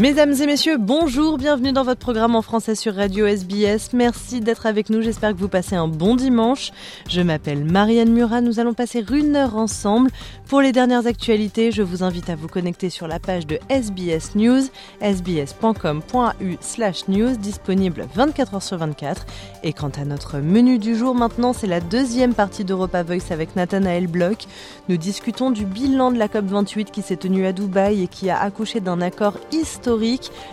Mesdames 0.00 0.32
et 0.32 0.46
messieurs, 0.46 0.78
bonjour, 0.78 1.36
bienvenue 1.36 1.72
dans 1.72 1.82
votre 1.82 2.00
programme 2.00 2.34
en 2.34 2.40
français 2.40 2.74
sur 2.74 2.94
Radio 2.94 3.26
SBS. 3.26 3.92
Merci 3.92 4.40
d'être 4.40 4.64
avec 4.64 4.88
nous, 4.88 5.02
j'espère 5.02 5.34
que 5.34 5.38
vous 5.38 5.46
passez 5.46 5.76
un 5.76 5.88
bon 5.88 6.16
dimanche. 6.16 6.70
Je 7.06 7.20
m'appelle 7.20 7.66
Marianne 7.66 8.10
Murat, 8.10 8.40
nous 8.40 8.60
allons 8.60 8.72
passer 8.72 9.04
une 9.12 9.36
heure 9.36 9.56
ensemble. 9.56 10.10
Pour 10.48 10.62
les 10.62 10.72
dernières 10.72 11.06
actualités, 11.06 11.70
je 11.70 11.82
vous 11.82 12.02
invite 12.02 12.30
à 12.30 12.34
vous 12.34 12.48
connecter 12.48 12.88
sur 12.88 13.08
la 13.08 13.18
page 13.18 13.46
de 13.46 13.58
SBS 13.68 14.34
News, 14.36 14.62
sbs.com.u 15.02 16.56
slash 16.62 17.06
news, 17.08 17.36
disponible 17.36 18.06
24 18.14 18.54
h 18.54 18.60
sur 18.62 18.78
24. 18.78 19.26
Et 19.64 19.74
quant 19.74 19.92
à 20.00 20.06
notre 20.06 20.38
menu 20.38 20.78
du 20.78 20.96
jour, 20.96 21.14
maintenant, 21.14 21.52
c'est 21.52 21.66
la 21.66 21.80
deuxième 21.80 22.32
partie 22.32 22.64
d'Europa 22.64 23.02
Voice 23.02 23.30
avec 23.30 23.54
Nathanaël 23.54 24.06
Bloch. 24.06 24.46
Nous 24.88 24.96
discutons 24.96 25.50
du 25.50 25.66
bilan 25.66 26.10
de 26.10 26.16
la 26.16 26.28
COP28 26.28 26.86
qui 26.86 27.02
s'est 27.02 27.16
tenue 27.16 27.44
à 27.44 27.52
Dubaï 27.52 28.04
et 28.04 28.08
qui 28.08 28.30
a 28.30 28.40
accouché 28.40 28.80
d'un 28.80 29.02
accord 29.02 29.34
historique 29.52 29.89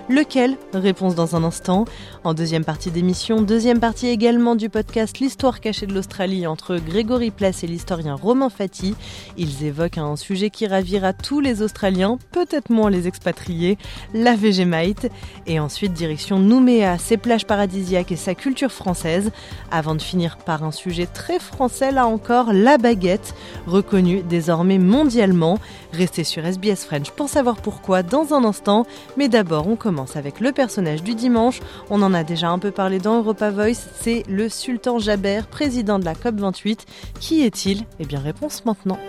Lequel 0.10 0.58
Réponse 0.74 1.14
dans 1.14 1.36
un 1.36 1.44
instant. 1.44 1.86
En 2.24 2.34
deuxième 2.34 2.66
partie 2.66 2.90
d'émission, 2.90 3.42
deuxième 3.42 3.80
partie 3.80 4.08
également 4.08 4.56
du 4.56 4.70
podcast 4.70 5.20
L'histoire 5.20 5.60
cachée 5.60 5.86
de 5.86 5.94
l'Australie 5.94 6.48
entre 6.48 6.78
Grégory 6.78 7.30
Place 7.30 7.64
et 7.64 7.68
l'historien 7.68 8.16
Romain 8.16 8.50
Fati. 8.50 8.96
Ils 9.38 9.64
évoquent 9.64 10.00
un 10.00 10.16
sujet 10.16 10.50
qui 10.50 10.66
ravira 10.66 11.14
tous 11.14 11.40
les 11.40 11.62
Australiens, 11.62 12.18
peut-être 12.32 12.72
moins 12.72 12.90
les 12.90 13.08
expatriés, 13.08 13.78
la 14.14 14.36
Vegemite. 14.36 15.08
Et 15.46 15.60
ensuite, 15.60 15.94
direction 15.94 16.40
Nouméa, 16.40 16.98
ses 16.98 17.18
plages 17.18 17.46
paradisiaques 17.46 18.12
et 18.12 18.16
sa 18.16 18.34
culture 18.34 18.72
française. 18.72 19.32
Avant 19.72 19.94
de 19.94 20.02
finir 20.02 20.38
par 20.38 20.64
un 20.64 20.72
sujet 20.72 21.06
très 21.06 21.40
français, 21.40 21.92
là 21.92 22.08
encore, 22.08 22.54
la 22.54 22.78
baguette, 22.78 23.36
reconnue 23.68 24.24
désormais 24.24 24.80
mondialement. 24.80 25.60
Restez 25.94 26.24
sur 26.24 26.44
SBS 26.44 26.86
French 26.86 27.12
pour 27.12 27.30
savoir 27.30 27.58
pourquoi 27.58 28.04
dans 28.04 28.34
un 28.34 28.44
instant. 28.44 28.86
Mais 29.18 29.28
d'abord, 29.30 29.68
on 29.68 29.76
commence 29.76 30.16
avec 30.16 30.40
le 30.40 30.52
personnage 30.52 31.04
du 31.04 31.16
dimanche. 31.16 31.60
On 31.90 32.02
en 32.04 32.14
a 32.14 32.24
déjà 32.24 32.50
un 32.50 32.60
peu 32.60 32.72
parlé 32.72 33.00
dans 33.00 33.18
Europa 33.18 33.50
Voice. 33.50 33.88
C'est 34.00 34.24
le 34.30 34.48
sultan 34.48 35.00
Jaber, 35.00 35.42
président 35.50 35.98
de 36.00 36.06
la 36.06 36.14
COP28. 36.14 36.80
Qui 37.20 37.42
est-il? 37.42 37.84
Eh 38.00 38.06
bien, 38.06 38.20
réponse 38.20 38.64
maintenant. 38.66 39.00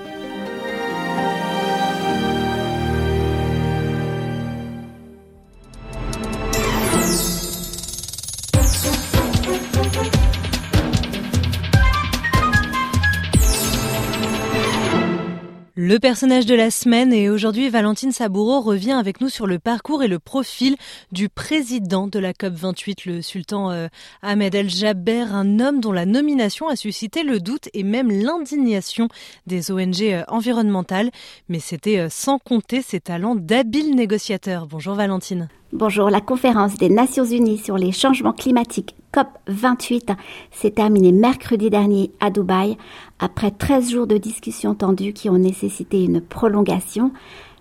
Le 15.89 15.99
personnage 15.99 16.45
de 16.45 16.55
la 16.55 16.71
semaine 16.71 17.15
et 17.15 17.31
aujourd'hui 17.31 17.71
Valentine 17.71 18.13
Saboureau 18.13 18.61
revient 18.61 18.93
avec 18.93 19.23
nous 19.23 19.31
sur 19.31 19.47
le 19.47 19.59
parcours 19.59 20.03
et 20.03 20.07
le 20.07 20.19
profil 20.19 20.77
du 21.13 21.31
président 21.31 22.09
de 22.09 22.19
la 22.19 22.35
COP28, 22.35 23.09
le 23.09 23.23
sultan 23.23 23.71
euh, 23.71 23.87
Ahmed 24.21 24.55
El 24.55 24.69
Jaber, 24.69 25.25
un 25.33 25.61
homme 25.61 25.81
dont 25.81 25.93
la 25.93 26.05
nomination 26.05 26.69
a 26.69 26.77
suscité 26.77 27.23
le 27.23 27.41
doute 27.41 27.71
et 27.73 27.85
même 27.85 28.11
l'indignation 28.11 29.09
des 29.47 29.71
ONG 29.71 30.03
euh, 30.03 30.25
environnementales, 30.29 31.11
mais 31.49 31.59
c'était 31.59 32.01
euh, 32.01 32.11
sans 32.11 32.39
compter 32.39 32.83
ses 32.83 33.01
talents 33.01 33.35
d'habile 33.35 33.97
négociateur. 33.97 34.67
Bonjour 34.67 34.95
Valentine. 34.95 35.49
Bonjour, 35.75 36.09
la 36.09 36.23
conférence 36.23 36.79
des 36.79 36.89
Nations 36.89 37.27
Unies 37.27 37.59
sur 37.59 37.77
les 37.77 37.93
changements 37.93 38.33
climatiques 38.33 38.95
COP28 39.13 40.17
s'est 40.51 40.71
terminée 40.71 41.13
mercredi 41.13 41.69
dernier 41.69 42.11
à 42.21 42.31
Dubaï 42.31 42.79
après 43.19 43.51
13 43.51 43.91
jours 43.91 44.07
de 44.07 44.17
discussions 44.17 44.75
tendues 44.75 45.13
qui 45.13 45.29
ont 45.29 45.37
nécessité 45.37 46.03
une 46.03 46.23
prolongation. 46.23 47.13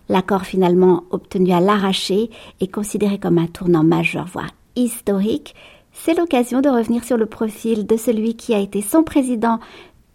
L'accord 0.07 0.45
finalement 0.45 1.03
obtenu 1.11 1.51
à 1.51 1.59
l'arraché 1.59 2.29
est 2.61 2.73
considéré 2.73 3.19
comme 3.19 3.39
un 3.39 3.47
tournant 3.47 3.83
majeur, 3.83 4.25
voire 4.31 4.51
historique. 4.77 5.53
C'est 5.91 6.17
l'occasion 6.17 6.61
de 6.61 6.69
revenir 6.69 7.03
sur 7.03 7.17
le 7.17 7.25
profil 7.25 7.85
de 7.85 7.97
celui 7.97 8.35
qui 8.37 8.53
a 8.53 8.59
été 8.59 8.81
son 8.81 9.03
président 9.03 9.59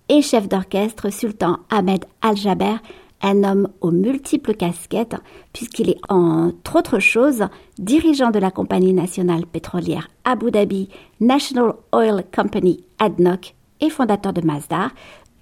et 0.09 0.23
chef 0.23 0.49
d'orchestre, 0.49 1.13
Sultan 1.13 1.59
Ahmed 1.69 2.07
Al-Jaber, 2.23 2.77
un 3.23 3.45
homme 3.45 3.69
aux 3.81 3.91
multiples 3.91 4.55
casquettes, 4.55 5.17
puisqu'il 5.53 5.91
est, 5.91 6.01
entre 6.09 6.77
autres 6.77 6.99
choses, 6.99 7.45
dirigeant 7.79 8.31
de 8.31 8.39
la 8.39 8.51
compagnie 8.51 8.93
nationale 8.93 9.47
pétrolière 9.47 10.09
Abu 10.25 10.51
Dhabi 10.51 10.89
National 11.21 11.75
Oil 11.93 12.25
Company 12.35 12.85
ADNOC 12.99 13.55
et 13.81 13.91
fondateur 13.91 14.33
de 14.33 14.41
Mazda, 14.43 14.91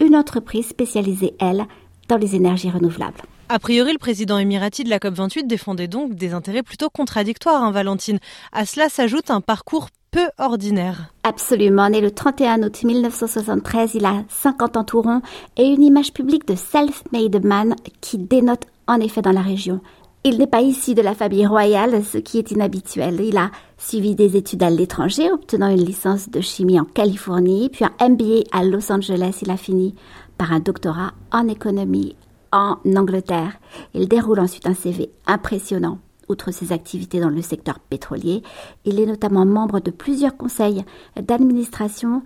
une 0.00 0.16
entreprise 0.16 0.68
spécialisée, 0.68 1.34
elle, 1.38 1.66
dans 2.08 2.16
les 2.16 2.34
énergies 2.34 2.70
renouvelables. 2.70 3.20
A 3.48 3.58
priori, 3.58 3.92
le 3.92 3.98
président 3.98 4.38
émirati 4.38 4.84
de 4.84 4.90
la 4.90 4.98
COP28 4.98 5.46
défendait 5.46 5.88
donc 5.88 6.14
des 6.14 6.34
intérêts 6.34 6.62
plutôt 6.62 6.88
contradictoires, 6.88 7.62
hein, 7.64 7.72
Valentine. 7.72 8.20
À 8.52 8.64
cela 8.64 8.88
s'ajoute 8.88 9.30
un 9.30 9.40
parcours 9.40 9.88
peu 10.10 10.28
ordinaire. 10.38 11.12
Absolument. 11.22 11.88
Né 11.88 12.00
le 12.00 12.10
31 12.10 12.62
août 12.62 12.82
1973, 12.82 13.94
il 13.94 14.04
a 14.04 14.24
50 14.28 14.76
ans 14.76 14.84
tout 14.84 15.02
rond 15.02 15.22
et 15.56 15.66
une 15.66 15.82
image 15.82 16.12
publique 16.12 16.46
de 16.48 16.54
self-made 16.54 17.44
man 17.44 17.74
qui 18.00 18.18
dénote 18.18 18.66
en 18.86 19.00
effet 19.00 19.22
dans 19.22 19.32
la 19.32 19.42
région. 19.42 19.80
Il 20.22 20.36
n'est 20.36 20.46
pas 20.46 20.60
ici 20.60 20.94
de 20.94 21.00
la 21.00 21.14
famille 21.14 21.46
royale, 21.46 22.04
ce 22.04 22.18
qui 22.18 22.38
est 22.38 22.50
inhabituel. 22.50 23.20
Il 23.20 23.38
a 23.38 23.50
suivi 23.78 24.14
des 24.14 24.36
études 24.36 24.62
à 24.62 24.68
l'étranger, 24.68 25.32
obtenant 25.32 25.70
une 25.70 25.84
licence 25.84 26.28
de 26.28 26.42
chimie 26.42 26.78
en 26.78 26.84
Californie, 26.84 27.70
puis 27.70 27.86
un 27.86 28.08
MBA 28.08 28.42
à 28.52 28.62
Los 28.64 28.92
Angeles. 28.92 29.38
Il 29.40 29.50
a 29.50 29.56
fini 29.56 29.94
par 30.36 30.52
un 30.52 30.60
doctorat 30.60 31.12
en 31.32 31.48
économie 31.48 32.16
en 32.52 32.76
Angleterre. 32.96 33.54
Il 33.94 34.08
déroule 34.08 34.40
ensuite 34.40 34.66
un 34.66 34.74
CV 34.74 35.10
impressionnant 35.26 35.98
Outre 36.30 36.52
ses 36.52 36.70
activités 36.70 37.18
dans 37.18 37.28
le 37.28 37.42
secteur 37.42 37.80
pétrolier, 37.80 38.44
il 38.84 39.00
est 39.00 39.06
notamment 39.06 39.44
membre 39.44 39.80
de 39.80 39.90
plusieurs 39.90 40.36
conseils 40.36 40.84
d'administration 41.20 42.22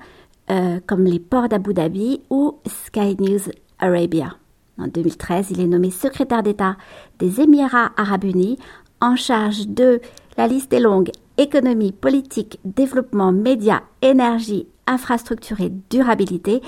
euh, 0.50 0.78
comme 0.87 1.04
les 1.04 1.19
ports 1.19 1.48
d'Abu 1.48 1.72
Dhabi 1.72 2.20
ou 2.28 2.59
Sky 2.66 3.16
News 3.19 3.41
Arabia. 3.78 4.37
En 4.78 4.88
2013, 4.88 5.53
il 5.53 5.60
est 5.62 5.66
nommé 5.66 5.91
secrétaire 5.91 6.43
d'État 6.43 6.76
des 7.19 7.41
Émirats 7.41 7.93
arabes 7.97 8.25
unis 8.25 8.59
en 9.00 9.16
charge 9.16 9.69
de, 9.69 10.03
la 10.37 10.48
liste 10.48 10.75
est 10.75 10.81
longue, 10.81 11.10
économie, 11.38 11.93
politique, 11.93 12.59
développement, 12.66 13.32
médias, 13.32 13.84
énergie, 14.03 14.66
infrastructure 14.87 15.62
et 15.62 15.72
durabilité. 15.88 16.60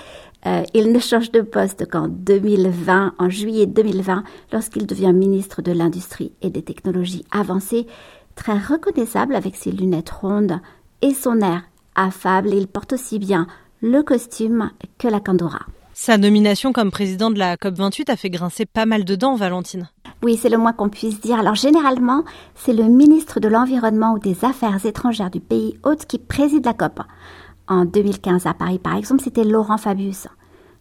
Euh, 0.47 0.63
il 0.75 0.93
ne 0.93 1.01
change 1.01 1.33
de 1.33 1.41
poste 1.41 1.91
qu'en 1.91 2.07
2020, 2.09 3.15
en 3.19 3.31
juillet 3.31 3.67
2020, 3.67 4.23
lorsqu'il 4.53 4.87
devient 4.87 5.13
ministre 5.13 5.61
de 5.61 5.73
l'Industrie 5.73 6.33
et 6.41 6.51
des 6.51 6.63
Technologies 6.63 7.25
avancées, 7.33 7.87
très 8.37 8.57
reconnaissable 8.57 9.35
avec 9.35 9.57
ses 9.57 9.73
lunettes 9.73 10.11
rondes 10.11 10.61
et 11.03 11.15
son 11.15 11.41
air 11.41 11.63
affable. 11.97 12.51
Il 12.55 12.69
porte 12.69 12.93
aussi 12.93 13.19
bien 13.19 13.49
le 13.81 14.03
costume 14.03 14.71
que 14.99 15.09
la 15.09 15.19
candora. 15.19 15.61
Sa 15.95 16.19
nomination 16.19 16.73
comme 16.73 16.91
président 16.91 17.31
de 17.31 17.39
la 17.39 17.57
COP28 17.57 18.13
a 18.13 18.17
fait 18.17 18.31
grincer 18.31 18.67
pas 18.67 18.87
mal 18.87 19.05
de 19.05 19.15
dents, 19.17 19.35
Valentine. 19.35 19.89
Oui, 20.23 20.37
c'est 20.37 20.51
le 20.51 20.59
moins 20.59 20.75
qu'on 20.75 20.91
puisse 20.91 21.21
dire. 21.21 21.39
Alors 21.39 21.55
généralement, 21.55 22.25
c'est 22.55 22.75
le 22.75 22.85
ministre 22.85 23.41
de 23.41 23.49
l'Environnement 23.49 24.13
ou 24.13 24.19
des 24.19 24.45
Affaires 24.45 24.85
étrangères 24.85 25.31
du 25.31 25.41
pays 25.41 25.79
hôte 25.85 26.05
qui 26.07 26.19
préside 26.19 26.67
la 26.67 26.75
COP. 26.75 27.01
En 27.69 27.85
2015 27.85 28.47
à 28.47 28.55
Paris, 28.55 28.79
par 28.79 28.97
exemple, 28.97 29.23
c'était 29.23 29.43
Laurent 29.43 29.77
Fabius. 29.77 30.29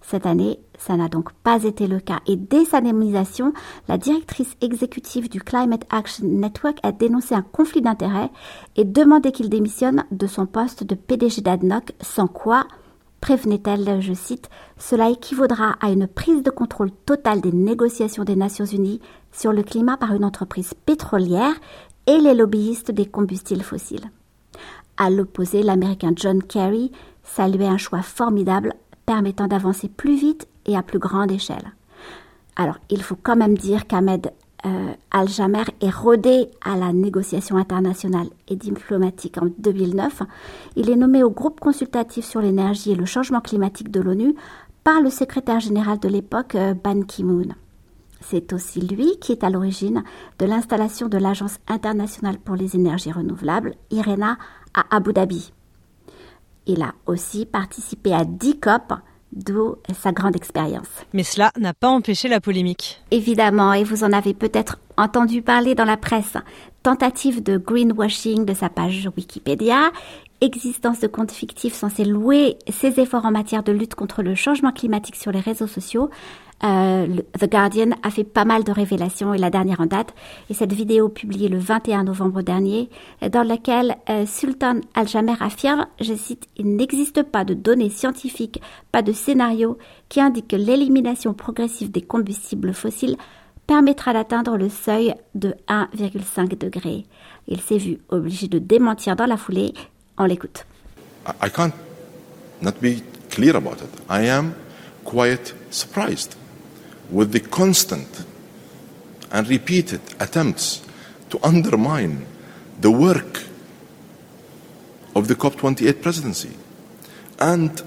Cette 0.02 0.28
année, 0.28 0.60
ça 0.78 0.96
n'a 0.96 1.10
donc 1.10 1.34
pas 1.34 1.64
été 1.64 1.88
le 1.88 2.00
cas. 2.00 2.20
Et 2.28 2.36
dès 2.36 2.64
sa 2.64 2.80
nomination, 2.80 3.54
la 3.88 3.98
directrice 3.98 4.56
exécutive 4.62 5.28
du 5.28 5.42
Climate 5.42 5.88
Action 5.90 6.28
Network 6.28 6.78
a 6.84 6.92
dénoncé 6.92 7.34
un 7.34 7.42
conflit 7.42 7.82
d'intérêts 7.82 8.30
et 8.76 8.84
demandé 8.84 9.32
qu'il 9.32 9.50
démissionne 9.50 10.04
de 10.12 10.28
son 10.28 10.46
poste 10.46 10.84
de 10.84 10.94
PDG 10.94 11.42
d'ADNOC, 11.42 11.94
sans 12.02 12.28
quoi, 12.28 12.68
prévenait-elle, 13.20 14.00
je 14.00 14.14
cite, 14.14 14.52
cela 14.78 15.10
équivaudra 15.10 15.78
à 15.82 15.90
une 15.90 16.06
prise 16.06 16.44
de 16.44 16.52
contrôle 16.52 16.92
totale 16.92 17.42
des 17.42 17.52
négociations 17.52 18.26
des 18.26 18.36
Nations 18.36 18.66
Unies 18.66 19.02
sur 19.32 19.54
le 19.54 19.64
climat 19.64 19.98
par 19.98 20.14
une 20.14 20.24
entreprise 20.24 20.76
pétrolière 20.86 21.56
et 22.06 22.20
les 22.20 22.36
lobbyistes 22.36 22.92
des 22.92 23.08
combustibles 23.08 23.64
fossiles. 23.64 24.12
À 24.98 25.10
l'opposé, 25.10 25.62
l'Américain 25.62 26.14
John 26.16 26.42
Kerry 26.42 26.92
saluait 27.24 27.68
un 27.68 27.78
choix 27.78 28.02
formidable 28.02 28.74
permettant 29.06 29.48
d'avancer 29.48 29.90
plus 29.90 30.16
vite 30.16 30.48
et 30.66 30.76
à 30.76 30.84
plus 30.84 31.00
grande 31.00 31.32
échelle. 31.32 31.74
Alors, 32.56 32.78
il 32.90 33.04
faut 33.04 33.18
quand 33.22 33.36
même 33.36 33.58
dire 33.58 33.88
qu'Ahmed 33.88 34.32
euh, 34.66 34.94
Al-Jamer 35.12 35.66
est 35.82 35.90
rodé 35.90 36.50
à 36.64 36.76
la 36.76 36.94
négociation 36.94 37.58
internationale 37.58 38.28
et 38.48 38.56
diplomatique 38.56 39.38
en 39.38 39.48
2009. 39.60 40.24
Il 40.76 40.90
est 40.90 40.96
nommé 40.96 41.22
au 41.24 41.30
groupe 41.30 41.60
consultatif 41.60 42.26
sur 42.26 42.42
l'énergie 42.42 42.92
et 42.92 42.96
le 42.96 43.06
changement 43.06 43.42
climatique 43.42 43.92
de 43.92 44.00
l'ONU 44.00 44.36
par 44.84 45.02
le 45.02 45.10
secrétaire 45.10 45.60
général 45.60 46.00
de 46.00 46.08
l'époque, 46.08 46.56
euh, 46.56 46.74
Ban 46.74 47.02
Ki-moon. 47.02 47.54
C'est 48.30 48.54
aussi 48.54 48.82
lui 48.82 49.18
qui 49.20 49.32
est 49.32 49.44
à 49.44 49.50
l'origine 49.50 50.04
de 50.40 50.46
l'installation 50.46 51.08
de 51.08 51.18
l'Agence 51.18 51.58
internationale 51.68 52.38
pour 52.40 52.56
les 52.56 52.76
énergies 52.76 53.12
renouvelables, 53.12 53.76
IRENA, 53.92 54.38
à 54.74 54.96
Abu 54.96 55.14
Dhabi. 55.14 55.52
Il 56.66 56.82
a 56.82 56.94
aussi 57.06 57.46
participé 57.46 58.14
à 58.14 58.26
10 58.26 58.60
COP, 58.60 58.94
d'où 59.32 59.76
sa 59.94 60.12
grande 60.12 60.36
expérience. 60.36 60.88
Mais 61.14 61.24
cela 61.24 61.52
n'a 61.60 61.74
pas 61.74 61.90
empêché 61.90 62.28
la 62.28 62.42
polémique. 62.42 63.04
Évidemment, 63.12 63.74
et 63.74 63.84
vous 63.84 64.04
en 64.04 64.12
avez 64.12 64.34
peut-être 64.34 64.80
entendu 64.98 65.42
parler 65.42 65.76
dans 65.76 65.86
la 65.86 65.98
presse. 65.98 66.38
Tentative 66.82 67.44
de 67.44 67.58
greenwashing 67.58 68.46
de 68.46 68.54
sa 68.54 68.70
page 68.70 69.10
Wikipédia, 69.16 69.92
existence 70.42 71.00
de 71.00 71.08
comptes 71.08 71.32
fictifs 71.32 71.74
censés 71.74 72.06
louer 72.06 72.58
ses 72.70 73.00
efforts 73.00 73.26
en 73.26 73.32
matière 73.32 73.64
de 73.64 73.72
lutte 73.72 73.96
contre 73.96 74.22
le 74.22 74.36
changement 74.36 74.72
climatique 74.72 75.16
sur 75.16 75.32
les 75.32 75.40
réseaux 75.40 75.68
sociaux, 75.68 76.10
euh, 76.64 77.08
The 77.40 77.50
Guardian 77.50 77.92
a 78.02 78.10
fait 78.10 78.24
pas 78.24 78.46
mal 78.46 78.64
de 78.64 78.72
révélations 78.72 79.34
et 79.34 79.38
la 79.38 79.50
dernière 79.50 79.82
en 79.82 79.86
date 79.86 80.14
est 80.50 80.54
cette 80.54 80.72
vidéo 80.72 81.10
publiée 81.10 81.50
le 81.50 81.58
21 81.58 82.06
novembre 82.06 82.42
dernier 82.42 82.90
dans 83.30 83.44
laquelle 83.44 83.98
euh, 84.10 84.26
Sultan 84.26 84.80
Al-Jamer 84.94 85.42
affirme, 85.42 85.86
je 86.00 86.14
cite, 86.14 86.48
il 86.58 86.76
n'existe 86.76 87.24
pas 87.24 87.44
de 87.44 87.54
données 87.54 87.90
scientifiques, 87.90 88.62
pas 88.92 89.02
de 89.02 89.12
scénario 89.12 89.78
qui 90.08 90.22
indique 90.22 90.48
que 90.48 90.56
l'élimination 90.56 91.34
progressive 91.34 91.92
des 91.92 92.02
combustibles 92.02 92.74
fossiles 92.74 93.18
permettra 93.68 94.14
d'atteindre 94.14 94.58
le 94.58 94.70
seuil 94.70 95.14
de 95.34 95.56
1,5 95.68 96.58
degré. 96.58 97.06
Il 97.48 97.60
s'est 97.60 97.78
vu 97.78 98.00
obligé 98.10 98.48
de 98.48 98.60
démentir 98.60 99.16
dans 99.16 99.26
la 99.26 99.38
foulée. 99.38 99.74
On 100.18 100.28
l'écoute. 100.28 100.66
I 101.42 101.50
can't 101.50 101.74
not 102.62 102.80
be 102.80 103.04
clear 103.30 103.56
about 103.56 103.82
it. 103.82 103.90
I 104.08 104.28
am 104.28 104.56
quite 105.04 105.54
surprised. 105.72 106.36
with 107.10 107.32
the 107.32 107.40
constant 107.40 108.26
and 109.32 109.48
repeated 109.48 110.02
attempts 110.20 110.86
to 111.30 111.40
undermine 111.44 112.26
the 112.80 112.92
work 112.92 113.44
of 115.16 115.28
the 115.28 115.36
COP28 115.36 116.02
presidency 116.02 116.52
and 117.40 117.82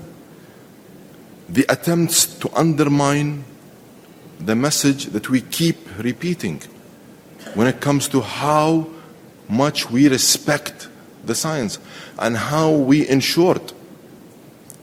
the 1.49 1.65
attempts 1.69 2.27
to 2.27 2.51
undermine 2.55 3.45
the 4.39 4.55
message 4.55 5.07
that 5.07 5.29
we 5.31 5.41
keep 5.41 5.77
repeating 5.99 6.63
when 7.55 7.67
it 7.67 7.81
comes 7.81 8.09
to 8.09 8.21
how 8.21 8.87
much 9.49 9.91
we 9.91 10.09
respect 10.09 10.89
the 11.29 11.35
science 11.35 11.79
and 12.19 12.37
how 12.53 12.71
we 12.71 13.07
ensured 13.09 13.73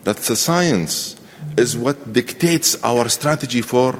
that 0.06 0.16
the 0.28 0.36
science 0.36 1.16
is 1.58 1.76
what 1.76 1.96
dictates 2.12 2.78
our 2.84 3.10
strategy 3.10 3.62
for 3.62 3.96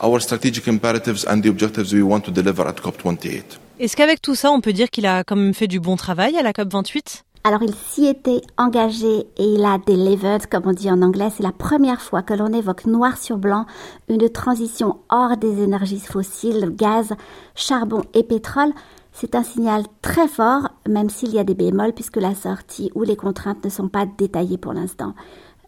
our 0.00 0.20
strategic 0.20 0.66
imperatives 0.68 1.24
and 1.24 1.42
the 1.42 1.48
objectives 1.48 1.92
we 1.92 2.02
want 2.02 2.24
to 2.24 2.30
deliver 2.30 2.66
at 2.66 2.80
COP28. 2.80 3.58
Est-ce 3.80 3.96
qu'avec 3.96 4.20
tout 4.20 4.34
ça, 4.34 4.50
on 4.50 4.60
peut 4.60 4.72
dire 4.72 4.90
qu'il 4.90 5.06
a 5.06 5.22
quand 5.24 5.36
même 5.36 5.54
fait 5.54 5.68
du 5.68 5.80
bon 5.80 5.96
travail 5.96 6.36
à 6.36 6.42
la 6.42 6.52
COP28? 6.52 7.22
Alors 7.44 7.62
il 7.62 7.74
s'y 7.74 8.06
était 8.06 8.42
engagé 8.56 9.26
et 9.36 9.44
il 9.44 9.64
a 9.64 9.78
delivered, 9.78 10.46
comme 10.48 10.64
on 10.66 10.72
dit 10.72 10.90
en 10.90 11.00
anglais. 11.02 11.30
C'est 11.34 11.44
la 11.44 11.52
première 11.52 12.00
fois 12.00 12.22
que 12.22 12.34
l'on 12.34 12.52
évoque 12.52 12.86
noir 12.86 13.16
sur 13.16 13.38
blanc 13.38 13.64
une 14.08 14.28
transition 14.28 14.98
hors 15.08 15.36
des 15.36 15.62
énergies 15.62 16.00
fossiles, 16.00 16.72
gaz, 16.74 17.14
charbon 17.54 18.02
et 18.14 18.24
pétrole. 18.24 18.72
C'est 19.20 19.34
un 19.34 19.42
signal 19.42 19.82
très 20.00 20.28
fort, 20.28 20.68
même 20.88 21.10
s'il 21.10 21.34
y 21.34 21.40
a 21.40 21.44
des 21.44 21.56
bémols, 21.56 21.92
puisque 21.92 22.18
la 22.18 22.36
sortie 22.36 22.92
ou 22.94 23.02
les 23.02 23.16
contraintes 23.16 23.64
ne 23.64 23.68
sont 23.68 23.88
pas 23.88 24.06
détaillées 24.06 24.58
pour 24.58 24.72
l'instant 24.72 25.14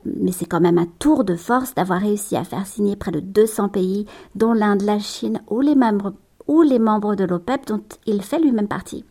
mais 0.04 0.32
c'est 0.32 0.46
quand 0.46 0.60
même 0.60 0.78
un 0.78 0.86
tour 0.98 1.24
de 1.24 1.36
force 1.36 1.74
d'avoir 1.74 2.00
réussi 2.00 2.36
à 2.36 2.44
faire 2.44 2.66
signer 2.66 2.96
près 2.96 3.10
de 3.10 3.20
200 3.20 3.68
pays, 3.68 4.06
dont 4.34 4.52
l'Inde, 4.52 4.80
la 4.80 4.98
Chine 4.98 5.42
ou 5.50 5.60
les 5.60 5.74
membres, 5.74 6.14
de 6.48 7.24
l'OPEP 7.24 7.66
dont 7.66 7.82
il 8.06 8.22
fait 8.22 8.40
lui-même 8.40 8.66
partie. 8.66 9.04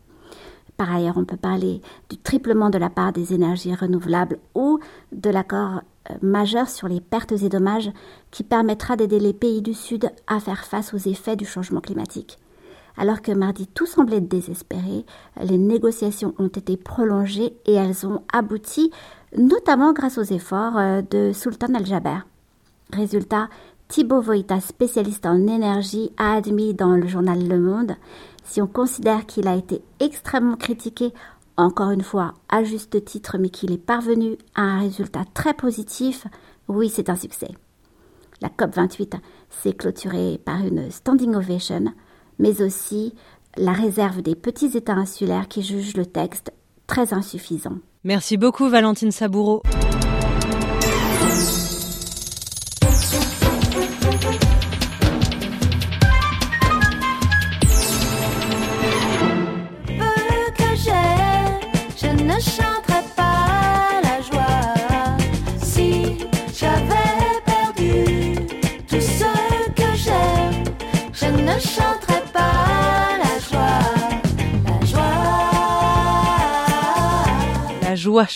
Par 0.76 0.92
ailleurs, 0.92 1.16
on 1.16 1.24
peut 1.24 1.36
parler 1.36 1.80
du 2.08 2.16
triplement 2.18 2.70
de 2.70 2.78
la 2.78 2.90
part 2.90 3.12
des 3.12 3.34
énergies 3.34 3.74
renouvelables 3.74 4.38
ou 4.54 4.80
de 5.12 5.30
l'accord 5.30 5.82
euh, 6.10 6.14
majeur 6.22 6.68
sur 6.68 6.88
les 6.88 7.00
pertes 7.00 7.32
et 7.32 7.48
dommages 7.48 7.92
qui 8.32 8.42
permettra 8.42 8.96
d'aider 8.96 9.20
les 9.20 9.32
pays 9.32 9.62
du 9.62 9.74
Sud 9.74 10.10
à 10.26 10.40
faire 10.40 10.64
face 10.64 10.92
aux 10.92 10.98
effets 10.98 11.36
du 11.36 11.44
changement 11.44 11.80
climatique. 11.80 12.39
Alors 13.00 13.22
que 13.22 13.32
mardi 13.32 13.66
tout 13.66 13.86
semblait 13.86 14.20
désespéré, 14.20 15.06
les 15.42 15.56
négociations 15.56 16.34
ont 16.38 16.48
été 16.48 16.76
prolongées 16.76 17.54
et 17.64 17.72
elles 17.72 18.06
ont 18.06 18.22
abouti 18.30 18.92
notamment 19.38 19.94
grâce 19.94 20.18
aux 20.18 20.22
efforts 20.22 20.76
euh, 20.76 21.00
de 21.10 21.32
Sultan 21.32 21.72
Al-Jaber. 21.72 22.18
Résultat, 22.92 23.48
Thibaut 23.88 24.20
Voïta, 24.20 24.60
spécialiste 24.60 25.24
en 25.24 25.46
énergie, 25.46 26.12
a 26.18 26.34
admis 26.34 26.74
dans 26.74 26.90
le 26.90 27.06
journal 27.06 27.48
Le 27.48 27.58
Monde, 27.58 27.96
si 28.44 28.60
on 28.60 28.66
considère 28.66 29.24
qu'il 29.24 29.48
a 29.48 29.56
été 29.56 29.80
extrêmement 29.98 30.56
critiqué, 30.56 31.14
encore 31.56 31.92
une 31.92 32.02
fois 32.02 32.34
à 32.50 32.64
juste 32.64 33.02
titre, 33.06 33.38
mais 33.38 33.48
qu'il 33.48 33.72
est 33.72 33.78
parvenu 33.78 34.36
à 34.54 34.60
un 34.60 34.80
résultat 34.80 35.24
très 35.32 35.54
positif, 35.54 36.26
oui, 36.68 36.90
c'est 36.90 37.08
un 37.08 37.16
succès. 37.16 37.52
La 38.42 38.50
COP28 38.50 39.14
s'est 39.48 39.72
clôturée 39.72 40.38
par 40.44 40.58
une 40.58 40.90
standing 40.90 41.34
ovation, 41.34 41.94
mais 42.40 42.62
aussi 42.62 43.14
la 43.56 43.72
réserve 43.72 44.22
des 44.22 44.34
petits 44.34 44.76
États 44.76 44.94
insulaires 44.94 45.46
qui 45.46 45.62
jugent 45.62 45.96
le 45.96 46.06
texte 46.06 46.52
très 46.86 47.14
insuffisant. 47.14 47.78
Merci 48.02 48.36
beaucoup 48.36 48.68
Valentine 48.68 49.12
Saboureau. 49.12 49.62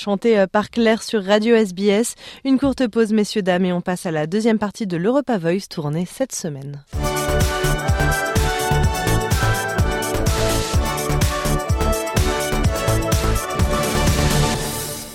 Joie 0.04 0.12
chantée 0.12 0.38
euh, 0.38 0.46
par 0.46 0.70
Claire 0.70 1.02
sur 1.02 1.24
Radio 1.24 1.54
SBS. 1.54 2.14
Une 2.44 2.58
courte 2.58 2.86
pause, 2.88 3.12
messieurs, 3.12 3.42
dames, 3.42 3.64
et 3.64 3.72
on 3.72 3.80
passe 3.80 4.06
à 4.06 4.10
la 4.10 4.26
deuxième 4.26 4.58
partie 4.58 4.86
de 4.86 4.96
l'Europa 4.96 5.38
Voice 5.38 5.68
tournée 5.68 6.06
cette 6.06 6.34
semaine. 6.34 6.84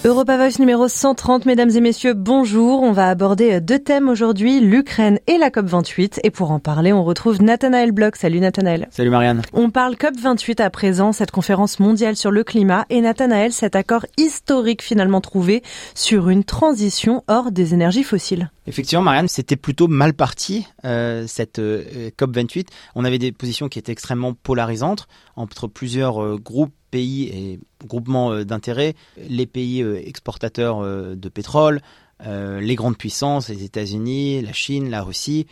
Europa 0.06 0.38
Voice 0.38 0.60
numéro 0.60 0.88
130, 0.88 1.46
mesdames 1.46 1.72
et 1.72 1.82
messieurs, 1.82 2.14
bonjour. 2.14 2.84
On 2.84 2.94
va 2.94 3.10
aborder 3.10 3.56
euh, 3.56 3.60
deux 3.60 3.80
thèmes 3.80 4.08
aujourd'hui, 4.08 4.62
l'Ukraine 4.62 5.20
et 5.28 5.38
la 5.38 5.50
COP28. 5.50 6.22
Et 6.24 6.32
pour 6.32 6.52
en 6.52 6.60
parler, 6.60 6.94
on 6.94 7.04
retrouve 7.04 7.42
Nathanaël 7.42 7.92
Bloch. 7.92 8.16
Salut 8.16 8.40
Nathanaël. 8.40 8.88
Salut 8.92 9.10
Marianne. 9.10 9.42
On 9.52 9.72
parle 9.72 9.96
COP28 9.96 10.62
à 10.62 10.70
présent, 10.70 11.12
cette 11.12 11.32
conférence 11.32 11.82
mondiale 11.82 12.16
sur 12.16 12.32
le 12.32 12.46
climat. 12.46 12.86
Et 12.90 13.02
Nathanaël, 13.02 13.52
cet 13.52 13.76
accord 13.76 14.06
historique 14.16 14.82
finalement 14.82 15.20
trouvé 15.20 15.64
sur 15.96 16.30
une 16.30 16.46
transition 16.46 17.26
hors 17.28 17.52
des 17.52 17.74
énergies 17.74 18.04
fossiles. 18.04 18.52
Effectivement, 18.68 19.04
Marianne, 19.04 19.28
c'était 19.28 19.58
plutôt 19.58 19.90
mal 19.90 20.14
parti, 20.14 20.66
euh, 20.86 21.26
cette 21.28 21.60
euh, 21.60 22.10
COP28. 22.18 22.68
On 22.96 23.04
avait 23.04 23.20
des 23.20 23.34
positions 23.34 23.68
qui 23.68 23.80
étaient 23.80 23.92
extrêmement 23.92 24.34
polarisantes 24.34 25.10
entre 25.36 25.68
plusieurs 25.68 26.40
groupes 26.40 26.72
pays 26.90 27.24
et 27.24 27.60
groupements 27.86 28.32
euh, 28.32 28.44
d'intérêts, 28.44 28.96
les 29.18 29.46
pays 29.46 29.82
euh, 29.82 30.02
exportateurs 30.06 30.80
euh, 30.84 31.16
de 31.16 31.30
pétrole, 31.30 31.82
les 32.22 32.76
grandes 32.76 32.98
puissances, 32.98 33.48
les 33.48 33.64
États-Unis, 33.64 34.42
la 34.42 34.52
Chine, 34.52 34.90
la 34.90 35.04
Russie, 35.04 35.48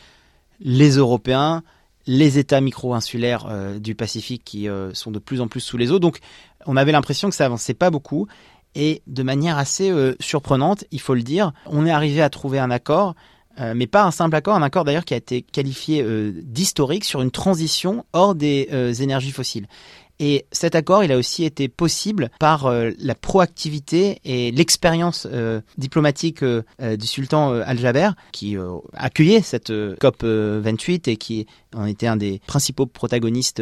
les 0.60 0.98
Européens, 0.98 1.64
les 2.08 2.40
États 2.40 2.60
micro-insulaires 2.60 3.80
du 3.80 3.96
Pacifique 3.96 4.44
qui 4.44 4.68
sont 4.92 5.12
de 5.12 5.20
plus 5.20 5.40
en 5.40 5.48
plus 5.48 5.62
sous 5.62 5.78
les 5.78 5.94
eaux. 5.94 6.00
Donc 6.00 6.20
on 6.66 6.76
avait 6.76 6.92
l'impression 6.92 7.30
que 7.30 7.36
ça 7.36 7.46
avançait 7.46 7.74
pas 7.74 7.90
beaucoup. 7.90 8.28
Et 8.76 9.02
de 9.08 9.24
manière 9.24 9.58
assez 9.58 9.94
surprenante, 10.20 10.84
il 10.92 11.00
faut 11.00 11.16
le 11.16 11.24
dire, 11.24 11.54
on 11.68 11.86
est 11.86 11.92
arrivé 11.92 12.22
à 12.22 12.30
trouver 12.30 12.60
un 12.60 12.70
accord 12.70 13.16
mais 13.74 13.88
pas 13.88 14.04
un 14.04 14.12
simple 14.12 14.36
accord, 14.36 14.56
un 14.56 14.62
accord 14.62 14.84
d'ailleurs 14.84 15.06
qui 15.06 15.14
a 15.14 15.18
été 15.18 15.42
qualifié 15.42 16.06
d'historique 16.44 17.06
sur 17.06 17.22
une 17.22 17.32
transition 17.32 18.06
hors 18.12 18.36
des 18.36 18.68
énergies 19.02 19.32
fossiles. 19.32 19.68
Et 20.20 20.46
cet 20.52 20.74
accord, 20.74 21.04
il 21.04 21.12
a 21.12 21.18
aussi 21.18 21.44
été 21.44 21.68
possible 21.68 22.30
par 22.40 22.66
euh, 22.66 22.90
la 22.98 23.14
proactivité 23.14 24.20
et 24.26 24.52
l'expérience 24.52 25.28
euh, 25.32 25.62
diplomatique 25.78 26.42
euh, 26.42 26.64
du 26.80 27.06
sultan 27.06 27.52
Al-Jaber, 27.52 28.12
qui 28.32 28.58
accueillait 28.94 29.42
cette 29.42 29.72
COP 30.00 30.24
28 30.24 31.08
et 31.08 31.18
qui 31.18 31.46
en 31.76 31.86
était 31.86 32.08
un 32.08 32.18
des 32.18 32.42
principaux 32.48 32.86
protagonistes 32.86 33.62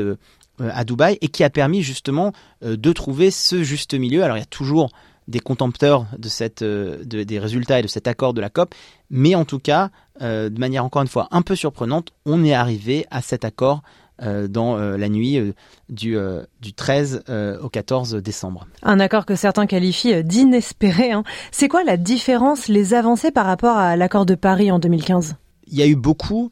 à 0.60 0.84
Dubaï, 0.84 1.18
et 1.22 1.28
qui 1.28 1.44
a 1.44 1.50
permis 1.50 1.82
justement 1.82 2.32
de 2.62 2.92
trouver 2.94 3.32
ce 3.32 3.64
juste 3.64 3.94
milieu. 3.94 4.24
Alors 4.24 4.38
il 4.38 4.42
y 4.42 4.44
a 4.44 4.48
toujours 4.48 4.90
des 5.28 5.40
contempteurs 5.40 6.06
de 6.18 7.04
des 7.24 7.40
résultats 7.40 7.80
et 7.80 7.84
de 7.84 7.88
cet 7.88 8.08
accord 8.08 8.34
de 8.34 8.42
la 8.42 8.50
COP, 8.50 8.74
mais 9.10 9.36
en 9.36 9.46
tout 9.46 9.60
cas, 9.60 9.90
de 10.22 10.60
manière 10.60 10.86
encore 10.86 11.02
une 11.02 11.08
fois 11.08 11.28
un 11.32 11.42
peu 11.42 11.56
surprenante, 11.56 12.12
on 12.26 12.44
est 12.44 12.54
arrivé 12.54 13.06
à 13.12 13.22
cet 13.22 13.44
accord 13.46 13.82
euh, 14.22 14.48
dans 14.48 14.78
euh, 14.78 14.96
la 14.96 15.10
nuit 15.10 15.38
euh, 15.38 15.52
du, 15.90 16.18
du 16.62 16.74
13 16.74 17.24
au 17.62 17.68
14 17.68 18.16
décembre. 18.16 18.66
Un 18.82 19.02
accord 19.02 19.26
que 19.26 19.36
certains 19.36 19.66
qualifient 19.66 20.24
d'inespéré. 20.24 21.12
Hein. 21.12 21.26
C'est 21.52 21.68
quoi 21.68 21.84
la 21.84 21.98
différence, 21.98 22.70
les 22.70 22.94
avancées 22.94 23.32
par 23.32 23.46
rapport 23.46 23.76
à 23.76 23.98
l'accord 23.98 24.26
de 24.26 24.36
Paris 24.36 24.72
en 24.72 24.80
2015 24.80 25.36
Il 25.68 25.78
y 25.78 25.82
a 25.82 25.88
eu 25.88 25.98
beaucoup 25.98 26.52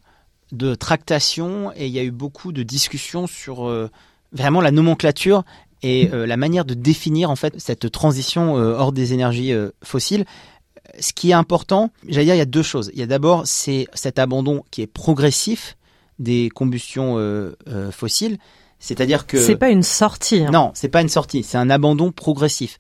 de 0.52 0.76
tractations 0.76 1.72
et 1.78 1.88
il 1.88 1.94
y 1.94 2.00
a 2.00 2.04
eu 2.04 2.12
beaucoup 2.12 2.52
de 2.52 2.64
discussions 2.64 3.28
sur 3.28 3.72
vraiment 4.34 4.62
la 4.62 4.72
nomenclature 4.72 5.44
et 5.82 6.10
la 6.12 6.38
manière 6.38 6.66
de 6.66 6.74
définir 6.74 7.32
en 7.32 7.36
fait 7.36 7.56
cette 7.60 7.92
transition 7.92 8.54
hors 8.54 8.92
des 8.92 9.14
énergies 9.14 9.54
fossiles. 9.84 10.26
Ce 11.00 11.14
qui 11.14 11.32
est 11.32 11.34
important, 11.34 11.92
j'allais 12.08 12.26
dire, 12.26 12.36
il 12.36 12.40
y 12.40 12.42
a 12.42 12.46
deux 12.46 12.62
choses. 12.62 12.92
Il 12.94 13.00
y 13.00 13.04
a 13.04 13.08
d'abord 13.08 13.44
c'est 13.46 13.88
cet 13.94 14.20
abandon 14.20 14.64
qui 14.70 14.82
est 14.82 14.88
progressif 14.88 15.76
des 16.20 16.50
combustions 16.50 17.18
euh, 17.18 17.56
euh, 17.68 17.92
fossiles. 17.92 18.38
C'est-à-dire 18.80 19.26
que 19.26 19.42
c'est 19.42 19.56
pas 19.56 19.70
une 19.70 19.84
sortie. 19.84 20.44
Hein. 20.44 20.52
Non, 20.52 20.72
c'est 20.74 20.90
pas 20.90 21.02
une 21.02 21.10
sortie, 21.10 21.44
c'est 21.44 21.58
un 21.58 21.70
abandon 21.70 22.12
progressif. 22.12 22.78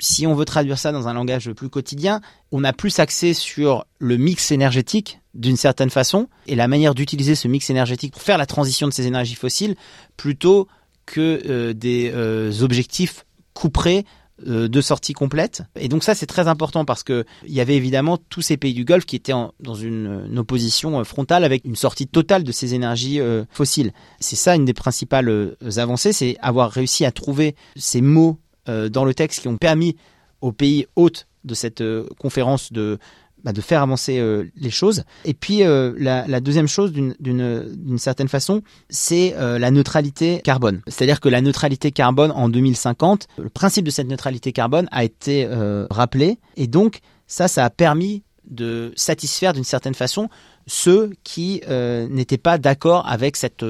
Si 0.00 0.26
on 0.26 0.34
veut 0.34 0.44
traduire 0.44 0.78
ça 0.78 0.92
dans 0.92 1.08
un 1.08 1.12
langage 1.12 1.50
plus 1.52 1.68
quotidien, 1.68 2.20
on 2.52 2.62
a 2.64 2.72
plus 2.72 2.98
axé 3.00 3.34
sur 3.34 3.84
le 3.98 4.16
mix 4.16 4.52
énergétique 4.52 5.20
d'une 5.34 5.56
certaine 5.56 5.90
façon 5.90 6.28
et 6.46 6.54
la 6.54 6.68
manière 6.68 6.94
d'utiliser 6.94 7.34
ce 7.34 7.48
mix 7.48 7.68
énergétique 7.68 8.12
pour 8.12 8.22
faire 8.22 8.38
la 8.38 8.46
transition 8.46 8.86
de 8.86 8.92
ces 8.92 9.06
énergies 9.06 9.34
fossiles 9.34 9.74
plutôt 10.16 10.68
que 11.04 11.42
euh, 11.46 11.72
des 11.74 12.62
objectifs 12.62 13.26
couperés 13.54 14.04
de 14.44 14.80
sortie 14.80 15.12
complète. 15.12 15.62
Et 15.76 15.88
donc 15.88 16.04
ça 16.04 16.14
c'est 16.14 16.26
très 16.26 16.48
important 16.48 16.84
parce 16.84 17.02
que 17.02 17.24
il 17.46 17.52
y 17.52 17.60
avait 17.60 17.76
évidemment 17.76 18.18
tous 18.28 18.40
ces 18.40 18.56
pays 18.56 18.74
du 18.74 18.84
Golfe 18.84 19.04
qui 19.04 19.16
étaient 19.16 19.32
dans 19.60 19.74
une, 19.74 20.38
opposition 20.38 21.00
euh, 21.00 21.04
frontale 21.04 21.44
avec 21.44 21.64
une 21.64 21.76
sortie 21.76 22.06
totale 22.06 22.44
de 22.44 22.52
ces 22.52 22.74
énergies 22.74 23.20
euh, 23.20 23.44
fossiles. 23.50 23.92
C'est 24.20 24.36
ça 24.36 24.54
une 24.54 24.64
des 24.64 24.74
principales 24.74 25.56
avancées, 25.76 26.12
c'est 26.12 26.36
avoir 26.40 26.70
réussi 26.70 27.04
à 27.04 27.12
trouver 27.12 27.54
ces 27.76 28.00
mots 28.00 28.38
dans 28.66 29.06
le 29.06 29.14
texte 29.14 29.40
qui 29.40 29.48
ont 29.48 29.56
permis 29.56 29.96
aux 30.42 30.52
pays 30.52 30.86
hôtes 30.94 31.26
de 31.44 31.54
cette 31.54 31.82
conférence 32.18 32.70
de 32.70 32.98
bah, 33.44 33.52
de 33.52 33.60
faire 33.60 33.82
avancer 33.82 34.18
euh, 34.18 34.50
les 34.56 34.70
choses. 34.70 35.04
Et 35.24 35.32
puis 35.32 35.62
euh, 35.62 35.94
la, 35.98 36.40
deuxième 36.40 36.66
chose, 36.66 36.92
d'une 36.92 37.98
certaine 37.98 38.28
façon, 38.28 38.62
c'est 38.90 39.34
euh, 39.36 39.58
la 39.58 39.70
neutralité 39.70 40.40
carbone. 40.42 40.82
C'est-à-dire 40.88 41.20
que 41.20 41.28
la 41.28 41.40
neutralité 41.40 41.92
carbone 41.92 42.32
en 42.32 42.48
2050, 42.48 43.28
le 43.38 43.48
principe 43.48 43.84
de 43.84 43.90
cette 43.90 44.08
neutralité 44.08 44.52
carbone 44.52 44.88
a 44.90 45.04
été 45.04 45.48
rappelé, 45.90 46.38
et 46.56 46.66
donc 46.66 46.98
ça, 47.26 47.48
ça 47.48 47.64
a 47.64 47.70
permis 47.70 48.22
de 48.50 48.92
satisfaire 48.96 49.52
d'une 49.52 49.64
certaine 49.64 49.94
façon 49.94 50.28
ceux 50.66 51.12
qui 51.22 51.62
n'étaient 52.10 52.38
pas 52.38 52.58
d'accord 52.58 53.06
avec 53.08 53.36
cette 53.36 53.64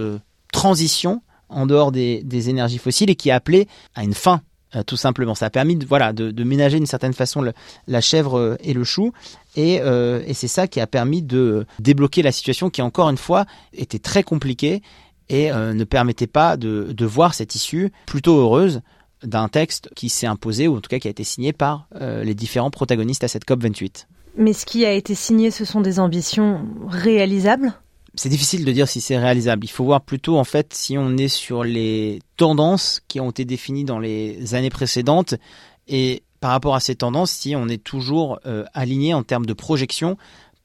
transition 0.53 1.23
en 1.49 1.67
dehors 1.67 1.93
des, 1.93 2.23
des, 2.25 2.51
énergies 2.51 2.79
fossiles 2.79 3.11
et 3.11 3.17
qui 3.17 3.31
appelaient 3.31 3.67
à 3.95 4.05
une 4.05 4.15
fin 4.15 4.43
euh, 4.77 4.83
tout 4.83 4.97
simplement. 4.97 5.35
Ça 5.35 5.47
a 5.47 5.51
permis 5.51 5.77
de, 5.77 5.87
voilà, 5.87 6.13
de, 6.13 6.45
ménager 6.45 6.77
d'une 6.77 6.87
certaine 6.87 7.15
façon 7.15 7.43
la 7.87 8.01
chèvre 8.01 8.39
euh, 8.39 8.57
et 8.61 8.75
le 8.75 8.85
chou. 8.85 9.13
Euh, 9.57 10.23
et, 10.27 10.35
c'est 10.35 10.49
ça 10.49 10.69
qui 10.69 10.79
a 10.81 10.87
permis 10.87 11.23
de 11.23 11.67
débloquer 11.79 12.23
la 12.23 12.33
situation 12.33 12.69
qui, 12.69 12.83
encore 12.83 13.09
une 13.09 13.17
fois, 13.17 13.47
était 13.73 13.99
très 13.99 14.23
compliquée 14.23 14.83
et 15.31 15.51
ne 15.51 15.85
permettait 15.85 16.27
pas 16.27 16.57
de, 16.57 17.05
voir 17.05 17.35
cette 17.35 17.55
issue 17.55 17.93
plutôt 18.07 18.39
heureuse 18.39 18.81
d'un 19.23 19.49
texte 19.49 19.91
qui 19.95 20.09
s'est 20.09 20.27
imposé, 20.27 20.69
ou 20.69 20.77
en 20.77 20.81
tout 20.81 20.89
cas 20.89 20.99
qui 20.99 21.09
a 21.09 21.11
été 21.11 21.25
signé 21.25 21.53
par 21.53 21.87
les 22.01 22.35
différents 22.35 22.71
protagonistes 22.71 23.25
à 23.25 23.29
cette 23.29 23.47
COP28. 23.47 24.07
Mais 24.39 24.55
ce 24.55 24.65
qui 24.65 24.87
a 24.87 24.93
été 24.93 25.15
signé, 25.15 25.51
ce 25.51 25.67
sont 25.67 25.83
des 25.83 26.01
ambitions 26.01 26.67
réalisables? 26.87 27.75
C'est 28.19 28.29
difficile 28.29 28.65
de 28.65 28.73
dire 28.73 28.89
si 28.89 29.01
c'est 29.01 29.17
réalisable. 29.17 29.65
Il 29.65 29.71
faut 29.71 29.85
voir 29.85 30.01
plutôt 30.01 30.39
en 30.39 30.45
fait 30.45 30.75
si 30.75 30.99
on 30.99 31.17
est 31.17 31.29
sur 31.29 31.65
les 31.65 32.21
tendances 32.37 33.01
qui 33.09 33.21
ont 33.21 33.31
été 33.31 33.45
définies 33.45 33.85
dans 33.85 33.99
les 33.99 34.55
années 34.55 34.71
précédentes 34.71 35.35
et 35.87 36.23
par 36.41 36.51
rapport 36.51 36.75
à 36.75 36.81
ces 36.81 36.95
tendances, 36.95 37.31
si 37.31 37.57
on 37.57 37.69
est 37.69 37.83
toujours 37.83 38.39
euh, 38.47 38.65
aligné 38.75 39.15
en 39.15 39.23
termes 39.23 39.47
de 39.47 39.53
projection 39.53 40.17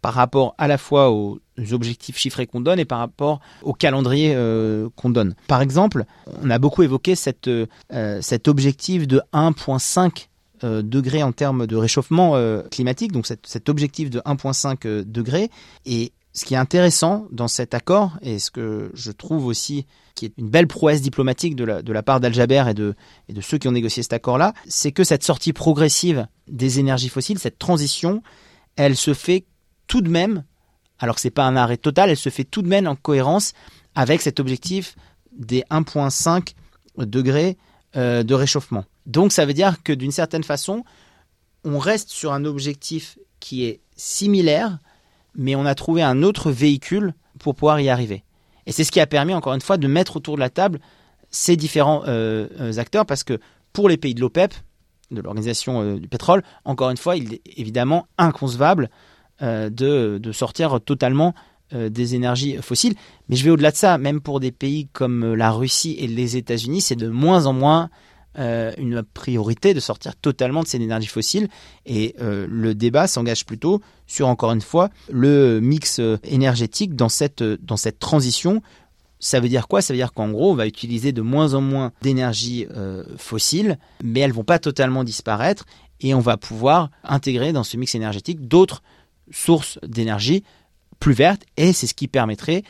par 0.02 0.14
rapport 0.14 0.54
à 0.58 0.68
la 0.68 0.78
fois 0.78 1.12
aux 1.12 1.40
objectifs 1.72 2.18
chiffrés 2.18 2.46
qu'on 2.46 2.60
donne 2.60 2.80
et 2.80 2.86
par 2.86 3.00
rapport 3.00 3.40
au 3.62 3.74
calendrier 3.74 4.34
euh, 4.36 4.90
qu'on 4.96 5.10
donne. 5.10 5.34
Par 5.48 5.62
exemple, 5.62 6.06
on 6.42 6.50
a 6.50 6.60
beaucoup 6.60 6.84
évoqué 6.84 7.16
cette, 7.16 7.48
euh, 7.48 7.68
cet 8.22 8.48
objectif 8.48 9.08
de 9.08 9.22
1,5 9.34 10.28
degré 10.82 11.24
en 11.24 11.34
termes 11.34 11.68
de 11.68 11.76
réchauffement 11.76 12.38
climatique, 12.72 13.12
donc 13.12 13.28
cet, 13.28 13.46
cet 13.48 13.68
objectif 13.68 14.10
de 14.10 14.20
1,5 14.20 15.04
degré. 15.04 15.50
Et 15.86 16.14
ce 16.34 16.46
qui 16.46 16.56
est 16.56 16.58
intéressant 16.58 17.28
dans 17.32 17.48
cet 17.48 17.74
accord, 17.74 18.18
et 18.22 18.40
ce 18.40 18.52
que 18.52 18.92
je 18.94 19.12
trouve 19.12 19.46
aussi 19.46 19.86
qui 20.16 20.26
est 20.26 20.34
une 20.38 20.50
belle 20.50 20.68
prouesse 20.68 21.02
diplomatique 21.02 21.56
de 21.56 21.64
la, 21.64 22.04
part 22.04 22.20
d'Al-Jaber 22.20 22.66
et 22.70 22.74
de, 22.74 22.96
ceux 23.42 23.58
qui 23.58 23.68
ont 23.68 23.72
négocié 23.72 24.04
cet 24.04 24.14
accord-là, 24.14 24.54
c'est 24.68 24.92
que 24.92 25.04
cette 25.04 25.24
sortie 25.24 25.54
progressive 25.54 26.28
des 26.48 26.80
énergies 26.80 27.10
fossiles, 27.10 27.40
cette 27.40 27.58
transition, 27.58 28.22
elle 28.76 28.96
se 28.96 29.14
fait 29.14 29.46
tout 29.88 30.02
de 30.02 30.10
même, 30.10 30.44
alors 31.00 31.16
que 31.16 31.22
c'est 31.22 31.32
pas 31.32 31.46
un 31.46 31.56
arrêt 31.56 31.78
total, 31.78 32.10
elle 32.10 32.18
se 32.18 32.30
fait 32.30 32.44
tout 32.44 32.62
de 32.62 32.68
même 32.68 32.88
en 32.88 32.96
cohérence 32.96 33.54
avec 33.96 34.22
cet 34.22 34.40
objectif 34.40 34.96
des 35.36 35.64
1,5 35.72 36.54
degrés 36.98 37.58
euh, 37.96 38.24
de 38.24 38.34
réchauffement. 38.34 38.86
Donc 39.06 39.32
ça 39.32 39.46
veut 39.46 39.54
dire 39.54 39.82
que 39.84 39.94
d'une 39.94 40.12
certaine 40.12 40.44
façon, 40.44 40.84
on 41.64 41.80
reste 41.80 42.10
sur 42.10 42.34
un 42.34 42.46
objectif 42.46 43.18
qui 43.40 43.66
est 43.66 43.82
similaire, 43.96 44.80
mais 45.36 45.56
on 45.56 45.66
a 45.66 45.76
trouvé 45.76 46.02
un 46.02 46.24
autre 46.24 46.52
véhicule 46.52 47.14
pour 47.40 47.56
pouvoir 47.56 47.80
y 47.80 47.90
arriver. 47.90 48.24
Et 48.66 48.72
c'est 48.72 48.84
ce 48.84 48.92
qui 48.92 49.00
a 49.00 49.08
permis, 49.08 49.34
encore 49.34 49.54
une 49.54 49.62
fois, 49.62 49.78
de 49.78 49.88
mettre 49.88 50.16
autour 50.16 50.36
de 50.36 50.40
la 50.40 50.50
table 50.50 50.80
ces 51.30 51.56
différents 51.56 52.04
euh, 52.08 52.48
euh, 52.60 52.78
acteurs, 52.78 53.06
parce 53.06 53.24
que 53.24 53.40
pour 53.74 53.90
les 53.90 53.98
pays 53.98 54.14
de 54.14 54.22
l'OPEP, 54.22 54.54
de 55.12 55.22
l'Organisation 55.22 55.82
euh, 55.82 56.00
du 56.00 56.08
pétrole, 56.08 56.44
encore 56.64 56.90
une 56.90 56.98
fois, 56.98 57.18
il 57.18 57.34
est 57.34 57.42
évidemment 57.58 58.08
inconcevable 58.18 58.90
de, 59.42 60.20
de, 60.20 60.32
sortir 60.32 60.80
totalement 60.80 61.34
des 61.74 62.16
énergies 62.16 62.56
fossiles. 62.62 62.94
Mais 63.28 63.36
je 63.36 63.44
vais 63.44 63.50
au-delà 63.50 63.72
de 63.72 63.76
ça, 63.76 63.98
même 63.98 64.22
pour 64.22 64.40
des 64.40 64.54
pays 64.54 64.88
comme 64.94 65.34
la 65.34 65.52
Russie 65.52 65.98
et 66.00 66.08
les 66.08 66.38
États-Unis, 66.38 66.80
c'est 66.80 66.96
de 66.96 67.10
moins 67.10 67.46
en 67.46 67.52
moins 67.52 67.90
euh, 68.40 68.72
une 68.78 69.04
priorité 69.04 69.74
de 69.74 69.80
sortir 69.80 70.16
totalement 70.16 70.64
de 70.64 70.68
ces 70.68 70.82
énergies 70.82 71.08
fossiles. 71.08 71.50
Et 71.86 72.16
euh, 72.20 72.48
le 72.50 72.74
débat 72.74 73.08
s'engage 73.08 73.46
plutôt 73.46 73.82
sur 74.08 74.28
encore 74.28 74.52
une 74.52 74.62
fois 74.62 74.90
le 75.12 75.60
mix 75.60 76.00
euh, 76.00 76.18
énergétique 76.24 76.96
dans 76.96 77.10
cette 77.10 77.44
dans 77.44 77.78
cette 77.78 78.00
transition. 78.00 78.62
Ça 79.20 79.40
veut 79.40 79.50
dire 79.50 79.68
quoi? 79.68 79.82
Ça 79.82 79.94
veut 79.94 79.98
dire 79.98 80.14
qu'en 80.14 80.32
gros, 80.32 80.52
on 80.52 80.56
va 80.56 80.68
utiliser 80.68 81.12
de 81.12 81.22
moins 81.22 81.54
en 81.54 81.62
moins 81.62 81.94
d'énergie 82.02 82.68
fossile, 83.16 83.80
mais 84.04 84.20
elles 84.20 84.34
vont 84.34 84.44
pas 84.44 84.60
totalement 84.60 85.06
disparaître 85.06 85.64
et 86.02 86.14
on 86.14 86.20
va 86.20 86.36
pouvoir 86.36 86.90
intégrer 87.06 87.54
dans 87.54 87.64
ce 87.64 87.78
mix 87.78 87.96
énergétique 87.96 88.50
d'autres 88.50 88.84
sources 89.32 89.80
d'énergie 89.88 90.44
plus 91.00 91.14
vertes. 91.14 91.44
Et 91.56 91.72
c'est 91.72 91.88
ce 91.88 91.94
qui 91.94 92.10
permettrait 92.10 92.64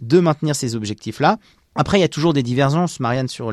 de 0.00 0.20
maintenir 0.20 0.54
ces 0.54 0.76
objectifs-là 0.76 1.38
après, 1.76 1.98
il 1.98 2.00
y 2.00 2.04
a 2.04 2.08
toujours 2.08 2.32
des 2.32 2.42
divergences, 2.42 3.00
Marianne, 3.00 3.28
sur, 3.28 3.52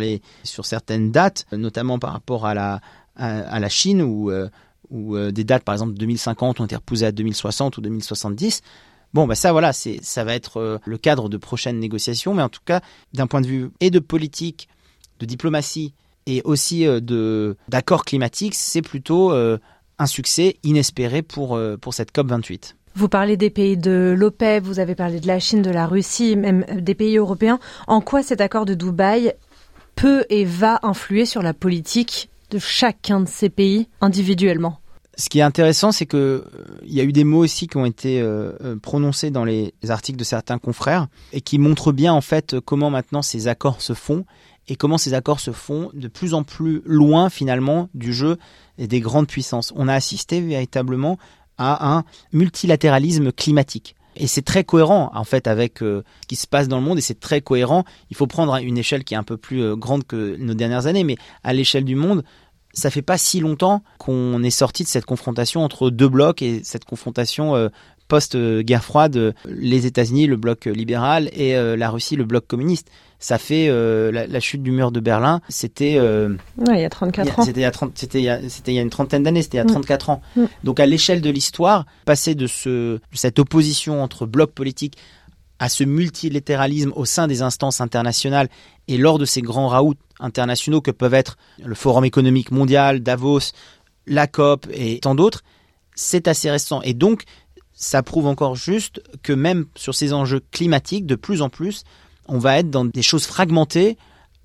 certaines 0.66 1.12
dates, 1.12 1.46
notamment 1.52 2.00
par 2.00 2.14
rapport 2.14 2.46
à 2.46 2.54
la, 2.54 3.70
Chine, 3.70 4.02
où, 4.02 4.32
euh, 4.32 4.50
euh, 4.94 5.32
des 5.32 5.44
dates, 5.44 5.64
par 5.64 5.74
exemple 5.74 5.94
2050, 5.94 6.62
ont 6.62 6.66
été 6.66 6.76
repoussées 6.76 7.06
à 7.06 7.12
2060 7.12 7.78
ou 7.78 7.82
2070. 7.82 8.62
Bon, 9.14 9.28
bah 9.28 9.36
ça, 9.36 9.52
voilà, 9.52 9.74
ça 9.74 10.24
va 10.24 10.34
être 10.34 10.58
euh, 10.58 10.80
le 10.86 10.98
cadre 10.98 11.30
de 11.30 11.38
prochaines 11.38 11.80
négociations, 11.80 12.34
mais 12.34 12.42
en 12.42 12.50
tout 12.50 12.62
cas, 12.66 12.82
d'un 13.14 13.28
point 13.28 13.42
de 13.42 13.48
vue 13.48 13.72
et 13.80 13.92
de 13.92 14.00
politique, 14.00 14.70
de 15.20 15.26
diplomatie, 15.26 15.94
et 16.26 16.42
aussi 16.46 16.86
de, 16.86 17.58
d'accords 17.68 18.06
climatiques, 18.06 18.56
c'est 18.56 18.82
plutôt 18.82 19.34
un 19.34 20.06
succès 20.06 20.56
inespéré 20.64 21.22
pour, 21.22 21.60
cette 21.92 22.14
COP 22.14 22.28
28. 22.28 22.78
Vous 22.96 23.10
parlez 23.10 23.38
des 23.38 23.50
pays 23.50 23.76
de 23.76 24.14
l'OPEP, 24.16 24.64
vous 24.64 24.80
avez 24.80 24.94
parlé 24.94 25.20
de 25.20 25.26
la 25.26 25.40
Chine, 25.40 25.64
de 25.64 25.72
la 25.72 25.88
Russie, 25.88 26.36
même 26.36 26.64
des 26.80 26.94
pays 26.94 27.18
européens. 27.18 27.60
En 27.88 28.02
quoi 28.02 28.22
cet 28.22 28.40
accord 28.40 28.66
de 28.66 28.76
Dubaï 28.76 29.34
peut 29.96 30.26
et 30.30 30.46
va 30.46 30.80
influer 30.84 31.26
sur 31.26 31.42
la 31.42 31.54
politique 31.54 32.30
de 32.52 32.60
chacun 32.60 33.22
de 33.22 33.28
ces 33.28 33.50
pays 33.50 33.88
individuellement? 34.00 34.80
Ce 35.16 35.30
qui 35.30 35.40
est 35.40 35.44
intéressant, 35.44 35.92
c'est 35.92 36.06
que 36.06 36.44
il 36.84 36.94
y 36.94 37.00
a 37.00 37.04
eu 37.04 37.12
des 37.12 37.24
mots 37.24 37.44
aussi 37.44 37.68
qui 37.68 37.78
ont 37.78 37.86
été 37.86 38.24
prononcés 38.82 39.32
dans 39.32 39.46
les 39.46 39.74
articles 39.90 40.18
de 40.18 40.24
certains 40.24 40.60
confrères 40.60 41.08
et 41.34 41.42
qui 41.42 41.58
montrent 41.58 41.92
bien 41.92 42.14
en 42.14 42.22
fait 42.22 42.60
comment 42.60 42.92
maintenant 42.92 43.22
ces 43.24 43.48
accords 43.48 43.82
se 43.82 43.94
font 43.94 44.26
et 44.68 44.76
comment 44.76 44.98
ces 44.98 45.14
accords 45.14 45.40
se 45.40 45.52
font 45.52 45.90
de 45.94 46.08
plus 46.08 46.34
en 46.34 46.44
plus 46.44 46.82
loin 46.86 47.30
finalement 47.30 47.90
du 47.94 48.14
jeu 48.14 48.38
et 48.78 48.88
des 48.88 49.02
grandes 49.02 49.28
puissances. 49.28 49.74
On 49.76 49.88
a 49.88 49.94
assisté 49.94 50.42
véritablement 50.42 51.18
à 51.58 51.96
un 51.96 52.04
multilatéralisme 52.32 53.32
climatique. 53.32 53.96
Et 54.16 54.28
c'est 54.28 54.44
très 54.44 54.64
cohérent 54.64 55.12
en 55.14 55.24
fait 55.24 55.48
avec 55.48 55.82
euh, 55.82 56.04
ce 56.22 56.28
qui 56.28 56.36
se 56.36 56.48
passe 56.48 56.68
dans 56.68 56.78
le 56.78 56.84
monde 56.84 56.98
et 56.98 57.02
c'est 57.02 57.20
très 57.20 57.42
cohérent. 57.42 57.84
Il 58.10 58.16
faut 58.16 58.28
prendre 58.28 58.56
une 58.58 58.78
échelle 58.78 59.04
qui 59.04 59.14
est 59.14 59.18
un 59.18 59.24
peu 59.24 59.38
plus 59.38 59.62
euh, 59.62 59.76
grande 59.76 60.06
que 60.06 60.36
nos 60.38 60.54
dernières 60.54 60.86
années, 60.86 61.04
mais 61.04 61.18
à 61.44 61.54
l'échelle 61.54 61.84
du 61.84 61.96
monde, 61.96 62.24
ça 62.74 62.90
fait 62.90 63.02
pas 63.02 63.18
si 63.18 63.40
longtemps 63.40 63.84
qu'on 63.98 64.44
est 64.44 64.50
sorti 64.52 64.84
de 64.84 64.88
cette 64.88 65.06
confrontation 65.06 65.64
entre 65.64 65.90
deux 65.90 66.10
blocs 66.10 66.42
et 66.42 66.62
cette 66.64 66.86
confrontation 66.86 67.56
euh, 67.56 67.70
post-guerre 68.08 68.84
froide, 68.84 69.34
les 69.46 69.86
États-Unis, 69.86 70.28
le 70.28 70.36
bloc 70.36 70.66
libéral 70.66 71.30
et 71.34 71.56
la 71.56 71.90
Russie, 71.90 72.18
le 72.18 72.26
bloc 72.26 72.46
communiste 72.46 72.90
ça 73.24 73.38
fait 73.38 73.70
euh, 73.70 74.12
la, 74.12 74.40
chute 74.42 74.62
du 74.62 74.72
mur 74.72 74.92
de 74.92 75.00
Berlin, 75.00 75.40
c'était 75.48 75.96
euh, 75.96 76.36
il 76.70 76.78
y 76.78 76.84
a 76.84 76.90
34 76.90 77.40
ans. 77.40 77.44
C'était 77.46 77.62
il, 78.20 78.26
y 78.26 78.30
a 78.30 78.50
c'était 78.50 78.74
il 78.74 78.76
y 78.76 78.80
a 78.80 78.82
une 78.82 78.90
trentaine 78.90 79.24
d'années, 79.24 79.42
c'était 79.42 79.60
il 79.60 79.62
y 79.62 79.64
a 79.64 79.66
34 79.66 80.10
mm. 80.10 80.12
ans. 80.12 80.22
Mm. 80.36 80.44
Donc 80.66 80.82
à 80.82 80.86
l'échelle 80.86 81.22
de 81.22 81.30
l'histoire, 81.30 81.86
passer 82.04 82.36
de 82.36 82.48
ce 82.48 83.00
cette 83.14 83.40
opposition 83.40 84.04
entre 84.04 84.26
blocs 84.26 84.52
politiques 84.52 84.98
à 85.58 85.70
ce 85.70 85.86
multilatéralisme 85.86 86.92
au 86.98 87.06
sein 87.06 87.28
des 87.28 87.42
instances 87.42 87.80
internationales 87.80 88.50
et 88.90 88.98
lors 88.98 89.20
de 89.20 89.26
ces 89.26 89.42
grands 89.42 89.70
raouts 89.70 89.96
internationaux 90.20 90.82
que 90.82 90.92
peuvent 90.92 91.14
être 91.14 91.38
le 91.64 91.76
Forum 91.76 92.04
économique 92.04 92.52
mondial, 92.52 93.00
Davos, 93.00 93.54
la 94.06 94.28
COP 94.28 94.68
et 94.74 95.00
tant 95.00 95.16
d'autres, 95.16 95.44
c'est 95.96 96.28
assez 96.28 96.52
récent. 96.52 96.82
Et 96.82 96.94
donc, 96.94 97.24
ça 97.72 98.04
prouve 98.04 98.28
encore 98.28 98.58
juste 98.58 99.02
que 99.22 99.32
même 99.32 99.68
sur 99.76 99.96
ces 99.96 100.12
enjeux 100.12 100.42
climatiques, 100.52 101.06
de 101.06 101.16
plus 101.16 101.42
en 101.42 101.48
plus, 101.48 101.86
on 102.28 102.40
va 102.40 102.60
être 102.60 102.70
dans 102.70 102.86
des 102.86 103.02
choses 103.02 103.26
fragmentées, 103.26 103.98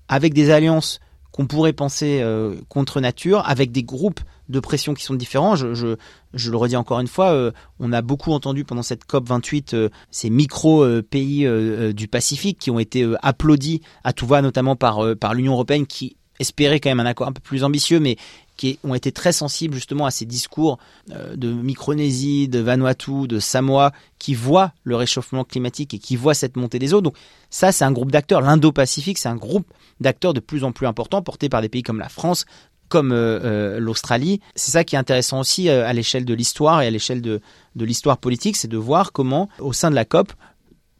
avec 0.07 0.33
des 0.33 0.51
alliances 0.51 0.99
qu'on 1.31 1.45
pourrait 1.45 1.73
penser 1.73 2.19
euh, 2.21 2.55
contre 2.67 2.99
nature, 2.99 3.47
avec 3.47 3.71
des 3.71 3.83
groupes 3.83 4.19
de 4.49 4.59
pression 4.59 4.95
qui 4.95 5.03
sont 5.03 5.13
différents. 5.13 5.55
Je, 5.55 5.95
le 6.33 6.57
redis 6.57 6.75
encore 6.75 6.99
une 6.99 7.07
fois, 7.07 7.31
euh, 7.31 7.51
on 7.79 7.93
a 7.93 8.01
beaucoup 8.01 8.33
entendu 8.33 8.65
pendant 8.65 8.81
cette 8.81 9.05
COP 9.05 9.27
28 9.27 9.73
euh, 9.73 9.89
ces 10.09 10.29
micro-pays 10.29 11.47
du 11.93 12.07
Pacifique 12.07 12.59
qui 12.59 12.71
ont 12.71 12.79
été 12.79 13.07
applaudis 13.21 13.81
à 14.03 14.11
tout 14.11 14.25
va, 14.25 14.41
notamment 14.41 14.75
par, 14.75 15.15
par 15.17 15.33
l'Union 15.33 15.53
européenne 15.53 15.85
qui 15.85 16.17
espérait 16.39 16.79
quand 16.79 16.89
même 16.89 16.99
un 16.99 17.05
accord 17.05 17.27
un 17.27 17.33
peu 17.33 17.41
plus 17.41 17.63
ambitieux, 17.63 17.99
mais 17.99 18.15
qui 18.59 18.77
ont 18.83 18.93
été 18.93 19.13
très 19.13 19.31
sensibles 19.31 19.73
justement 19.73 20.05
à 20.05 20.11
ces 20.11 20.25
discours 20.25 20.79
euh, 21.11 21.37
de 21.37 21.49
Micronésie, 21.49 22.49
de 22.49 22.59
Vanuatu, 22.59 23.25
de 23.25 23.39
Samoa, 23.39 23.93
qui 24.19 24.33
voient 24.33 24.73
le 24.83 24.97
réchauffement 24.97 25.45
climatique 25.45 25.93
et 25.93 25.97
qui 25.97 26.17
voient 26.17 26.33
cette 26.33 26.57
montée 26.57 26.77
des 26.77 26.93
eaux. 26.93 26.99
Donc 26.99 27.15
ça, 27.49 27.71
c'est 27.71 27.85
un 27.85 27.93
groupe 27.93 28.11
d'acteurs. 28.11 28.41
L'Indo-Pacifique, 28.41 29.17
c'est 29.17 29.29
un 29.29 29.37
groupe 29.37 29.65
d'acteurs 30.01 30.33
de 30.33 30.41
plus 30.41 30.65
en 30.65 30.73
plus 30.73 30.87
important, 30.87 31.21
porté 31.21 31.47
par 31.47 31.61
des 31.61 31.69
pays 31.69 31.83
comme 31.83 31.99
la 31.99 32.09
France, 32.09 32.45
comme 32.89 33.13
euh, 33.13 33.39
euh, 33.45 33.79
l'Australie. 33.79 34.41
C'est 34.55 34.71
ça 34.71 34.83
qui 34.83 34.95
est 34.97 34.99
intéressant 34.99 35.39
aussi 35.39 35.69
à 35.69 35.93
l'échelle 35.93 36.25
de 36.25 36.33
l'histoire 36.33 36.81
et 36.81 36.87
à 36.87 36.91
l'échelle 36.91 37.21
de, 37.21 37.39
l'histoire 37.77 38.17
politique, 38.17 38.57
c'est 38.57 38.67
de 38.67 38.77
voir 38.77 39.13
comment, 39.13 39.47
au 39.59 39.71
sein 39.71 39.89
de 39.89 39.95
la 39.95 40.03
COP, 40.03 40.33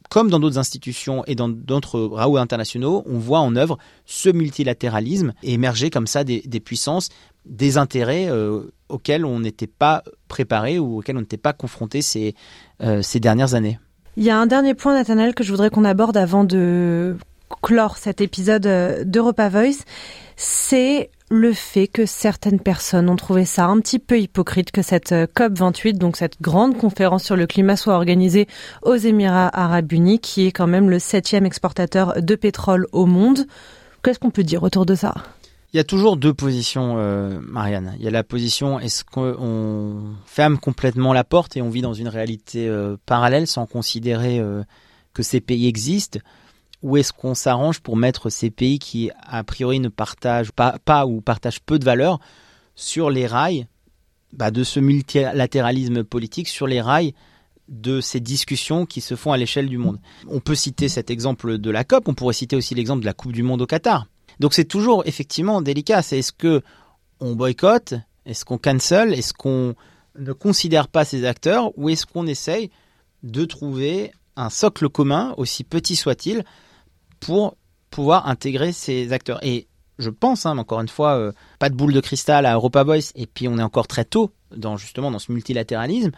comme 0.10 0.30
dans 0.30 0.40
d'autres 0.40 0.58
institutions 0.58 1.24
et 1.28 1.36
dans 1.36 1.50
d'autres 1.50 2.00
raouts 2.00 2.38
internationaux, 2.38 3.04
on 3.06 3.20
voit 3.20 3.40
en 3.40 3.56
œuvre 3.58 3.78
ce 4.06 4.30
multilatéralisme 4.30 5.34
émerger 5.44 5.90
comme 5.90 6.08
ça 6.08 6.24
des 6.24 6.60
puissances 6.60 7.10
des 7.46 7.78
intérêts 7.78 8.28
euh, 8.30 8.62
auxquels 8.90 9.26
on 9.26 9.40
n'était 9.40 9.68
pas 9.68 10.04
préparé 10.28 10.80
ou 10.80 11.00
auxquels 11.00 11.18
on 11.18 11.22
n'était 11.22 11.38
pas 11.38 11.54
confronté 11.54 12.02
ces, 12.02 12.36
euh, 12.82 13.02
ces 13.02 13.20
dernières 13.20 13.54
années. 13.54 13.80
Il 14.18 14.24
y 14.24 14.30
a 14.30 14.38
un 14.38 14.48
dernier 14.48 14.74
point, 14.74 14.94
Nathanaël, 14.94 15.34
que 15.34 15.44
je 15.44 15.52
voudrais 15.52 15.70
qu'on 15.70 15.86
aborde 15.86 16.18
avant 16.18 16.44
de 16.44 17.16
clore 17.62 17.98
cet 17.98 18.22
épisode 18.22 18.66
euh, 18.66 19.04
d'Europa 19.04 19.50
Voice. 19.50 19.84
C'est 20.36 21.10
le 21.32 21.54
fait 21.54 21.88
que 21.88 22.06
certaines 22.06 22.60
personnes 22.60 23.10
ont 23.10 23.16
trouvé 23.16 23.46
ça 23.46 23.66
un 23.66 23.80
petit 23.80 24.00
peu 24.00 24.20
hypocrite 24.20 24.72
que 24.72 24.82
cette 24.82 25.12
COP28, 25.12 25.94
donc 25.94 26.18
cette 26.18 26.42
grande 26.42 26.76
conférence 26.78 27.24
sur 27.24 27.36
le 27.36 27.46
climat, 27.46 27.76
soit 27.76 27.94
organisée 27.94 28.48
aux 28.82 28.96
Émirats 28.96 29.50
arabes 29.54 29.92
unis, 29.92 30.20
qui 30.20 30.48
est 30.48 30.52
quand 30.52 30.66
même 30.66 30.90
le 30.90 30.98
septième 30.98 31.46
exportateur 31.46 32.22
de 32.22 32.36
pétrole 32.36 32.88
au 32.94 33.06
monde. 33.06 33.46
Qu'est-ce 34.02 34.18
qu'on 34.18 34.32
peut 34.32 34.44
dire 34.44 34.64
autour 34.64 34.86
de 34.86 34.96
ça? 34.96 35.14
Il 35.72 35.78
y 35.78 35.80
a 35.80 35.84
toujours 35.84 36.18
deux 36.18 36.34
positions, 36.34 36.96
euh, 36.98 37.40
Marianne. 37.42 37.96
Il 38.00 38.04
y 38.04 38.08
a 38.08 38.12
la 38.12 38.24
position 38.24 38.80
est-ce 38.80 39.04
qu'on 39.04 40.16
ferme 40.26 40.58
complètement 40.58 41.14
la 41.14 41.24
porte 41.24 41.58
et 41.58 41.62
on 41.62 41.70
vit 41.70 41.82
dans 41.82 41.94
une 41.94 42.08
réalité 42.08 42.68
euh, 42.68 42.98
parallèle 43.06 43.46
sans 43.46 43.68
considérer 43.68 44.40
euh, 44.40 44.64
que 45.14 45.22
ces 45.22 45.42
pays 45.42 45.68
existent, 45.68 46.20
ou 46.82 46.98
est-ce 46.98 47.14
qu'on 47.14 47.36
s'arrange 47.36 47.82
pour 47.82 47.98
mettre 47.98 48.30
ces 48.30 48.50
pays 48.50 48.80
qui 48.80 49.12
a 49.22 49.44
priori 49.44 49.80
ne 49.80 49.90
partagent 49.90 50.52
pas, 50.52 51.06
ou 51.06 51.22
partagent 51.22 51.60
peu 51.60 51.78
de 51.78 51.86
valeurs 51.86 52.20
sur 52.76 53.12
les 53.12 53.28
rails 53.28 53.68
bah, 54.34 54.50
de 54.50 54.64
ce 54.64 54.80
multilatéralisme 54.80 56.04
politique, 56.04 56.48
sur 56.48 56.66
les 56.66 56.82
rails 56.82 57.14
de 57.68 58.02
ces 58.02 58.20
discussions 58.20 58.88
qui 58.88 59.02
se 59.02 59.16
font 59.16 59.34
à 59.34 59.38
l'échelle 59.38 59.70
du 59.70 59.78
monde? 59.78 60.00
On 60.28 60.40
peut 60.40 60.56
citer 60.56 60.90
cet 60.90 61.12
exemple 61.12 61.60
de 61.60 61.70
la 61.70 61.84
COP, 61.84 62.08
on 62.08 62.16
pourrait 62.16 62.34
citer 62.34 62.56
aussi 62.56 62.74
l'exemple 62.74 63.02
de 63.02 63.06
la 63.06 63.14
Coupe 63.14 63.34
du 63.34 63.44
Monde 63.44 63.62
au 63.62 63.68
Qatar. 63.68 64.08
Donc 64.40 64.54
c'est 64.54 64.66
toujours 64.66 65.04
effectivement 65.06 65.62
délicat. 65.62 66.02
C'est 66.02 66.20
est-ce 66.20 66.32
que 66.32 66.62
on 67.20 67.36
boycotte, 67.36 67.96
est-ce 68.26 68.46
qu'on 68.46 68.58
cancel, 68.58 69.14
est-ce 69.14 69.34
qu'on 69.34 69.76
ne 70.18 70.34
considère 70.34 70.88
pas 70.88 71.06
ces 71.06 71.26
acteurs, 71.26 71.78
ou 71.78 71.90
est-ce 71.90 72.06
qu'on 72.06 72.28
essaye 72.28 72.70
de 73.24 73.46
trouver 73.46 74.12
un 74.36 74.50
socle 74.50 74.90
commun, 74.90 75.34
aussi 75.38 75.64
petit 75.64 75.96
soit-il, 75.96 76.44
pour 77.20 77.58
pouvoir 77.90 78.28
intégrer 78.28 78.72
ces 78.72 79.12
acteurs? 79.12 79.44
Et 79.44 79.68
je 79.98 80.10
pense, 80.10 80.46
hein, 80.46 80.58
encore 80.58 80.80
une 80.80 80.88
fois, 80.88 81.18
euh, 81.18 81.32
pas 81.60 81.70
de 81.70 81.76
boule 81.76 81.94
de 81.94 82.00
cristal 82.00 82.46
à 82.46 82.54
Europa 82.54 82.84
Voice, 82.84 83.12
et 83.16 83.28
puis 83.28 83.48
on 83.48 83.58
est 83.58 83.64
encore 83.64 83.88
très 83.88 84.06
tôt 84.06 84.32
dans 84.56 84.78
justement 84.78 85.12
dans 85.12 85.20
ce 85.20 85.32
multilatéralisme, 85.32 86.12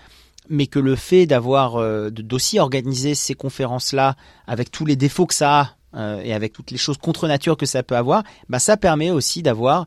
mais 0.49 0.67
que 0.67 0.79
le 0.79 0.95
fait 0.95 1.25
d'avoir 1.25 1.77
euh, 1.77 2.09
d'aussi 2.09 2.59
organiser 2.59 3.15
ces 3.15 3.33
conférences-là 3.33 4.15
avec 4.47 4.71
tous 4.71 4.85
les 4.85 4.95
défauts 4.95 5.25
que 5.25 5.33
ça 5.33 5.59
a 5.59 5.75
euh, 5.95 6.21
et 6.21 6.33
avec 6.33 6.53
toutes 6.53 6.71
les 6.71 6.77
choses 6.77 6.97
contre 6.97 7.27
nature 7.27 7.57
que 7.57 7.65
ça 7.65 7.83
peut 7.83 7.97
avoir, 7.97 8.23
bah, 8.49 8.59
ça 8.59 8.77
permet 8.77 9.11
aussi 9.11 9.43
d'avoir 9.43 9.85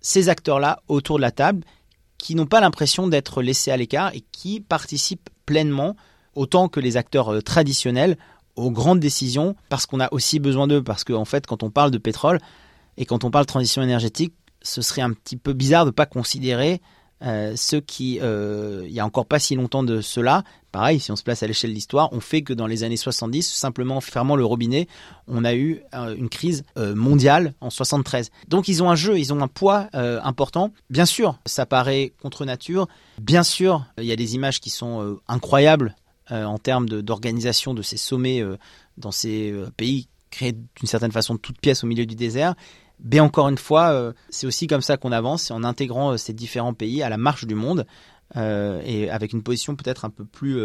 ces 0.00 0.28
acteurs-là 0.28 0.80
autour 0.88 1.16
de 1.16 1.22
la 1.22 1.30
table 1.30 1.64
qui 2.18 2.34
n'ont 2.34 2.46
pas 2.46 2.60
l'impression 2.60 3.08
d'être 3.08 3.42
laissés 3.42 3.70
à 3.70 3.76
l'écart 3.76 4.14
et 4.14 4.24
qui 4.32 4.60
participent 4.60 5.28
pleinement, 5.44 5.96
autant 6.34 6.68
que 6.68 6.80
les 6.80 6.96
acteurs 6.96 7.34
euh, 7.34 7.42
traditionnels, 7.42 8.16
aux 8.56 8.70
grandes 8.70 9.00
décisions, 9.00 9.54
parce 9.68 9.84
qu'on 9.84 10.00
a 10.00 10.08
aussi 10.12 10.38
besoin 10.38 10.66
d'eux, 10.66 10.82
parce 10.82 11.04
qu'en 11.04 11.20
en 11.20 11.24
fait, 11.26 11.46
quand 11.46 11.62
on 11.62 11.70
parle 11.70 11.90
de 11.90 11.98
pétrole 11.98 12.40
et 12.96 13.04
quand 13.04 13.22
on 13.24 13.30
parle 13.30 13.44
de 13.44 13.50
transition 13.50 13.82
énergétique, 13.82 14.32
ce 14.62 14.80
serait 14.80 15.02
un 15.02 15.12
petit 15.12 15.36
peu 15.36 15.52
bizarre 15.52 15.84
de 15.84 15.90
ne 15.90 15.94
pas 15.94 16.06
considérer 16.06 16.80
euh, 17.22 17.54
ceux 17.56 17.80
qui, 17.80 18.18
euh, 18.20 18.84
il 18.86 18.92
y 18.92 19.00
a 19.00 19.06
encore 19.06 19.26
pas 19.26 19.38
si 19.38 19.54
longtemps 19.54 19.82
de 19.82 20.00
cela, 20.00 20.44
pareil, 20.70 21.00
si 21.00 21.10
on 21.10 21.16
se 21.16 21.22
place 21.22 21.42
à 21.42 21.46
l'échelle 21.46 21.70
de 21.70 21.74
l'histoire, 21.74 22.12
on 22.12 22.20
fait 22.20 22.42
que 22.42 22.52
dans 22.52 22.66
les 22.66 22.84
années 22.84 22.96
70, 22.96 23.42
simplement 23.42 23.96
en 23.96 24.00
fermant 24.00 24.36
le 24.36 24.44
robinet, 24.44 24.86
on 25.26 25.44
a 25.44 25.54
eu 25.54 25.80
euh, 25.94 26.14
une 26.14 26.28
crise 26.28 26.64
mondiale 26.76 27.54
en 27.60 27.70
73. 27.70 28.30
Donc 28.48 28.68
ils 28.68 28.82
ont 28.82 28.90
un 28.90 28.96
jeu, 28.96 29.18
ils 29.18 29.32
ont 29.32 29.40
un 29.40 29.48
poids 29.48 29.88
important. 29.92 30.72
Bien 30.90 31.06
sûr, 31.06 31.38
ça 31.46 31.64
paraît 31.64 32.12
contre 32.20 32.44
nature. 32.44 32.86
Bien 33.18 33.42
sûr, 33.42 33.84
il 33.98 34.04
y 34.04 34.12
a 34.12 34.16
des 34.16 34.34
images 34.34 34.60
qui 34.60 34.70
sont 34.70 35.18
incroyables 35.28 35.94
en 36.28 36.58
termes 36.58 36.86
d'organisation 36.86 37.72
de, 37.72 37.82
ces 37.82 37.96
sommets 37.96 38.42
dans 38.98 39.12
ces 39.12 39.54
pays 39.76 40.08
créés 40.30 40.52
d'une 40.52 40.86
certaine 40.86 41.12
façon 41.12 41.34
de 41.34 41.40
toutes 41.40 41.60
pièces 41.60 41.82
au 41.82 41.86
milieu 41.86 42.04
du 42.04 42.14
désert. 42.14 42.54
Mais 43.04 43.20
encore 43.20 43.48
une 43.48 43.58
fois, 43.58 43.90
euh, 43.90 44.12
c'est 44.30 44.46
aussi 44.46 44.66
comme 44.66 44.80
ça 44.80 44.96
qu'on 44.96 45.12
avance, 45.12 45.50
en 45.50 45.64
intégrant 45.64 46.12
euh, 46.12 46.16
ces 46.16 46.32
différents 46.32 46.74
pays 46.74 47.02
à 47.02 47.08
la 47.08 47.18
marche 47.18 47.46
du 47.46 47.54
monde 47.54 47.86
euh, 48.36 48.80
et 48.84 49.10
avec 49.10 49.32
une 49.32 49.42
position 49.42 49.76
peut-être 49.76 50.04
un 50.04 50.10
peu 50.10 50.24
plus 50.24 50.58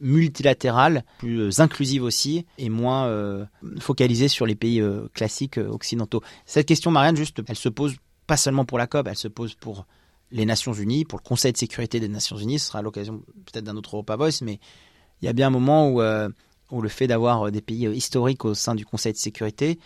multilatérale, 0.00 1.04
plus 1.18 1.60
inclusive 1.60 2.02
aussi 2.02 2.46
et 2.58 2.68
moins 2.68 3.46
focalisée 3.78 4.28
sur 4.28 4.46
les 4.46 4.54
pays 4.54 4.82
classiques 5.14 5.58
occidentaux. 5.58 6.22
Cette 6.46 6.66
question, 6.66 6.90
Marianne, 6.90 7.16
juste, 7.16 7.40
elle 7.46 7.56
se 7.56 7.68
pose 7.68 7.96
pas 8.26 8.36
seulement 8.36 8.64
pour 8.64 8.78
la 8.78 8.86
COP, 8.86 9.06
elle 9.08 9.16
se 9.16 9.28
pose 9.28 9.54
pour 9.54 9.86
les 10.30 10.46
Nations 10.46 10.72
Unies, 10.72 11.04
pour 11.04 11.18
le 11.18 11.28
Conseil 11.28 11.52
de 11.52 11.58
sécurité 11.58 12.00
des 12.00 12.08
Nations 12.08 12.36
Unies. 12.36 12.58
Ce 12.58 12.68
sera 12.68 12.82
l'occasion 12.82 13.22
peut-être 13.46 13.64
d'un 13.64 13.76
autre 13.76 13.94
Europa 13.94 14.16
Voice, 14.16 14.42
mais 14.42 14.58
il 15.22 15.26
y 15.26 15.28
a 15.28 15.32
bien 15.32 15.46
un 15.48 15.50
moment 15.50 15.88
où, 15.88 16.02
où 16.02 16.82
le 16.82 16.88
fait 16.88 17.06
d'avoir 17.06 17.50
des 17.52 17.60
pays 17.60 17.86
historiques 17.88 18.44
au 18.44 18.54
sein 18.54 18.74
du 18.74 18.84
Conseil 18.84 19.12
de 19.12 19.18
sécurité 19.18 19.78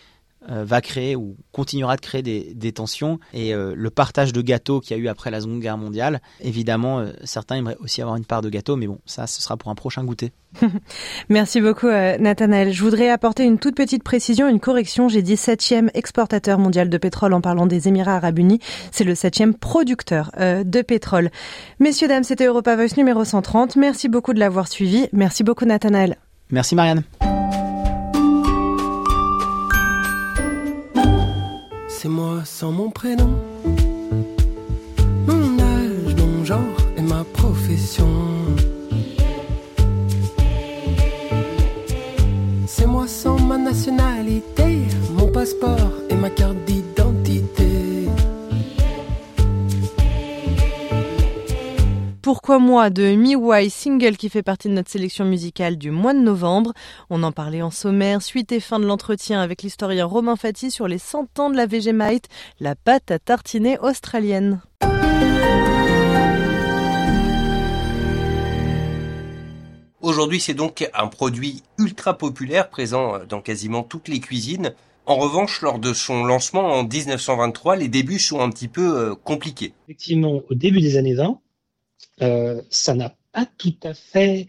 va 0.46 0.80
créer 0.80 1.16
ou 1.16 1.36
continuera 1.52 1.96
de 1.96 2.00
créer 2.00 2.22
des, 2.22 2.52
des 2.54 2.72
tensions. 2.72 3.18
Et 3.32 3.54
euh, 3.54 3.74
le 3.76 3.90
partage 3.90 4.32
de 4.32 4.40
gâteaux 4.40 4.80
qu'il 4.80 4.96
y 4.96 5.00
a 5.00 5.02
eu 5.02 5.08
après 5.08 5.30
la 5.30 5.40
Seconde 5.40 5.60
Guerre 5.60 5.78
mondiale, 5.78 6.20
évidemment, 6.40 7.00
euh, 7.00 7.12
certains 7.24 7.56
aimeraient 7.56 7.76
aussi 7.80 8.00
avoir 8.00 8.16
une 8.16 8.24
part 8.24 8.42
de 8.42 8.48
gâteau, 8.48 8.76
mais 8.76 8.86
bon, 8.86 8.98
ça, 9.06 9.26
ce 9.26 9.42
sera 9.42 9.56
pour 9.56 9.70
un 9.70 9.74
prochain 9.74 10.04
goûter. 10.04 10.32
Merci 11.28 11.60
beaucoup, 11.60 11.88
Nathanaël. 11.88 12.72
Je 12.72 12.82
voudrais 12.82 13.10
apporter 13.10 13.44
une 13.44 13.58
toute 13.58 13.74
petite 13.74 14.02
précision, 14.02 14.48
une 14.48 14.60
correction. 14.60 15.08
J'ai 15.08 15.22
dit 15.22 15.36
septième 15.36 15.90
exportateur 15.92 16.58
mondial 16.58 16.88
de 16.88 16.98
pétrole 16.98 17.34
en 17.34 17.40
parlant 17.40 17.66
des 17.66 17.88
Émirats 17.88 18.16
arabes 18.16 18.38
unis. 18.38 18.60
C'est 18.90 19.04
le 19.04 19.14
septième 19.14 19.54
producteur 19.54 20.32
de 20.38 20.82
pétrole. 20.82 21.30
Messieurs, 21.80 22.08
dames, 22.08 22.24
c'était 22.24 22.46
Europa 22.46 22.76
Voice 22.76 22.96
numéro 22.96 23.24
130. 23.24 23.76
Merci 23.76 24.08
beaucoup 24.08 24.32
de 24.32 24.40
l'avoir 24.40 24.68
suivi. 24.68 25.08
Merci 25.12 25.44
beaucoup, 25.44 25.66
Nathanaël. 25.66 26.16
Merci, 26.50 26.74
Marianne. 26.74 27.02
C'est 32.08 32.14
moi 32.14 32.40
sans 32.44 32.72
mon 32.72 32.88
prénom, 32.90 33.34
mon 35.26 35.58
âge, 35.58 36.14
mon 36.16 36.42
genre 36.42 36.78
et 36.96 37.02
ma 37.02 37.22
profession. 37.34 38.08
C'est 42.66 42.86
moi 42.86 43.06
sans 43.06 43.38
ma 43.38 43.58
nationalité, 43.58 44.86
mon 45.18 45.30
passeport 45.30 45.92
et 46.08 46.14
ma 46.14 46.30
carte 46.30 46.56
Pourquoi 52.28 52.58
moi 52.58 52.90
de 52.90 53.14
Miwai, 53.14 53.70
single 53.70 54.18
qui 54.18 54.28
fait 54.28 54.42
partie 54.42 54.68
de 54.68 54.74
notre 54.74 54.90
sélection 54.90 55.24
musicale 55.24 55.78
du 55.78 55.90
mois 55.90 56.12
de 56.12 56.18
novembre. 56.18 56.74
On 57.08 57.22
en 57.22 57.32
parlait 57.32 57.62
en 57.62 57.70
sommaire, 57.70 58.20
suite 58.20 58.52
et 58.52 58.60
fin 58.60 58.78
de 58.78 58.84
l'entretien 58.84 59.40
avec 59.40 59.62
l'historien 59.62 60.04
Romain 60.04 60.36
Fati 60.36 60.70
sur 60.70 60.88
les 60.88 60.98
100 60.98 61.38
ans 61.38 61.48
de 61.48 61.56
la 61.56 61.64
Vegemite, 61.64 62.28
la 62.60 62.74
pâte 62.74 63.10
à 63.10 63.18
tartiner 63.18 63.78
australienne. 63.78 64.60
Aujourd'hui, 70.02 70.38
c'est 70.38 70.52
donc 70.52 70.86
un 70.92 71.06
produit 71.06 71.62
ultra 71.78 72.18
populaire 72.18 72.68
présent 72.68 73.20
dans 73.26 73.40
quasiment 73.40 73.82
toutes 73.82 74.08
les 74.08 74.20
cuisines. 74.20 74.74
En 75.06 75.16
revanche, 75.16 75.62
lors 75.62 75.78
de 75.78 75.94
son 75.94 76.24
lancement 76.24 76.74
en 76.74 76.84
1923, 76.84 77.76
les 77.76 77.88
débuts 77.88 78.18
sont 78.18 78.42
un 78.42 78.50
petit 78.50 78.68
peu 78.68 78.98
euh, 78.98 79.14
compliqués. 79.14 79.72
Effectivement, 79.86 80.42
au 80.50 80.54
début 80.54 80.82
des 80.82 80.98
années 80.98 81.14
20, 81.14 81.40
euh, 82.22 82.62
ça 82.70 82.94
n'a 82.94 83.14
pas 83.32 83.46
tout 83.58 83.76
à 83.82 83.94
fait 83.94 84.46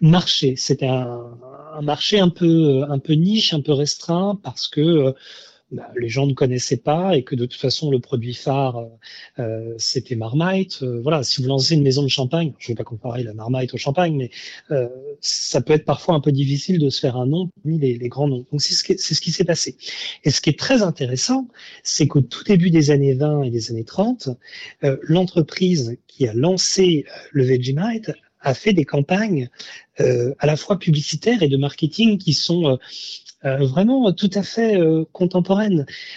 marché. 0.00 0.56
C'était 0.56 0.88
un, 0.88 1.38
marché 1.82 2.18
un 2.20 2.28
peu, 2.28 2.84
un 2.88 2.98
peu 2.98 3.14
niche, 3.14 3.54
un 3.54 3.60
peu 3.60 3.72
restreint, 3.72 4.38
parce 4.42 4.68
que 4.68 4.80
euh, 4.80 5.12
bah, 5.72 5.90
les 5.98 6.08
gens 6.08 6.26
ne 6.26 6.34
connaissaient 6.34 6.76
pas 6.76 7.16
et 7.16 7.24
que 7.24 7.34
de 7.34 7.46
toute 7.46 7.60
façon 7.60 7.90
le 7.90 7.98
produit 7.98 8.34
phare 8.34 8.86
euh, 9.38 9.74
c'était 9.78 10.16
Marmite. 10.16 10.82
Euh, 10.82 11.00
voilà, 11.02 11.22
si 11.22 11.42
vous 11.42 11.48
lancez 11.48 11.74
une 11.74 11.82
maison 11.82 12.02
de 12.02 12.08
champagne, 12.08 12.52
je 12.58 12.66
ne 12.66 12.74
vais 12.74 12.78
pas 12.78 12.84
comparer 12.84 13.22
la 13.22 13.32
Marmite 13.32 13.72
au 13.72 13.78
champagne, 13.78 14.16
mais 14.16 14.30
euh, 14.70 14.88
ça 15.20 15.62
peut 15.62 15.72
être 15.72 15.86
parfois 15.86 16.14
un 16.14 16.20
peu 16.20 16.30
difficile 16.30 16.78
de 16.78 16.90
se 16.90 17.00
faire 17.00 17.16
un 17.16 17.26
nom 17.26 17.48
parmi 17.62 17.78
les, 17.78 17.96
grands 18.08 18.28
noms. 18.28 18.44
Donc 18.52 18.60
c'est 18.60 18.74
ce 18.74 18.84
qui, 18.84 18.98
c'est 18.98 19.14
ce 19.14 19.20
qui 19.22 19.30
s'est 19.30 19.44
passé. 19.44 19.76
Et 20.24 20.30
ce 20.30 20.42
qui 20.42 20.50
est 20.50 20.58
très 20.58 20.82
intéressant, 20.82 21.48
c'est 21.82 22.06
qu'au 22.06 22.20
tout 22.20 22.44
début 22.44 22.70
des 22.70 22.90
années 22.90 23.14
20 23.14 23.44
et 23.44 23.50
des 23.50 23.70
années 23.70 23.84
30, 23.84 24.28
euh, 24.84 24.98
l'entreprise 25.02 25.96
qui 26.06 26.28
a 26.28 26.34
lancé 26.34 27.06
le 27.32 27.44
Vegemite 27.44 28.12
a 28.42 28.54
fait 28.54 28.72
des 28.72 28.84
campagnes 28.84 29.48
euh, 30.00 30.34
à 30.38 30.46
la 30.46 30.56
fois 30.56 30.78
publicitaires 30.78 31.42
et 31.42 31.48
de 31.48 31.56
marketing 31.56 32.18
qui 32.18 32.32
sont 32.32 32.78
euh, 33.44 33.56
vraiment 33.56 34.12
tout 34.12 34.30
à 34.34 34.42
fait 34.42 34.76
euh. 34.76 35.04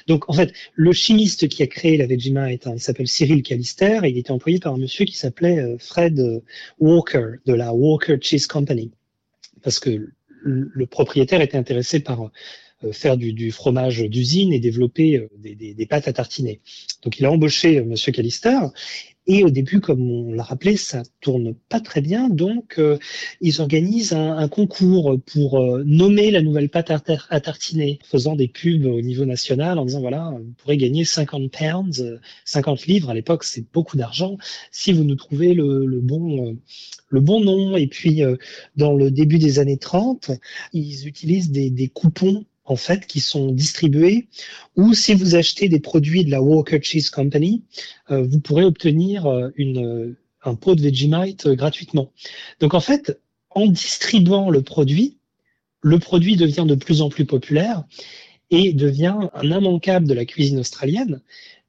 Donc 0.08 0.30
en 0.30 0.34
fait, 0.34 0.54
le 0.74 0.92
chimiste 0.92 1.48
qui 1.48 1.64
a 1.64 1.68
créé 1.68 1.98
la 1.98 2.06
Vegemite, 2.06 2.68
hein, 2.68 2.74
il 2.76 2.80
s'appelle 2.80 3.08
Cyril 3.08 3.44
Callister 3.44 4.00
et 4.04 4.10
il 4.10 4.18
était 4.18 4.32
employé 4.32 4.60
par 4.60 4.74
un 4.74 4.78
monsieur 4.78 5.06
qui 5.06 5.16
s'appelait 5.16 5.60
euh, 5.60 5.78
Fred 5.80 6.22
Walker 6.80 7.38
de 7.46 7.54
la 7.54 7.74
Walker 7.74 8.18
Cheese 8.22 8.48
Company, 8.48 8.92
parce 9.64 9.80
que 9.80 10.10
le 10.48 10.86
propriétaire 10.86 11.42
était 11.42 11.58
intéressé 11.58 12.00
par 12.00 12.30
faire 12.92 13.18
du, 13.18 13.34
du 13.34 13.52
fromage 13.52 14.04
d'usine 14.04 14.54
et 14.54 14.60
développer 14.60 15.28
des, 15.40 15.56
des, 15.56 15.74
des, 15.74 15.86
pâtes 15.88 16.08
à 16.08 16.14
tartiner. 16.14 16.62
Donc 17.02 17.18
il 17.18 17.26
a 17.26 17.32
embauché 17.32 17.82
Monsieur 17.82 18.12
Callister 18.12 18.60
et 19.28 19.44
au 19.44 19.50
début, 19.50 19.82
comme 19.82 20.10
on 20.10 20.34
l'a 20.34 20.44
rappelé, 20.44 20.78
ça 20.78 21.02
tourne 21.20 21.56
pas 21.70 21.80
très 21.80 22.02
bien. 22.02 22.30
Donc, 22.30 22.76
euh, 22.78 22.98
ils 23.42 23.60
organisent 23.60 24.14
un, 24.14 24.38
un 24.38 24.48
concours 24.48 25.18
pour 25.26 25.60
euh, 25.60 25.84
nommer 25.86 26.30
la 26.30 26.42
nouvelle 26.42 26.70
pâte 26.70 26.92
à, 26.92 27.02
à, 27.30 27.40
tartiner, 27.40 28.00
faisant 28.04 28.36
des 28.36 28.48
pubs 28.48 28.86
au 28.86 29.02
niveau 29.02 29.26
national 29.26 29.80
en 29.80 29.86
disant 29.86 30.02
voilà, 30.02 30.32
vous 30.38 30.54
pourrez 30.58 30.78
gagner 30.78 31.06
50 31.06 31.52
pounds, 31.52 32.20
50 32.46 32.86
livres. 32.86 33.10
À 33.10 33.14
l'époque, 33.16 33.44
c'est 33.44 33.66
beaucoup 33.74 33.98
d'argent 33.98 34.38
si 34.72 34.94
vous 34.94 35.04
nous 35.04 35.16
trouvez 35.16 35.54
le, 35.54 35.86
le 35.86 36.02
bon. 36.02 36.50
Euh, 36.50 36.54
le 37.10 37.22
bon 37.22 37.40
nom. 37.40 37.78
Et 37.78 37.86
puis, 37.86 38.24
dans 38.76 38.94
le 38.94 39.12
début 39.12 39.38
des 39.38 39.60
années 39.60 39.78
30, 39.78 40.32
ils 40.74 41.08
utilisent 41.08 41.52
des, 41.52 41.70
des 41.70 41.88
coupons 41.88 42.46
en 42.66 42.76
fait 42.76 43.06
qui 43.06 43.20
sont 43.20 43.52
distribués 43.52 44.28
ou 44.76 44.94
si 44.94 45.14
vous 45.14 45.36
achetez 45.36 45.70
des 45.70 45.80
produits 45.80 46.26
de 46.26 46.32
la 46.32 46.42
Walker 46.42 46.80
Cheese 46.82 47.10
Company, 47.12 47.64
euh, 48.12 48.24
vous 48.24 48.40
pourrez 48.40 48.64
obtenir 48.64 49.28
euh, 49.28 49.50
une, 49.56 49.86
euh, 49.86 50.18
un 50.44 50.56
pot 50.56 50.76
de 50.76 50.82
Vegemite 50.82 51.48
gratuitement. 51.50 52.12
Donc 52.60 52.74
en 52.74 52.80
fait, 52.80 53.20
en 53.52 53.68
distribuant 53.68 54.50
le 54.50 54.62
produit, 54.62 55.18
le 55.82 56.00
produit 56.00 56.36
devient 56.36 56.66
de 56.68 56.76
plus 56.76 57.02
en 57.02 57.10
plus 57.10 57.26
populaire 57.26 57.84
et 58.50 58.74
devient 58.74 59.16
un 59.34 59.44
immanquable 59.44 60.08
de 60.08 60.14
la 60.14 60.26
cuisine 60.26 60.60
australienne, 60.60 61.22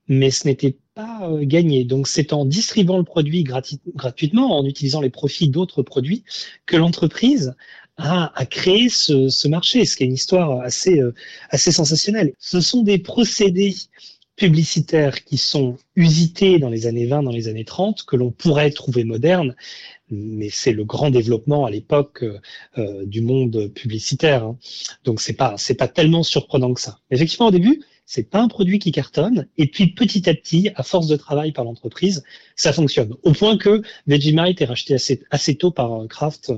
mais 0.09 0.31
ce 0.31 0.47
n'était 0.47 0.77
pas 0.95 1.31
gagné. 1.43 1.85
Donc 1.85 2.09
c'est 2.09 2.33
en 2.33 2.45
distribuant 2.47 2.97
le 2.97 3.05
produit 3.05 3.45
gratuitement, 3.45 4.59
en 4.59 4.65
utilisant 4.65 5.01
les 5.01 5.11
profits 5.11 5.49
d'autres 5.49 5.83
produits, 5.83 6.25
que 6.65 6.77
l'entreprise 6.77 7.55
à, 7.99 8.47
créer 8.47 8.89
ce, 8.89 9.29
ce, 9.29 9.49
marché, 9.49 9.85
ce 9.85 9.97
qui 9.97 10.05
est 10.05 10.07
une 10.07 10.13
histoire 10.13 10.61
assez, 10.61 11.01
euh, 11.01 11.15
assez 11.51 11.73
sensationnelle. 11.73 12.35
Ce 12.39 12.61
sont 12.61 12.83
des 12.83 12.99
procédés 12.99 13.75
publicitaires 14.37 15.25
qui 15.25 15.39
sont 15.39 15.79
usités 15.97 16.59
dans 16.59 16.69
les 16.69 16.87
années 16.87 17.07
20, 17.07 17.23
dans 17.23 17.31
les 17.31 17.49
années 17.49 17.65
30, 17.65 18.05
que 18.05 18.17
l'on 18.17 18.31
pourrait 18.31 18.71
trouver 18.71 19.05
modernes, 19.05 19.57
mais 20.11 20.51
c'est 20.51 20.73
le 20.73 20.85
grand 20.85 21.11
développement 21.11 21.65
à 21.65 21.71
l'époque 21.71 22.25
euh, 22.77 23.07
du 23.07 23.23
monde 23.23 23.69
publicitaire. 23.75 24.45
Hein. 24.45 24.59
Donc 25.05 25.23
c'est 25.23 25.33
pas 25.33 25.55
c'est 25.57 25.75
pas 25.75 25.89
tellement 25.89 26.23
surprenant 26.23 26.75
que 26.75 26.83
ça. 26.83 26.99
Effectivement, 27.11 27.47
au 27.47 27.51
début, 27.51 27.83
c'est 28.07 28.31
pas 28.31 28.41
un 28.41 28.49
produit 28.49 28.79
qui 28.79 28.93
cartonne. 28.93 29.49
Et 29.59 29.67
puis 29.67 29.89
petit 29.89 30.31
à 30.31 30.35
petit, 30.35 30.71
à 30.77 30.85
force 30.85 31.09
de 31.09 31.17
travail 31.17 31.53
par 31.53 31.65
l'entreprise, 31.65 32.23
ça 32.55 32.73
fonctionne. 32.73 33.15
Au 33.25 33.33
point 33.33 33.59
que 33.59 33.83
Vegemite 34.07 34.63
est 34.63 34.65
racheté 34.65 34.95
assez, 34.95 35.25
assez 35.31 35.57
tôt 35.57 35.73
par 35.73 36.07
Kraft, 36.09 36.53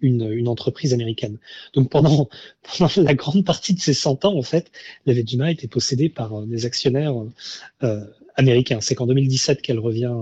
une, 0.00 0.30
une, 0.30 0.48
entreprise 0.48 0.92
américaine. 0.92 1.38
Donc 1.72 1.90
pendant, 1.90 2.28
pendant 2.78 2.90
la 2.98 3.14
grande 3.14 3.44
partie 3.44 3.72
de 3.72 3.80
ces 3.80 3.94
100 3.94 4.26
ans, 4.26 4.36
en 4.36 4.42
fait, 4.42 4.70
la 5.06 5.14
Vegemite 5.14 5.64
est 5.64 5.68
possédée 5.68 6.10
par 6.10 6.34
euh, 6.34 6.46
des 6.46 6.66
actionnaires 6.66 7.14
euh, 7.82 8.04
américains. 8.36 8.80
C'est 8.82 8.94
qu'en 8.94 9.06
2017 9.06 9.62
qu'elle 9.62 9.78
revient 9.78 10.14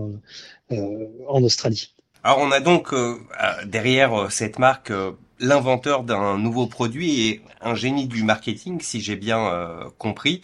euh, 0.70 1.06
en 1.28 1.42
Australie. 1.42 1.92
Alors 2.22 2.38
on 2.40 2.50
a 2.50 2.61
donc 2.61 2.92
euh, 2.92 3.18
derrière 3.64 4.30
cette 4.30 4.59
marque 4.59 4.92
l'inventeur 5.38 6.04
d'un 6.04 6.37
nouveau 6.37 6.66
produit 6.66 7.28
et 7.28 7.42
un 7.62 7.74
génie 7.74 8.06
du 8.06 8.24
marketing, 8.24 8.80
si 8.80 9.00
j'ai 9.00 9.16
bien 9.16 9.90
compris. 9.98 10.42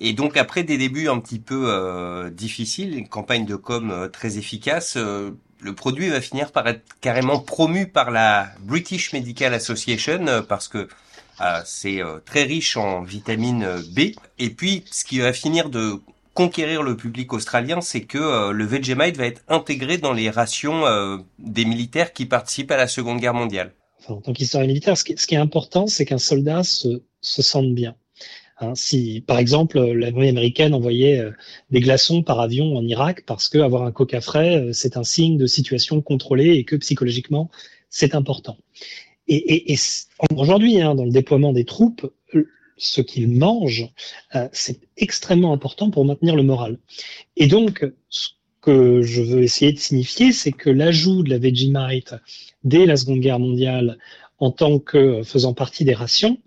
Et 0.00 0.12
donc 0.12 0.36
après 0.36 0.62
des 0.62 0.78
débuts 0.78 1.08
un 1.08 1.18
petit 1.18 1.40
peu 1.40 1.64
euh, 1.66 2.30
difficiles, 2.30 2.96
une 2.96 3.08
campagne 3.08 3.44
de 3.46 3.56
com 3.56 3.90
euh, 3.90 4.08
très 4.08 4.38
efficace, 4.38 4.96
euh, 4.96 5.32
le 5.60 5.74
produit 5.74 6.08
va 6.08 6.20
finir 6.20 6.52
par 6.52 6.68
être 6.68 6.84
carrément 7.00 7.40
promu 7.40 7.88
par 7.88 8.12
la 8.12 8.48
British 8.60 9.12
Medical 9.12 9.54
Association 9.54 10.24
euh, 10.28 10.42
parce 10.42 10.68
que 10.68 10.88
c'est 11.64 12.00
très 12.26 12.42
riche 12.42 12.76
en 12.76 13.02
vitamine 13.02 13.80
B. 13.94 14.10
Et 14.40 14.50
puis 14.50 14.82
ce 14.90 15.04
qui 15.04 15.20
va 15.20 15.32
finir 15.32 15.70
de 15.70 16.00
conquérir 16.38 16.84
le 16.84 16.96
public 16.96 17.32
australien, 17.32 17.80
c'est 17.80 18.02
que 18.02 18.52
le 18.52 18.64
Vegemite 18.64 19.16
va 19.16 19.26
être 19.26 19.42
intégré 19.48 19.98
dans 19.98 20.12
les 20.12 20.30
rations 20.30 20.84
des 21.40 21.64
militaires 21.64 22.12
qui 22.12 22.26
participent 22.26 22.70
à 22.70 22.76
la 22.76 22.86
Seconde 22.86 23.18
Guerre 23.18 23.34
mondiale. 23.34 23.72
En 24.06 24.20
tant 24.20 24.32
qu'historien 24.32 24.68
militaire, 24.68 24.96
ce 24.96 25.02
qui, 25.02 25.34
est 25.34 25.38
important, 25.38 25.88
c'est 25.88 26.04
qu'un 26.04 26.18
soldat 26.18 26.62
se, 26.62 27.02
se 27.20 27.42
sente 27.42 27.74
bien. 27.74 27.96
Hein, 28.60 28.74
si, 28.74 29.22
par 29.26 29.38
exemple, 29.38 29.80
l'armée 29.80 30.28
américaine 30.28 30.74
envoyait 30.74 31.20
euh, 31.20 31.30
des 31.70 31.80
glaçons 31.80 32.22
par 32.22 32.40
avion 32.40 32.76
en 32.76 32.82
Irak 32.82 33.22
parce 33.24 33.48
que 33.48 33.58
avoir 33.58 33.84
un 33.84 33.92
coca 33.92 34.20
frais, 34.20 34.56
euh, 34.56 34.72
c'est 34.72 34.96
un 34.96 35.04
signe 35.04 35.38
de 35.38 35.46
situation 35.46 36.00
contrôlée 36.02 36.54
et 36.54 36.64
que 36.64 36.74
psychologiquement, 36.76 37.50
c'est 37.88 38.14
important. 38.14 38.56
Et 39.30 39.76
aujourd'hui, 40.34 40.80
hein, 40.80 40.94
dans 40.94 41.04
le 41.04 41.10
déploiement 41.10 41.52
des 41.52 41.66
troupes, 41.66 42.10
ce 42.78 43.00
qu'ils 43.00 43.28
mangent, 43.28 43.88
euh, 44.34 44.48
c'est 44.52 44.80
extrêmement 44.96 45.52
important 45.52 45.90
pour 45.90 46.04
maintenir 46.04 46.36
le 46.36 46.42
moral. 46.42 46.78
Et 47.36 47.46
donc, 47.46 47.86
ce 48.08 48.28
que 48.60 49.02
je 49.02 49.22
veux 49.22 49.42
essayer 49.42 49.72
de 49.72 49.78
signifier, 49.78 50.32
c'est 50.32 50.52
que 50.52 50.70
l'ajout 50.70 51.22
de 51.22 51.30
la 51.30 51.38
Vegemite 51.38 52.14
dès 52.64 52.86
la 52.86 52.96
Seconde 52.96 53.20
Guerre 53.20 53.38
mondiale 53.38 53.98
en 54.38 54.50
tant 54.50 54.78
que 54.78 55.22
faisant 55.22 55.54
partie 55.54 55.84
des 55.84 55.94
rations, 55.94 56.38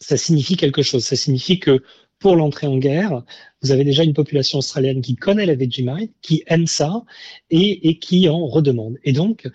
ça 0.00 0.16
signifie 0.16 0.56
quelque 0.56 0.82
chose. 0.82 1.04
Ça 1.04 1.16
signifie 1.16 1.58
que 1.60 1.82
pour 2.18 2.36
l'entrée 2.36 2.66
en 2.66 2.76
guerre, 2.76 3.24
vous 3.62 3.70
avez 3.70 3.84
déjà 3.84 4.04
une 4.04 4.14
population 4.14 4.58
australienne 4.58 5.00
qui 5.00 5.16
connaît 5.16 5.46
la 5.46 5.54
Vegemite, 5.54 6.12
qui 6.22 6.42
aime 6.46 6.66
ça 6.66 7.02
et, 7.50 7.88
et 7.88 7.98
qui 7.98 8.28
en 8.28 8.46
redemande. 8.46 8.98
Et 9.04 9.12
donc, 9.12 9.48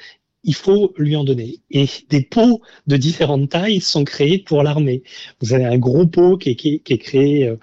il 0.45 0.55
faut 0.55 0.93
lui 0.97 1.15
en 1.15 1.23
donner. 1.23 1.59
Et 1.71 1.87
des 2.09 2.21
pots 2.21 2.61
de 2.87 2.97
différentes 2.97 3.49
tailles 3.49 3.81
sont 3.81 4.03
créés 4.05 4.37
pour 4.37 4.63
l'armée. 4.63 5.03
Vous 5.41 5.53
avez 5.53 5.65
un 5.65 5.77
gros 5.77 6.05
pot 6.05 6.37
qui 6.37 6.51
est, 6.51 6.55
qui 6.55 6.81
est 6.87 6.97
créé 6.97 7.47
euh, 7.47 7.57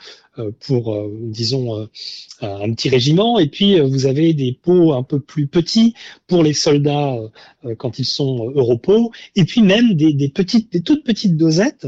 pour, 0.61 0.95
euh, 0.95 1.11
disons, 1.21 1.77
euh, 1.77 1.87
un 2.41 2.73
petit 2.73 2.89
régiment. 2.89 3.39
Et 3.39 3.49
puis, 3.49 3.79
vous 3.81 4.07
avez 4.07 4.33
des 4.35 4.53
pots 4.53 4.93
un 4.93 5.03
peu 5.03 5.21
plus 5.21 5.47
petits 5.47 5.95
pour 6.27 6.43
les 6.43 6.55
soldats 6.55 7.19
quand 7.79 7.99
ils 7.99 8.05
sont 8.05 8.51
europos. 8.55 9.13
Et 9.37 9.45
puis 9.45 9.63
même 9.63 9.95
des, 9.95 10.13
des, 10.13 10.29
petites, 10.29 10.73
des 10.73 10.83
toutes 10.83 11.05
petites 11.05 11.37
dosettes, 11.37 11.87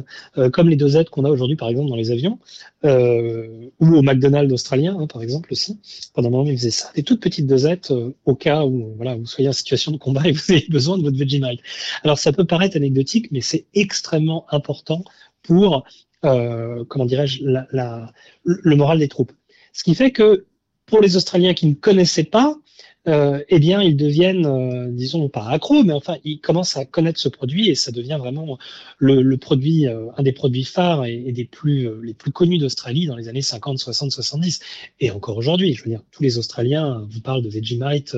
comme 0.52 0.68
les 0.68 0.76
dosettes 0.76 1.10
qu'on 1.10 1.24
a 1.24 1.30
aujourd'hui, 1.30 1.56
par 1.56 1.68
exemple, 1.68 1.88
dans 1.88 1.96
les 1.96 2.10
avions, 2.10 2.38
ou 2.84 3.96
au 3.96 4.02
McDonald's 4.02 4.52
australien, 4.52 4.96
hein, 4.98 5.06
par 5.06 5.22
exemple 5.22 5.52
aussi. 5.52 5.78
Pendant 6.12 6.28
un 6.28 6.30
moment, 6.30 6.50
ils 6.50 6.58
faisaient 6.58 6.70
ça. 6.70 6.90
Des 6.94 7.02
toutes 7.02 7.20
petites 7.20 7.46
dosettes 7.46 7.92
au 8.24 8.34
cas 8.34 8.64
où 8.64 8.94
voilà, 8.96 9.16
vous 9.16 9.26
soyez 9.26 9.48
en 9.48 9.52
situation 9.52 9.90
de 9.92 9.96
combat 9.96 10.22
et 10.26 10.32
vous 10.32 10.52
avez 10.52 10.66
besoin 10.68 10.98
de 10.98 11.02
votre 11.02 11.16
Vegemite. 11.16 11.60
Alors, 12.02 12.18
ça 12.18 12.32
peut 12.32 12.44
paraître 12.44 12.76
anecdotique, 12.76 13.28
mais 13.32 13.40
c'est 13.40 13.66
extrêmement 13.74 14.46
important 14.50 15.04
pour 15.42 15.84
euh, 16.24 16.84
comment 16.88 17.06
dirais-je, 17.06 17.44
la, 17.44 17.66
la, 17.72 18.12
le 18.44 18.76
moral 18.76 18.98
des 18.98 19.08
troupes. 19.08 19.32
Ce 19.72 19.82
qui 19.84 19.94
fait 19.94 20.10
que 20.10 20.46
pour 20.86 21.00
les 21.00 21.16
Australiens 21.16 21.54
qui 21.54 21.66
ne 21.66 21.74
connaissaient 21.74 22.24
pas, 22.24 22.58
euh, 23.06 23.42
eh 23.48 23.58
bien, 23.58 23.82
ils 23.82 23.96
deviennent, 23.96 24.46
euh, 24.46 24.88
disons, 24.90 25.28
pas 25.28 25.46
accros, 25.48 25.82
mais 25.84 25.92
enfin, 25.92 26.16
ils 26.24 26.40
commencent 26.40 26.76
à 26.76 26.86
connaître 26.86 27.20
ce 27.20 27.28
produit 27.28 27.68
et 27.68 27.74
ça 27.74 27.92
devient 27.92 28.16
vraiment 28.18 28.58
le, 28.98 29.20
le 29.20 29.36
produit, 29.36 29.86
euh, 29.86 30.06
un 30.16 30.22
des 30.22 30.32
produits 30.32 30.64
phares 30.64 31.04
et, 31.04 31.22
et 31.26 31.32
des 31.32 31.44
plus, 31.44 31.86
euh, 31.86 32.00
les 32.02 32.14
plus 32.14 32.32
connus 32.32 32.56
d'Australie 32.56 33.06
dans 33.06 33.16
les 33.16 33.28
années 33.28 33.42
50, 33.42 33.78
60, 33.78 34.10
70. 34.10 34.60
Et 35.00 35.10
encore 35.10 35.36
aujourd'hui, 35.36 35.74
je 35.74 35.84
veux 35.84 35.90
dire, 35.90 36.02
tous 36.12 36.22
les 36.22 36.38
Australiens 36.38 37.06
vous 37.10 37.20
parlent 37.20 37.42
de 37.42 37.50
Vegemite 37.50 38.16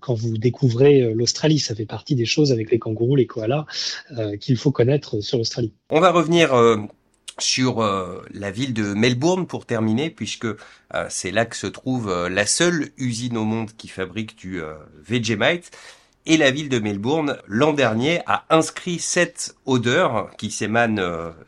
quand 0.00 0.14
vous 0.14 0.36
découvrez 0.36 1.12
l'Australie. 1.14 1.58
Ça 1.58 1.74
fait 1.74 1.86
partie 1.86 2.14
des 2.14 2.26
choses 2.26 2.52
avec 2.52 2.70
les 2.70 2.78
kangourous, 2.78 3.16
les 3.16 3.26
koalas, 3.26 3.66
qu'il 4.40 4.56
faut 4.56 4.72
connaître 4.72 5.20
sur 5.20 5.38
l'Australie. 5.38 5.72
On 5.90 6.00
va 6.00 6.10
revenir 6.10 6.52
sur 7.38 7.82
euh, 7.82 8.24
la 8.32 8.50
ville 8.50 8.74
de 8.74 8.94
Melbourne 8.94 9.46
pour 9.46 9.66
terminer, 9.66 10.10
puisque 10.10 10.44
euh, 10.46 10.56
c'est 11.08 11.30
là 11.30 11.44
que 11.44 11.56
se 11.56 11.66
trouve 11.66 12.10
euh, 12.10 12.28
la 12.28 12.46
seule 12.46 12.90
usine 12.96 13.36
au 13.36 13.44
monde 13.44 13.70
qui 13.76 13.88
fabrique 13.88 14.36
du 14.36 14.60
Vegemite. 15.04 15.70
Et 16.24 16.36
la 16.36 16.52
ville 16.52 16.68
de 16.68 16.78
Melbourne, 16.78 17.36
l'an 17.48 17.72
dernier, 17.72 18.20
a 18.26 18.44
inscrit 18.48 19.00
cette 19.00 19.56
odeur 19.66 20.30
qui 20.36 20.52
s'émane 20.52 20.94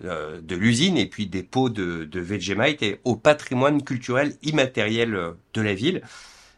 de 0.00 0.56
l'usine 0.56 0.96
et 0.96 1.06
puis 1.06 1.28
des 1.28 1.44
pots 1.44 1.70
de, 1.70 2.02
de 2.02 2.20
Vegemite 2.20 2.82
et 2.82 2.98
au 3.04 3.14
patrimoine 3.14 3.84
culturel 3.84 4.34
immatériel 4.42 5.16
de 5.54 5.60
la 5.60 5.74
ville. 5.74 6.02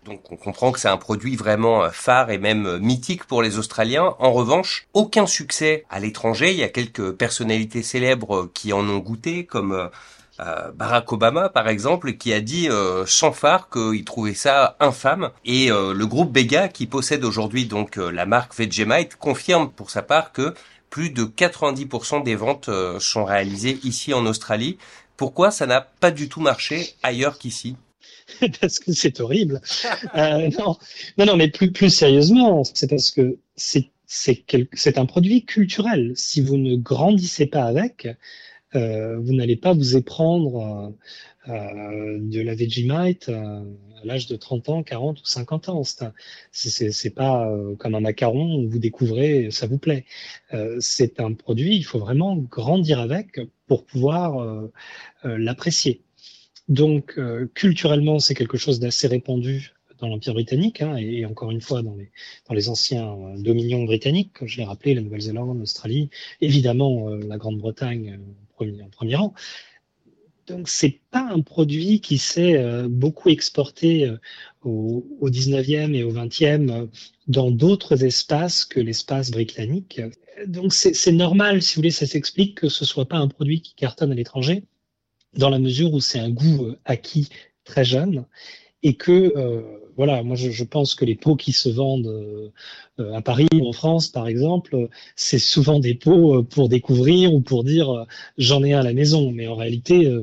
Donc 0.07 0.31
on 0.31 0.37
comprend 0.37 0.71
que 0.71 0.79
c'est 0.79 0.89
un 0.89 0.97
produit 0.97 1.35
vraiment 1.35 1.83
euh, 1.83 1.91
phare 1.91 2.31
et 2.31 2.39
même 2.39 2.67
euh, 2.67 2.79
mythique 2.79 3.25
pour 3.25 3.43
les 3.43 3.59
Australiens. 3.59 4.15
En 4.21 4.33
revanche, 4.33 4.87
aucun 4.95 5.27
succès 5.27 5.85
à 5.91 5.99
l'étranger. 5.99 6.53
Il 6.53 6.59
y 6.59 6.63
a 6.63 6.69
quelques 6.69 7.13
personnalités 7.13 7.83
célèbres 7.83 8.37
euh, 8.37 8.51
qui 8.55 8.73
en 8.73 8.89
ont 8.89 8.99
goûté, 8.99 9.45
comme 9.45 9.91
Barack 10.75 11.13
Obama 11.13 11.49
par 11.49 11.67
exemple, 11.67 12.13
qui 12.13 12.33
a 12.33 12.41
dit 12.41 12.69
sans 13.07 13.33
phare 13.33 13.71
qu'il 13.71 14.05
trouvait 14.05 14.35
ça 14.35 14.77
infâme. 14.81 15.31
Et 15.47 15.69
le 15.69 16.05
groupe 16.05 16.31
Bega, 16.31 16.69
qui 16.69 16.87
possède 16.87 17.25
aujourd'hui 17.25 17.65
donc 17.65 17.97
la 17.97 18.27
marque 18.27 18.55
Vegemite, 18.55 19.17
confirme 19.17 19.71
pour 19.71 19.91
sa 19.91 20.03
part 20.03 20.33
que 20.33 20.53
plus 20.91 21.09
de 21.09 21.25
90% 21.25 22.23
des 22.23 22.35
ventes 22.35 22.69
sont 22.99 23.25
réalisées 23.25 23.79
ici 23.83 24.13
en 24.13 24.27
Australie. 24.27 24.77
Pourquoi 25.17 25.51
ça 25.51 25.67
n'a 25.67 25.81
pas 25.81 26.11
du 26.11 26.29
tout 26.29 26.43
marché 26.43 26.95
ailleurs 27.03 27.39
qu'ici? 27.39 27.77
parce 28.61 28.79
que 28.79 28.93
c'est 28.93 29.21
horrible. 29.21 29.61
Euh, 30.15 30.51
non, 30.59 30.77
non, 31.19 31.27
non, 31.27 31.37
mais 31.37 31.49
plus, 31.49 31.73
plus 31.73 31.91
sérieusement, 31.91 32.65
c'est 32.65 32.89
parce 32.89 33.11
que 33.11 33.39
c'est 33.55 33.91
c'est 34.09 34.99
un 34.99 35.07
produit 35.07 35.45
culturel. 35.45 36.13
Si 36.15 36.41
vous 36.41 36.57
ne 36.57 36.77
grandissez 36.77 37.47
pas 37.47 37.65
avec, 37.65 38.09
euh, 38.75 39.19
vous 39.19 39.35
n'allez 39.35 39.57
pas 39.57 39.73
vous 39.73 39.97
éprendre 39.97 40.95
euh, 41.49 42.19
de 42.21 42.41
la 42.41 42.55
Vegemite 42.55 43.29
à 43.29 43.63
l'âge 44.05 44.27
de 44.27 44.37
30 44.37 44.69
ans, 44.69 44.83
40 44.83 45.21
ou 45.21 45.25
50 45.25 45.69
ans. 45.69 45.83
C'est 46.53 47.15
pas 47.15 47.49
euh, 47.49 47.75
comme 47.77 47.95
un 47.95 48.01
macaron 48.01 48.57
où 48.57 48.69
vous 48.69 48.79
découvrez, 48.79 49.51
ça 49.51 49.67
vous 49.67 49.79
plaît. 49.79 50.05
Euh, 50.55 50.77
c'est 50.81 51.21
un 51.21 51.33
produit, 51.33 51.77
il 51.77 51.85
faut 51.85 51.99
vraiment 51.99 52.37
grandir 52.37 53.01
avec 53.01 53.41
pour 53.67 53.85
pouvoir 53.85 54.41
euh, 54.41 54.71
l'apprécier. 55.25 56.03
Donc, 56.69 57.15
euh, 57.17 57.47
culturellement, 57.55 58.19
c'est 58.19 58.35
quelque 58.35 58.59
chose 58.59 58.81
d'assez 58.81 59.07
répandu 59.07 59.73
dans 59.99 60.09
l'Empire 60.09 60.35
britannique, 60.35 60.83
hein, 60.83 60.97
et, 60.97 61.25
encore 61.25 61.51
une 61.51 61.61
fois 61.61 61.81
dans 61.83 61.95
les, 61.95 62.11
dans 62.49 62.55
les 62.55 62.69
anciens 62.69 63.13
euh, 63.13 63.39
dominions 63.39 63.85
britanniques, 63.85 64.33
comme 64.35 64.49
je 64.49 64.59
l'ai 64.59 64.65
rappelé, 64.65 64.95
la 64.95 65.01
Nouvelle-Zélande, 65.01 65.59
l'Australie, 65.59 66.11
évidemment 66.41 67.09
euh, 67.09 67.21
la 67.27 67.39
Grande-Bretagne 67.39 68.19
premier, 68.55 68.83
en 68.83 68.89
premier 68.89 69.15
rang. 69.15 69.33
Donc, 70.49 70.69
c'est 70.69 71.01
pas 71.11 71.29
un 71.33 71.41
produit 71.41 72.01
qui 72.01 72.19
s'est 72.19 72.63
beaucoup 72.89 73.31
exporté 73.31 74.09
au, 74.63 75.05
au 75.19 75.29
19e 75.29 75.93
et 75.93 76.05
au 76.05 76.13
20e 76.13 76.89
dans 77.27 77.51
d'autres 77.51 78.05
espaces 78.05 78.65
que 78.65 78.79
l'espace 78.79 79.33
britannique. 79.33 80.01
Donc, 80.47 80.73
c'est 80.73 81.11
normal, 81.11 81.63
si 81.63 81.75
vous 81.75 81.81
voulez, 81.81 81.91
ça 81.91 82.07
s'explique 82.07 82.61
que 82.61 82.69
ce 82.69 82.85
soit 82.85 83.07
pas 83.07 83.17
un 83.17 83.27
produit 83.27 83.61
qui 83.61 83.75
cartonne 83.75 84.13
à 84.13 84.15
l'étranger 84.15 84.63
dans 85.37 85.51
la 85.51 85.59
mesure 85.59 85.93
où 85.93 86.01
c'est 86.01 86.19
un 86.19 86.31
goût 86.31 86.67
euh, 86.67 86.79
acquis 86.85 87.29
très 87.65 87.85
jeune 87.85 88.25
et 88.83 88.95
que 88.95 89.33
euh, 89.37 89.63
voilà, 89.97 90.23
moi 90.23 90.37
je, 90.37 90.65
pense 90.65 90.95
que 90.95 91.05
les 91.05 91.15
pots 91.15 91.37
qui 91.37 91.53
se 91.53 91.71
vendent 91.71 92.07
euh, 92.99 93.15
à 93.15 93.23
Paris 93.23 93.49
ou 93.55 93.67
en 93.67 93.73
France, 93.73 94.09
par 94.09 94.29
exemple, 94.29 94.89
c'est 95.17 95.39
souvent 95.39 95.81
des 95.81 95.95
pots 95.95 96.43
pour 96.43 96.69
découvrir 96.69 97.33
ou 97.33 97.41
pour 97.41 97.65
dire 97.65 98.05
j'en 98.37 98.63
ai 98.63 98.75
un 98.75 98.81
à 98.81 98.83
la 98.83 98.93
maison. 98.93 99.33
Mais 99.33 99.47
en 99.47 99.55
réalité, 99.55 100.15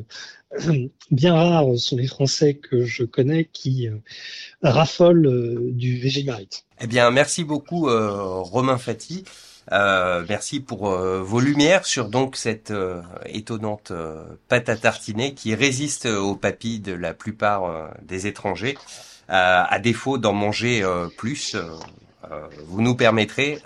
bien 1.11 1.33
rares 1.33 1.75
sont 1.77 1.97
les 1.97 2.05
Français 2.05 2.53
que 2.53 2.85
je 2.85 3.03
connais 3.03 3.49
qui 3.51 3.87
raffolent 4.61 5.71
du 5.71 5.97
Vegemite. 5.97 6.65
Eh 6.79 6.85
bien, 6.85 7.09
merci 7.09 7.43
beaucoup 7.43 7.87
Romain 7.87 8.77
Fati. 8.77 9.23
Euh, 9.71 10.25
merci 10.27 10.59
pour 10.59 10.91
euh, 10.91 11.21
vos 11.21 11.39
lumières 11.39 11.85
sur 11.85 12.09
donc 12.09 12.35
cette 12.35 12.71
euh, 12.71 13.01
étonnante 13.25 13.93
pâte 14.47 14.69
à 14.69 14.75
tartiner 14.75 15.33
qui 15.33 15.55
résiste 15.55 16.05
aux 16.05 16.35
papilles 16.35 16.79
de 16.79 16.93
la 16.93 17.13
plupart 17.13 17.91
des 18.01 18.27
étrangers. 18.27 18.77
à 19.27 19.79
défaut 19.79 20.17
d'en 20.17 20.33
manger 20.33 20.83
plus, 21.17 21.55
vous 22.67 22.81
nous 22.81 22.95
permettrez 22.95 23.59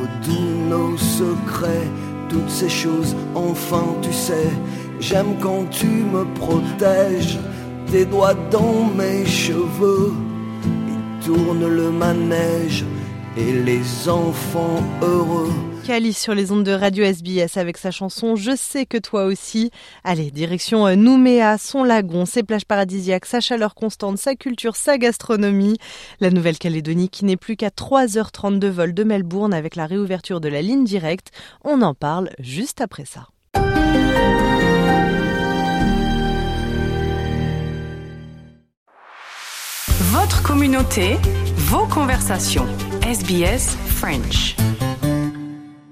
nos 0.70 0.98
secrets 0.98 1.90
toutes 2.30 2.50
ces 2.50 2.70
choses. 2.70 3.16
Enfin, 3.36 3.84
tu 4.02 4.14
sais, 4.14 4.50
j'aime 5.00 5.36
quand 5.42 5.66
tu 5.70 5.88
me 5.88 6.24
protèges. 6.36 7.40
Tes 7.92 8.06
doigts 8.06 8.36
dans 8.52 8.86
mes 8.96 9.26
cheveux, 9.26 10.14
ils 10.64 11.26
tournent 11.26 11.68
le 11.68 11.92
manège 11.92 12.86
et 13.38 13.54
les 13.54 14.10
enfants 14.10 14.84
heureux. 15.02 15.52
Cali 15.86 16.14
sur 16.14 16.36
les 16.36 16.52
ondes 16.52 16.64
de 16.64 16.72
Radio 16.72 17.04
SBS 17.04 17.58
avec 17.58 17.78
sa 17.78 17.90
chanson 17.92 18.36
Je 18.36 18.56
sais 18.56 18.86
que 18.86 18.98
toi 18.98 19.26
aussi. 19.26 19.72
Allez, 20.04 20.32
direction 20.32 20.86
euh, 20.86 20.96
Nouméa, 20.96 21.58
son 21.58 21.84
lagon, 21.84 22.26
ses 22.26 22.44
plages 22.44 22.66
paradisiaques, 22.66 23.26
sa 23.26 23.40
chaleur 23.40 23.74
constante, 23.74 24.18
sa 24.18 24.36
culture, 24.36 24.76
sa 24.76 24.98
gastronomie. 24.98 25.78
La 26.20 26.30
Nouvelle-Calédonie 26.30 27.10
qui 27.10 27.26
n'est 27.26 27.38
plus 27.38 27.56
qu'à 27.56 27.70
3h30 27.70 28.60
de 28.60 28.68
vol 28.68 28.94
de 28.94 29.04
Melbourne 29.04 29.54
avec 29.54 29.76
la 29.76 29.86
réouverture 29.86 30.42
de 30.42 30.50
la 30.50 30.62
ligne 30.62 30.84
directe. 30.84 31.32
On 31.64 31.82
en 31.82 31.94
parle 31.94 32.30
juste 32.40 32.82
après 32.82 33.06
ça. 33.06 33.28
Votre 40.12 40.44
communauté, 40.44 41.16
vos 41.56 41.88
conversations. 41.88 42.68
SBS 43.12 43.76
French. 43.88 44.56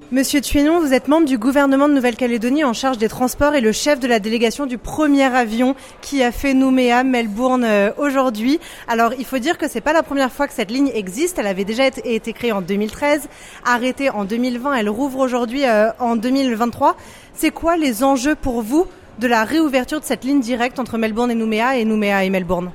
Monsieur 0.10 0.40
Tuénon, 0.40 0.80
vous 0.80 0.94
êtes 0.94 1.10
membre 1.10 1.28
du 1.28 1.38
gouvernement 1.38 1.90
de 1.90 1.94
Nouvelle-Calédonie 1.94 2.64
en 2.64 2.72
charge 2.72 2.98
des 2.98 3.10
transports 3.10 3.56
et 3.56 3.60
le 3.60 3.74
chef 3.74 4.00
de 4.00 4.08
la 4.08 4.22
délégation 4.22 4.66
du 4.66 4.78
premier 4.78 5.26
avion 5.26 5.76
qui 6.00 6.24
a 6.24 6.32
fait 6.32 6.54
Nouméa, 6.54 7.04
Melbourne 7.04 7.66
euh, 7.66 7.92
aujourd'hui. 7.98 8.62
Alors, 8.88 9.12
il 9.20 9.26
faut 9.26 9.38
dire 9.38 9.58
que 9.58 9.68
c'est 9.68 9.82
pas 9.82 9.92
la 9.92 10.02
première 10.02 10.32
fois 10.32 10.48
que 10.48 10.54
cette 10.54 10.72
ligne 10.72 10.92
existe. 10.94 11.38
Elle 11.40 11.48
avait 11.48 11.66
déjà 11.66 11.88
été, 11.88 12.32
créée 12.32 12.54
en 12.54 12.62
2013, 12.62 13.28
arrêtée 13.66 14.10
en 14.10 14.24
2020. 14.24 14.76
Elle 14.76 14.88
rouvre 14.88 15.20
aujourd'hui 15.20 15.66
euh, 15.66 15.90
en 16.00 16.16
2023. 16.16 16.96
C'est 17.34 17.52
quoi 17.52 17.76
les 17.76 18.02
enjeux 18.02 18.36
pour 18.36 18.62
vous 18.62 18.88
de 19.20 19.28
la 19.28 19.44
réouverture 19.44 20.00
de 20.00 20.06
cette 20.06 20.24
ligne 20.24 20.40
directe 20.40 20.80
entre 20.80 20.98
Melbourne 20.98 21.32
et 21.32 21.36
Nouméa 21.36 21.76
et 21.76 21.84
Nouméa 21.84 22.24
et 22.24 22.30
Melbourne? 22.30 22.72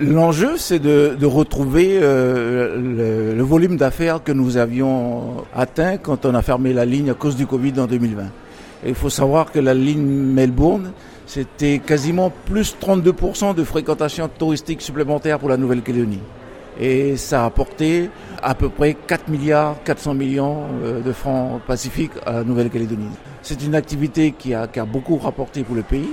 L'enjeu, 0.00 0.56
c'est 0.56 0.78
de, 0.78 1.16
de, 1.18 1.26
retrouver 1.26 1.98
euh, 2.00 2.76
le, 2.76 3.34
le, 3.36 3.42
volume 3.42 3.76
d'affaires 3.76 4.24
que 4.24 4.32
nous 4.32 4.56
avions 4.56 5.44
atteint 5.54 5.98
quand 5.98 6.24
on 6.24 6.34
a 6.34 6.40
fermé 6.40 6.72
la 6.72 6.86
ligne 6.86 7.10
à 7.10 7.14
cause 7.14 7.36
du 7.36 7.46
Covid 7.46 7.74
en 7.78 7.86
2020. 7.86 8.22
Et 8.84 8.88
il 8.88 8.94
faut 8.94 9.10
savoir 9.10 9.52
que 9.52 9.58
la 9.58 9.74
ligne 9.74 10.02
Melbourne, 10.02 10.92
c'était 11.26 11.78
quasiment 11.78 12.32
plus 12.46 12.74
32% 12.80 13.54
de 13.54 13.64
fréquentation 13.64 14.28
touristique 14.28 14.80
supplémentaire 14.80 15.38
pour 15.38 15.50
la 15.50 15.58
Nouvelle-Calédonie. 15.58 16.20
Et 16.80 17.16
ça 17.16 17.42
a 17.42 17.46
apporté 17.46 18.08
à 18.42 18.54
peu 18.54 18.70
près 18.70 18.94
4 18.94 19.28
milliards 19.28 19.76
400 19.84 20.14
millions 20.14 20.62
euh, 20.84 21.00
de 21.00 21.12
francs 21.12 21.60
pacifiques 21.66 22.12
à 22.24 22.32
la 22.32 22.44
Nouvelle-Calédonie. 22.44 23.10
C'est 23.42 23.62
une 23.62 23.74
activité 23.74 24.32
qui 24.32 24.54
a, 24.54 24.66
qui 24.66 24.80
a 24.80 24.84
beaucoup 24.84 25.18
rapporté 25.18 25.64
pour 25.64 25.76
le 25.76 25.82
pays. 25.82 26.08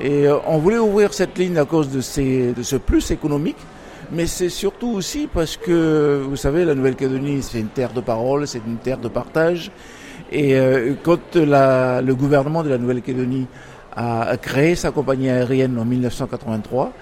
Et 0.00 0.26
euh, 0.26 0.38
on 0.46 0.58
voulait 0.58 0.78
ouvrir 0.78 1.12
cette 1.14 1.38
ligne 1.38 1.58
à 1.58 1.64
cause 1.64 1.90
de, 1.90 2.00
ces, 2.00 2.52
de 2.52 2.62
ce 2.62 2.76
plus 2.76 3.10
économique, 3.10 3.56
mais 4.12 4.26
c'est 4.26 4.48
surtout 4.48 4.88
aussi 4.88 5.28
parce 5.32 5.56
que, 5.56 6.22
vous 6.28 6.36
savez, 6.36 6.64
la 6.64 6.74
Nouvelle-Calédonie, 6.74 7.42
c'est 7.42 7.60
une 7.60 7.68
terre 7.68 7.92
de 7.92 8.00
parole, 8.00 8.46
c'est 8.46 8.60
une 8.66 8.76
terre 8.76 8.98
de 8.98 9.08
partage. 9.08 9.70
Et 10.30 10.56
euh, 10.56 10.94
quand 11.02 11.36
la, 11.36 12.02
le 12.02 12.14
gouvernement 12.14 12.62
de 12.62 12.68
la 12.68 12.78
Nouvelle-Calédonie 12.78 13.46
a 13.96 14.36
créé 14.36 14.74
sa 14.74 14.90
compagnie 14.90 15.30
aérienne 15.30 15.78
en 15.78 15.86
1983, 15.86 16.92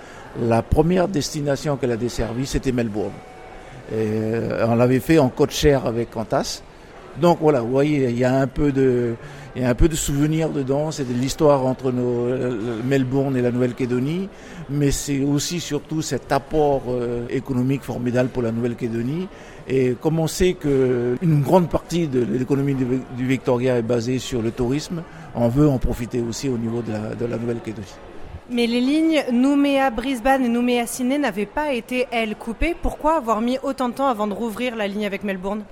la 0.41 0.63
première 0.63 1.09
destination 1.09 1.77
qu'elle 1.77 1.93
a 1.93 1.97
desservie, 1.97 2.47
c'était 2.47 2.73
Melbourne. 2.73 3.13
Et 3.93 3.97
euh, 3.97 4.67
on 4.69 4.75
l'avait 4.75 5.01
fait 5.01 5.19
en 5.19 5.29
code 5.29 5.51
share 5.51 5.87
avec 5.87 6.11
Qantas. 6.11 6.63
Donc 7.21 7.39
voilà, 7.41 7.61
vous 7.61 7.71
voyez, 7.71 8.09
il 8.11 8.19
y 8.19 8.25
a 8.25 8.35
un 8.35 8.47
peu 8.47 8.73
de, 8.73 9.15
il 9.57 9.63
y 9.63 9.65
a 9.65 9.69
un 9.69 9.75
peu 9.75 9.89
de 9.89 9.95
souvenirs 9.95 10.51
dedans. 10.51 10.91
C'est 10.91 11.09
de 11.09 11.15
l'histoire 11.15 11.65
entre 11.67 11.93
nos, 11.93 12.27
Melbourne 12.85 13.37
et 13.37 13.43
la 13.43 13.53
Nouvelle-Calédonie, 13.53 14.29
mais 14.69 14.91
c'est 14.91 15.21
aussi 15.21 15.61
surtout 15.61 16.03
cet 16.03 16.33
apport 16.33 16.83
euh, 16.89 17.27
économique 17.31 17.83
formidable 17.83 18.31
pour 18.31 18.43
la 18.43 18.53
Nouvelle-Calédonie. 18.53 19.29
Et 19.69 19.95
comme 20.01 20.19
on 20.19 20.27
sait 20.27 20.55
qu'une 20.55 21.43
grande 21.43 21.71
partie 21.71 22.07
de 22.09 22.21
l'économie 22.21 22.75
du, 22.75 23.27
Victoria 23.27 23.79
est 23.79 23.83
basée 23.83 24.19
sur 24.19 24.43
le 24.43 24.51
tourisme, 24.51 25.03
on 25.35 25.49
veut 25.49 25.69
en 25.69 25.79
profiter 25.79 26.21
aussi 26.21 26.49
au 26.49 26.59
niveau 26.59 26.83
de 26.83 26.93
la, 26.93 27.15
de 27.15 27.25
la 27.25 27.39
Nouvelle-Calédonie. 27.39 27.87
Mais 28.51 28.67
les 28.67 28.81
lignes 28.81 29.25
Nouméa-Brisbane 29.33 30.45
et 30.45 30.49
Nouméa-Sydney 30.49 31.19
n'avaient 31.19 31.47
pas 31.47 31.73
été, 31.73 32.07
elles, 32.11 32.37
coupées. 32.37 32.77
Pourquoi 32.81 33.17
avoir 33.17 33.41
mis 33.41 33.59
autant 33.63 33.89
de 33.89 33.95
temps 33.95 34.07
avant 34.07 34.27
de 34.27 34.35
rouvrir 34.35 34.77
la 34.77 34.87
ligne 34.87 35.07
avec 35.07 35.25
Melbourne? 35.25 35.63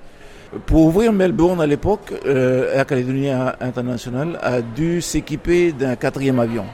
Pour 0.67 0.87
ouvrir 0.87 1.13
Melbourne 1.13 1.61
à 1.61 1.67
l'époque, 1.67 2.13
euh, 2.27 2.75
Air 2.75 2.87
Calédonie 2.87 3.31
International 3.31 4.39
a 4.43 4.61
dû 4.61 5.01
s'équiper 5.01 5.73
d'un 5.73 5.97
quatrième 5.97 6.39
avion, 6.39 6.65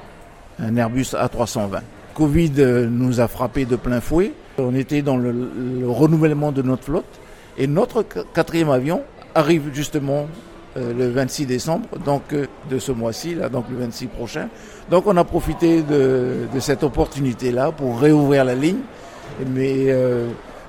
un 0.59 0.77
Airbus 0.77 1.15
A320. 1.15 1.81
Covid 2.15 2.53
nous 2.91 3.21
a 3.21 3.29
frappé 3.29 3.65
de 3.65 3.77
plein 3.77 4.01
fouet. 4.01 4.33
On 4.59 4.75
était 4.75 5.03
dans 5.03 5.17
le, 5.17 5.31
le 5.31 5.89
renouvellement 5.89 6.51
de 6.51 6.63
notre 6.63 6.83
flotte 6.83 7.21
et 7.57 7.67
notre 7.67 8.03
quatrième 8.03 8.71
avion 8.71 9.03
arrive 9.35 9.71
justement 9.73 10.27
euh, 10.77 10.93
le 10.93 11.09
26 11.09 11.47
décembre, 11.47 11.89
donc 12.05 12.33
euh, 12.33 12.47
de 12.71 12.79
ce 12.79 12.93
mois-ci, 12.93 13.37
donc 13.53 13.65
le 13.71 13.79
26 13.79 14.07
prochain. 14.07 14.49
Donc 14.91 15.07
on 15.07 15.17
a 15.17 15.25
profité 15.25 15.83
de, 15.83 16.47
cette 16.61 16.83
opportunité-là 16.83 17.73
pour 17.73 17.99
réouvrir 17.99 18.45
la 18.45 18.55
ligne, 18.55 18.81
mais 19.47 19.87
euh, 19.89 20.29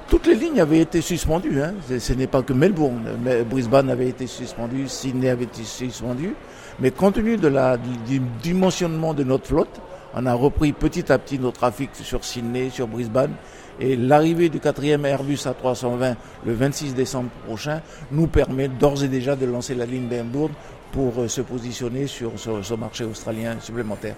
toutes 0.09 0.25
les 0.25 0.35
lignes 0.35 0.59
avaient 0.59 0.79
été 0.79 1.01
suspendues. 1.01 1.61
Hein. 1.61 1.73
Ce 1.99 2.13
n'est 2.13 2.27
pas 2.27 2.41
que 2.41 2.53
Melbourne. 2.53 3.03
Brisbane 3.49 3.89
avait 3.89 4.09
été 4.09 4.27
suspendu, 4.27 4.87
Sydney 4.87 5.29
avait 5.29 5.45
été 5.45 5.63
suspendu. 5.63 6.33
Mais 6.79 6.91
compte 6.91 7.15
tenu 7.15 7.37
de 7.37 7.47
la, 7.47 7.77
du 7.77 8.19
dimensionnement 8.41 9.13
de 9.13 9.23
notre 9.23 9.47
flotte, 9.47 9.81
on 10.15 10.25
a 10.25 10.33
repris 10.33 10.73
petit 10.73 11.11
à 11.11 11.19
petit 11.19 11.37
nos 11.37 11.51
trafics 11.51 11.91
sur 11.93 12.25
Sydney, 12.25 12.69
sur 12.69 12.87
Brisbane. 12.87 13.33
Et 13.79 13.95
l'arrivée 13.95 14.49
du 14.49 14.59
quatrième 14.59 15.05
Airbus 15.05 15.45
A320 15.45 16.15
le 16.45 16.53
26 16.53 16.95
décembre 16.95 17.29
prochain 17.45 17.81
nous 18.11 18.27
permet 18.27 18.67
d'ores 18.67 19.03
et 19.03 19.07
déjà 19.07 19.35
de 19.35 19.45
lancer 19.45 19.75
la 19.75 19.85
ligne 19.85 20.07
Melbourne 20.07 20.51
pour 20.91 21.29
se 21.29 21.41
positionner 21.41 22.07
sur 22.07 22.31
ce 22.37 22.73
marché 22.73 23.03
australien 23.03 23.57
supplémentaire. 23.61 24.15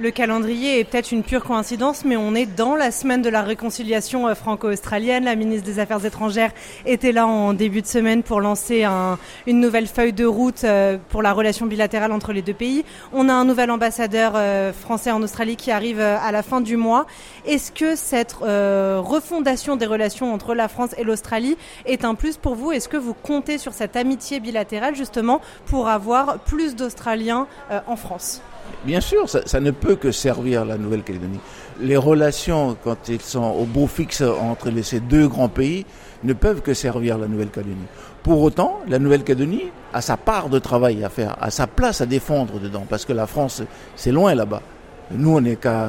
Le 0.00 0.12
calendrier 0.12 0.78
est 0.78 0.84
peut-être 0.84 1.10
une 1.10 1.24
pure 1.24 1.42
coïncidence, 1.42 2.04
mais 2.04 2.16
on 2.16 2.36
est 2.36 2.46
dans 2.46 2.76
la 2.76 2.92
semaine 2.92 3.20
de 3.20 3.28
la 3.28 3.42
réconciliation 3.42 4.32
franco-australienne. 4.32 5.24
La 5.24 5.34
ministre 5.34 5.66
des 5.66 5.80
Affaires 5.80 6.04
étrangères 6.04 6.52
était 6.86 7.10
là 7.10 7.26
en 7.26 7.52
début 7.52 7.82
de 7.82 7.86
semaine 7.88 8.22
pour 8.22 8.40
lancer 8.40 8.84
un, 8.84 9.18
une 9.48 9.58
nouvelle 9.58 9.88
feuille 9.88 10.12
de 10.12 10.24
route 10.24 10.64
pour 11.08 11.20
la 11.20 11.32
relation 11.32 11.66
bilatérale 11.66 12.12
entre 12.12 12.32
les 12.32 12.42
deux 12.42 12.54
pays. 12.54 12.84
On 13.12 13.28
a 13.28 13.32
un 13.32 13.44
nouvel 13.44 13.72
ambassadeur 13.72 14.34
français 14.72 15.10
en 15.10 15.20
Australie 15.20 15.56
qui 15.56 15.72
arrive 15.72 15.98
à 16.00 16.30
la 16.30 16.44
fin 16.44 16.60
du 16.60 16.76
mois. 16.76 17.06
Est-ce 17.44 17.72
que 17.72 17.96
cette 17.96 18.36
euh, 18.42 19.00
refondation 19.02 19.74
des 19.74 19.86
relations 19.86 20.32
entre 20.32 20.54
la 20.54 20.68
France 20.68 20.94
et 20.96 21.02
l'Australie 21.02 21.56
est 21.86 22.04
un 22.04 22.14
plus 22.14 22.36
pour 22.36 22.54
vous? 22.54 22.70
Est-ce 22.70 22.88
que 22.88 22.96
vous 22.96 23.14
comptez 23.14 23.58
sur 23.58 23.72
cette 23.72 23.96
amitié 23.96 24.38
bilatérale 24.38 24.94
justement 24.94 25.40
pour 25.66 25.88
avoir 25.88 26.38
plus 26.38 26.76
d'Australiens 26.76 27.48
euh, 27.72 27.80
en 27.88 27.96
France? 27.96 28.42
Bien 28.84 29.00
sûr, 29.00 29.28
ça, 29.28 29.40
ça, 29.44 29.60
ne 29.60 29.70
peut 29.70 29.96
que 29.96 30.12
servir 30.12 30.64
la 30.64 30.78
Nouvelle-Calédonie. 30.78 31.40
Les 31.80 31.96
relations, 31.96 32.76
quand 32.82 32.96
elles 33.08 33.20
sont 33.20 33.42
au 33.42 33.64
beau 33.64 33.86
fixe 33.86 34.22
entre 34.22 34.70
ces 34.82 35.00
deux 35.00 35.28
grands 35.28 35.48
pays, 35.48 35.84
ne 36.24 36.32
peuvent 36.32 36.62
que 36.62 36.74
servir 36.74 37.18
la 37.18 37.26
Nouvelle-Calédonie. 37.28 37.86
Pour 38.22 38.42
autant, 38.42 38.80
la 38.88 38.98
Nouvelle-Calédonie 38.98 39.64
a 39.92 40.00
sa 40.00 40.16
part 40.16 40.48
de 40.48 40.58
travail 40.58 41.04
à 41.04 41.08
faire, 41.08 41.36
a 41.40 41.50
sa 41.50 41.66
place 41.66 42.00
à 42.00 42.06
défendre 42.06 42.58
dedans, 42.60 42.84
parce 42.88 43.04
que 43.04 43.12
la 43.12 43.26
France, 43.26 43.62
c'est 43.96 44.12
loin 44.12 44.34
là-bas. 44.34 44.62
Nous, 45.10 45.36
on 45.36 45.40
n'est 45.40 45.56
qu'à 45.56 45.88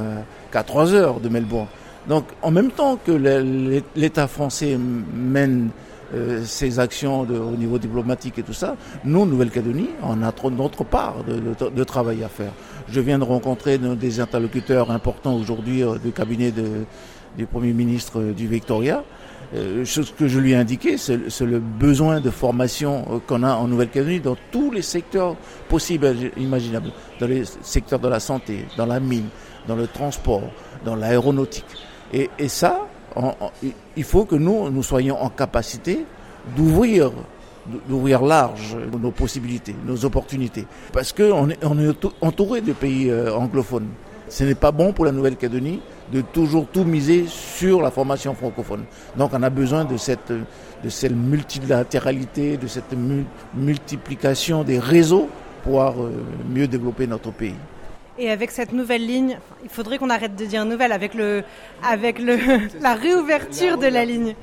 qu 0.52 0.58
3 0.65 0.94
heures 0.94 1.20
de 1.20 1.30
Melbourne. 1.30 1.68
Donc, 2.08 2.26
en 2.42 2.52
même 2.52 2.72
temps 2.72 2.98
que 3.04 3.12
l'État 3.96 4.28
français 4.28 4.78
mène 4.78 5.70
euh, 6.13 6.43
ses 6.43 6.80
actions 6.80 7.24
de, 7.24 7.38
au 7.38 7.52
niveau 7.52 7.78
diplomatique 7.78 8.39
et 8.39 8.43
tout 8.43 8.54
ça, 8.54 8.76
nous, 9.06 9.26
Nouvelle-Calédonie, 9.26 9.89
on 10.04 10.24
a 10.24 10.34
notre 10.52 10.84
part 10.84 11.24
de, 11.24 11.34
de, 11.34 11.69
de, 11.69 11.84
travail 11.84 12.24
à 12.24 12.30
faire. 12.30 12.52
Je 12.88 13.00
viens 13.00 13.19
de 13.19 13.24
rencontrer 13.24 13.78
des 13.78 14.19
interlocuteurs 14.19 14.91
importants 14.91 15.36
aujourd'hui 15.36 15.84
euh, 15.84 15.98
du 15.98 16.12
cabinet 16.12 16.52
du 17.38 17.45
Premier 17.45 17.74
ministre 17.74 18.22
du 18.36 18.48
Victoria. 18.48 19.04
Euh, 19.56 19.84
ce 19.86 20.02
que 20.02 20.28
je 20.28 20.39
lui 20.39 20.52
ai 20.52 20.56
indiqué, 20.56 20.98
c'est 20.98 21.17
le 21.41 21.60
besoin 21.60 22.22
de 22.22 22.30
formation 22.30 23.22
qu'on 23.28 23.43
a 23.43 23.54
en 23.54 23.67
Nouvelle-Calédonie 23.67 24.19
dans 24.19 24.38
tous 24.52 24.72
les 24.72 24.82
secteurs 24.82 25.36
possibles 25.67 26.08
et 26.08 26.41
imaginables. 26.41 26.91
Dans 27.19 27.28
les 27.28 27.43
secteurs 27.62 28.00
de 28.00 28.08
la 28.08 28.19
santé, 28.19 28.65
dans 28.78 28.86
la 28.86 29.00
mine, 29.00 29.28
dans 29.67 29.76
le 29.76 29.88
transport, 29.88 30.43
dans 30.86 30.95
l'aéronautique. 30.95 31.65
Et, 32.13 32.30
et 32.39 32.48
ça, 32.48 32.88
on, 33.15 33.34
on, 33.41 33.52
il 33.99 34.05
faut 34.05 34.23
que 34.23 34.35
nous, 34.35 34.69
nous 34.69 34.81
soyons 34.81 35.21
en 35.21 35.29
capacité 35.29 36.05
d'ouvrir 36.55 37.12
d'ouvrir 37.88 38.21
large 38.23 38.75
nos 39.00 39.12
possibilités, 39.12 39.75
nos 39.85 40.04
opportunités. 40.06 40.65
Parce 40.91 41.12
qu'on 41.13 41.50
est, 41.50 41.60
entouré 42.21 42.62
de 42.62 42.71
pays 42.73 43.12
euh, 43.12 43.31
anglophones. 43.35 43.89
Ce 44.29 44.43
n'est 44.43 44.56
pas 44.56 44.71
bon 44.71 44.93
pour 44.93 45.06
la 45.06 45.12
Nouvelle-Calédonie 45.12 45.81
de 46.12 46.21
toujours 46.21 46.65
tout 46.73 46.85
miser 46.85 47.25
sur 47.27 47.81
la 47.81 47.91
formation 47.91 48.33
francophone. 48.33 48.85
Donc 49.17 49.31
on 49.33 49.43
a 49.43 49.50
besoin 49.52 49.85
de 49.85 49.97
cette, 49.97 50.31
de 50.31 50.89
cette 50.89 51.12
multilatéralité, 51.12 52.58
de 52.58 52.67
cette 52.67 52.95
multiplication 53.54 54.63
des 54.63 54.79
réseaux 54.79 55.29
pour 55.63 55.81
euh, 55.81 56.12
mieux 56.50 56.67
développer 56.67 57.06
notre 57.06 57.31
pays. 57.31 57.56
Et 58.22 58.30
avec 58.30 58.52
cette 58.52 58.74
nouvelle 58.74 59.08
ligne, 59.08 59.40
il 59.63 59.70
faudrait 59.70 59.98
qu'on 59.98 60.10
arrête 60.10 60.36
de 60.36 60.46
dire 60.46 60.65
nouvelle 60.65 60.92
avec, 60.92 61.13
le, 61.13 61.44
avec 61.82 62.20
le, 62.20 62.38
la 62.82 62.94
réouverture 62.94 63.78
de 63.78 63.88
la 63.88 64.04
ligne. 64.04 64.36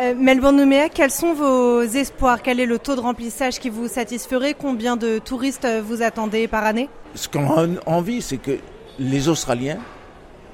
Euh, 0.00 0.14
Melbourne 0.16 0.56
Nouméa, 0.56 0.88
quels 0.88 1.12
sont 1.12 1.32
vos 1.32 1.82
espoirs? 1.82 2.42
Quel 2.42 2.58
est 2.58 2.66
le 2.66 2.80
taux 2.80 2.96
de 2.96 3.00
remplissage 3.00 3.60
qui 3.60 3.70
vous 3.70 3.86
satisferait? 3.86 4.54
Combien 4.54 4.96
de 4.96 5.20
touristes 5.20 5.68
vous 5.84 6.02
attendez 6.02 6.48
par 6.48 6.64
année? 6.64 6.88
Ce 7.14 7.28
qu'on 7.28 7.48
a 7.48 7.68
envie, 7.86 8.22
c'est 8.22 8.38
que 8.38 8.58
les 8.98 9.28
Australiens, 9.28 9.78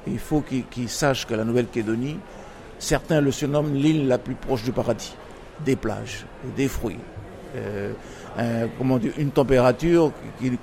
il 0.05 0.19
faut 0.19 0.41
qu'ils 0.41 0.89
sachent 0.89 1.25
que 1.25 1.33
la 1.33 1.45
Nouvelle-Calédonie, 1.45 2.19
certains 2.77 3.19
le 3.19 3.31
surnomment 3.31 3.73
l'île 3.73 4.07
la 4.07 4.19
plus 4.19 4.35
proche 4.35 4.63
du 4.63 4.71
paradis, 4.71 5.15
des 5.65 5.75
plages, 5.75 6.27
des 6.55 6.67
fruits. 6.67 6.99
Euh, 7.55 8.67
comment 8.77 8.99
une 9.17 9.31
température 9.31 10.11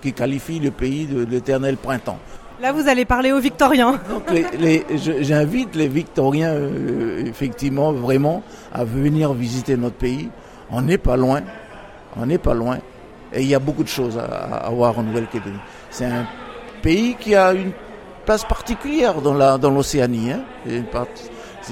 qui, 0.01 0.12
qualifie 0.12 0.61
le 0.61 0.70
pays 0.70 1.07
de 1.07 1.24
l'éternel 1.24 1.76
printemps. 1.76 2.18
Là, 2.62 2.72
vous 2.72 2.89
allez 2.89 3.05
parler 3.05 3.32
aux 3.32 3.41
Victoriens. 3.41 4.01
J'invite 5.20 5.74
les 5.74 5.89
Victoriens, 5.89 6.55
euh, 6.55 7.24
effectivement, 7.26 7.93
vraiment, 7.93 8.43
à 8.72 8.84
venir 8.84 9.32
visiter 9.34 9.76
notre 9.76 9.97
pays. 9.97 10.30
On 10.70 10.80
n'est 10.80 10.97
pas 10.99 11.16
loin. 11.16 11.43
On 12.18 12.24
n'est 12.24 12.39
pas 12.39 12.55
loin. 12.55 12.78
Et 13.32 13.43
il 13.43 13.49
y 13.49 13.55
a 13.55 13.59
beaucoup 13.59 13.82
de 13.82 13.89
choses 13.89 14.18
à, 14.18 14.70
voir 14.70 14.99
en 14.99 15.03
Nouvelle-Calédonie. 15.03 15.59
C'est 15.91 16.07
un 16.07 16.26
pays 16.80 17.16
qui 17.20 17.34
a 17.34 17.53
une 17.53 17.72
place 18.24 18.45
particulière 18.45 19.20
dans 19.20 19.70
l'Océanie. 19.70 20.30
Dans 20.64 21.01
hein. 21.03 21.07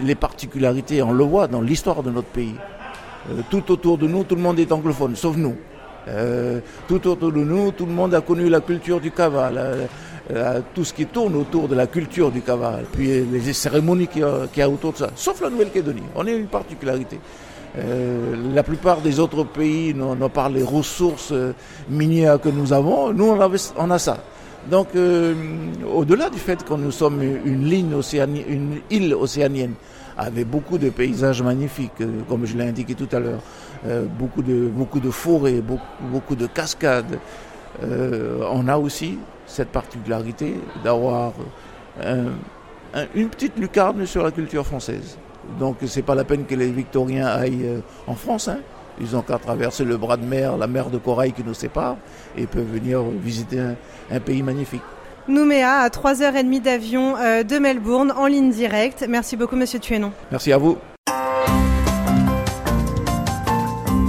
les 0.03 0.15
particularités, 0.15 1.01
on 1.03 1.13
le 1.13 1.25
voit 1.25 1.47
dans 1.49 1.63
l'histoire 1.63 2.03
de 2.03 2.11
notre 2.11 2.29
pays. 2.29 2.57
Euh, 3.31 3.41
tout 3.51 3.71
autour 3.73 3.99
de 3.99 4.07
nous, 4.07 4.25
tout 4.25 4.35
le 4.35 4.43
monde 4.43 4.59
est 4.59 4.71
anglophone, 4.73 5.17
sauf 5.17 5.37
nous. 5.37 5.57
Euh, 6.09 6.61
tout 6.87 7.07
autour 7.07 7.33
de 7.33 7.41
nous, 7.41 7.73
tout 7.73 7.87
le 7.87 7.93
monde 7.93 8.15
a 8.15 8.21
connu 8.21 8.49
la 8.49 8.61
culture 8.61 9.01
du 9.01 9.11
cavale, 9.11 9.55
euh, 9.57 9.87
euh, 10.33 10.61
tout 10.75 10.85
ce 10.85 10.93
qui 10.93 11.07
tourne 11.07 11.35
autour 11.37 11.69
de 11.69 11.75
la 11.75 11.87
culture 11.87 12.31
du 12.31 12.43
cavale, 12.43 12.85
puis 12.93 13.25
les 13.25 13.53
cérémonies 13.53 14.09
qu'il 14.09 14.23
y, 14.57 14.63
a 14.63 14.69
autour 14.69 14.93
de 14.93 14.99
ça, 14.99 15.11
sauf 15.17 15.41
la 15.41 15.51
Nouvelle-Calédonie. 15.51 16.03
On 16.15 16.27
a 16.27 16.31
une 16.31 16.47
particularité. 16.47 17.19
la 18.55 18.63
plupart 18.63 19.01
des 19.01 19.19
autres 19.19 19.45
pays 19.45 19.95
n'ont 19.95 20.29
pas 20.29 20.49
les 20.49 20.63
ressources 20.63 21.35
minières 21.89 22.41
que 22.41 22.49
nous 22.49 22.73
avons. 22.73 23.13
Nous, 23.13 23.25
on, 23.25 23.51
on 23.79 23.91
a 23.91 23.99
ça. 23.99 24.19
Donc, 24.71 24.89
au-delà 25.93 26.31
du 26.31 26.39
fait 26.39 26.63
que 26.65 26.75
nous 26.75 26.93
sommes 26.93 27.21
une, 27.23 27.65
ligne 27.65 27.95
océanienne, 27.95 28.45
une 28.49 28.81
île 28.91 29.15
océanienne, 29.15 29.75
avec 30.17 30.49
beaucoup 30.49 30.79
de 30.79 30.91
paysages 30.91 31.43
magnifiques, 31.43 32.03
comme 32.29 32.47
je 32.47 32.57
l'ai 32.57 32.69
indiqué 32.69 32.95
tout 32.95 33.09
à 33.13 33.19
l'heure, 33.19 33.41
euh, 33.87 34.05
beaucoup, 34.05 34.43
de, 34.43 35.11
forêts, 35.11 35.61
beaucoup, 36.01 36.37
de 36.37 36.47
cascades. 36.47 37.19
Euh, 37.83 38.47
on 38.51 38.69
a 38.69 38.77
aussi 38.77 39.19
cette 39.47 39.69
particularité 39.69 40.55
d'avoir 40.83 41.33
une 43.15 43.29
petite 43.29 43.59
lucarne 43.59 44.07
sur 44.07 44.23
la 44.23 44.31
culture 44.31 44.65
française. 44.65 45.19
Donc 45.59 45.77
c'est 45.87 46.03
pas 46.03 46.15
la 46.15 46.25
peine 46.25 46.45
que 46.45 46.55
les 46.55 46.71
Victoriens 46.71 47.27
aillent 47.27 47.67
euh, 47.67 47.81
en 48.07 48.15
France. 48.15 48.49
Hein. 48.49 48.59
Ils 49.01 49.17
ont 49.17 49.23
qu'à 49.23 49.39
traverser 49.39 49.85
le 49.85 49.97
bras 49.97 50.17
de 50.17 50.25
mer, 50.25 50.57
la 50.57 50.67
mer 50.67 50.91
de 50.91 50.99
corail 50.99 51.33
qui 51.33 51.43
nous 51.45 51.55
sépare, 51.55 51.97
et 52.37 52.47
peuvent 52.47 52.71
venir 52.73 53.03
visiter 53.03 53.61
un, 54.11 54.21
pays 54.21 54.43
magnifique. 54.43 54.83
Nouméa, 55.29 55.81
à 55.81 55.89
3h30 55.89 56.61
d'avion 56.61 57.15
de 57.15 57.59
Melbourne, 57.59 58.13
en 58.17 58.27
ligne 58.27 58.51
directe. 58.51 59.05
Merci 59.09 59.37
beaucoup, 59.37 59.57
Monsieur 59.57 59.79
Tuénon. 59.79 60.13
Merci 60.31 60.53
à 60.53 60.59
vous. 60.59 60.77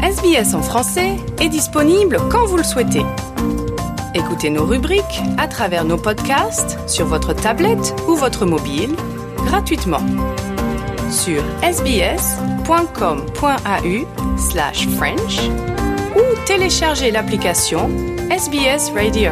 SBS 0.04 0.54
en 0.54 0.62
français 0.62 1.16
est 1.40 1.50
disponible 1.50 2.18
quand 2.30 2.46
vous 2.46 2.58
le 2.58 2.64
souhaitez. 2.64 3.02
Écoutez 4.14 4.50
nos 4.50 4.66
rubriques 4.66 5.22
à 5.38 5.48
travers 5.48 5.84
nos 5.84 5.98
podcasts 5.98 6.78
sur 6.88 7.06
votre 7.06 7.34
tablette 7.34 7.94
ou 8.08 8.16
votre 8.16 8.46
mobile 8.46 8.96
gratuitement 9.46 10.02
sur 11.12 11.44
sbs.com.au 11.62 12.28
slash 14.38 14.88
French 14.90 15.40
ou 16.16 16.22
téléchargez 16.46 17.12
l'application 17.12 17.90
SBS 18.30 18.92
Radio. 18.96 19.32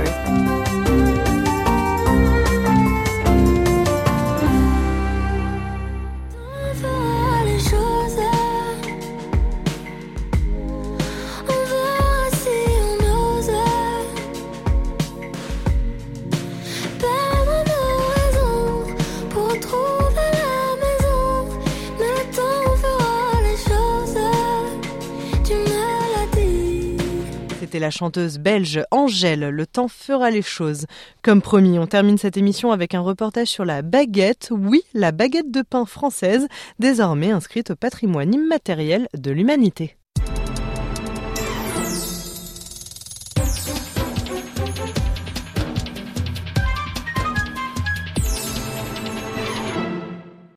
La 27.84 27.90
chanteuse 27.90 28.38
belge 28.40 28.82
Angèle. 28.92 29.50
Le 29.50 29.66
temps 29.66 29.90
fera 29.90 30.32
les 30.32 30.42
choses. 30.42 30.86
Comme 31.22 31.42
promis, 31.42 31.78
on 31.78 31.86
termine 31.86 32.18
cette 32.18 32.38
émission 32.38 32.72
avec 32.72 32.96
un 32.96 33.02
reportage 33.02 33.50
sur 33.50 33.66
la 33.66 33.82
baguette. 33.82 34.52
Oui, 34.52 34.84
la 34.94 35.12
baguette 35.12 35.52
de 35.52 35.62
pain 35.62 35.86
française, 35.86 36.48
désormais 36.80 37.32
inscrite 37.32 37.72
au 37.72 37.76
patrimoine 37.76 38.34
immatériel 38.34 39.10
de 39.18 39.32
l'humanité. 39.32 39.98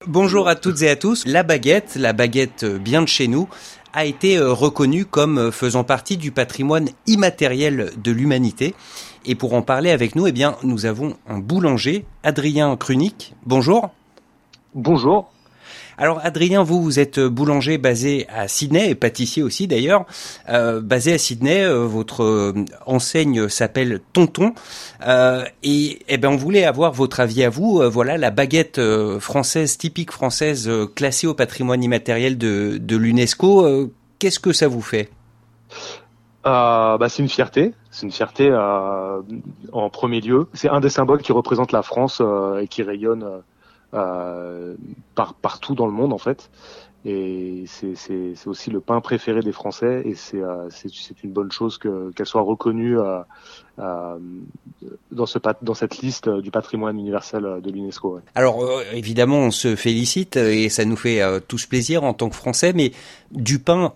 Bonjour 0.06 0.46
à 0.48 0.54
toutes 0.54 0.82
et 0.82 0.88
à 0.88 0.94
tous. 0.94 1.26
La 1.26 1.42
baguette, 1.42 1.96
la 1.96 2.12
baguette 2.12 2.64
bien 2.64 3.02
de 3.02 3.08
chez 3.08 3.26
nous, 3.26 3.48
a 3.96 4.04
été 4.04 4.36
euh, 4.36 4.52
reconnu 4.52 5.06
comme 5.06 5.38
euh, 5.38 5.50
faisant 5.50 5.82
partie 5.82 6.18
du 6.18 6.30
patrimoine 6.30 6.90
immatériel 7.06 7.92
de 7.96 8.12
l'humanité. 8.12 8.74
Et 9.24 9.34
pour 9.34 9.54
en 9.54 9.62
parler 9.62 9.90
avec 9.90 10.14
nous, 10.14 10.26
eh 10.26 10.32
bien, 10.32 10.54
nous 10.62 10.84
avons 10.84 11.16
un 11.26 11.38
boulanger, 11.38 12.04
Adrien 12.22 12.76
Krunic. 12.76 13.34
Bonjour. 13.46 13.90
Bonjour. 14.74 15.32
Alors 15.98 16.20
Adrien, 16.22 16.62
vous, 16.62 16.82
vous 16.82 16.98
êtes 16.98 17.20
boulanger 17.20 17.78
basé 17.78 18.26
à 18.28 18.48
Sydney 18.48 18.90
et 18.90 18.94
pâtissier 18.94 19.42
aussi 19.42 19.66
d'ailleurs. 19.66 20.04
Euh, 20.48 20.80
basé 20.80 21.12
à 21.12 21.18
Sydney, 21.18 21.66
votre 21.68 22.54
enseigne 22.86 23.48
s'appelle 23.48 24.00
Tonton. 24.12 24.52
et 25.62 25.98
eh 26.08 26.16
ben, 26.18 26.28
on 26.28 26.36
voulait 26.36 26.64
avoir 26.64 26.92
votre 26.92 27.20
avis 27.20 27.44
à 27.44 27.50
vous. 27.50 27.82
voilà 27.90 28.18
la 28.18 28.30
baguette 28.30 28.80
française, 29.18 29.78
typique 29.78 30.12
française, 30.12 30.70
classée 30.94 31.26
au 31.26 31.34
patrimoine 31.34 31.82
immatériel 31.82 32.36
de, 32.38 32.96
l'UNESCO. 32.96 33.90
Qu'est-ce 34.18 34.40
que 34.40 34.52
ça 34.52 34.68
vous 34.68 34.82
fait? 34.82 35.10
Euh, 36.46 36.96
bah, 36.96 37.08
c'est 37.08 37.22
une 37.22 37.28
fierté. 37.28 37.74
C'est 37.90 38.06
une 38.06 38.12
fierté 38.12 38.48
euh, 38.50 39.20
en 39.72 39.90
premier 39.90 40.20
lieu. 40.20 40.48
C'est 40.52 40.68
un 40.68 40.80
des 40.80 40.90
symboles 40.90 41.22
qui 41.22 41.32
représente 41.32 41.72
la 41.72 41.82
France 41.82 42.20
euh, 42.20 42.60
et 42.60 42.68
qui 42.68 42.82
rayonne 42.82 43.24
par, 43.90 45.34
partout 45.34 45.74
dans 45.74 45.86
le 45.86 45.92
monde 45.92 46.12
en 46.12 46.18
fait. 46.18 46.50
Et 47.08 47.64
c'est 47.66 48.46
aussi 48.46 48.70
le 48.70 48.80
pain 48.80 49.00
préféré 49.00 49.40
des 49.40 49.52
Français 49.52 50.02
et 50.04 50.14
c'est 50.16 50.42
une 51.22 51.30
bonne 51.30 51.52
chose 51.52 51.78
qu'elle 51.78 52.26
soit 52.26 52.42
reconnue 52.42 52.96
dans, 53.78 55.26
ce, 55.26 55.38
dans 55.62 55.74
cette 55.74 55.98
liste 55.98 56.28
du 56.28 56.50
patrimoine 56.50 56.98
universel 56.98 57.60
de 57.62 57.70
l'UNESCO. 57.70 58.18
Alors 58.34 58.60
évidemment 58.92 59.38
on 59.38 59.50
se 59.52 59.76
félicite 59.76 60.36
et 60.36 60.68
ça 60.68 60.84
nous 60.84 60.96
fait 60.96 61.22
tous 61.46 61.66
plaisir 61.66 62.02
en 62.02 62.12
tant 62.12 62.28
que 62.28 62.34
Français, 62.34 62.72
mais 62.72 62.90
du 63.30 63.60
pain 63.60 63.92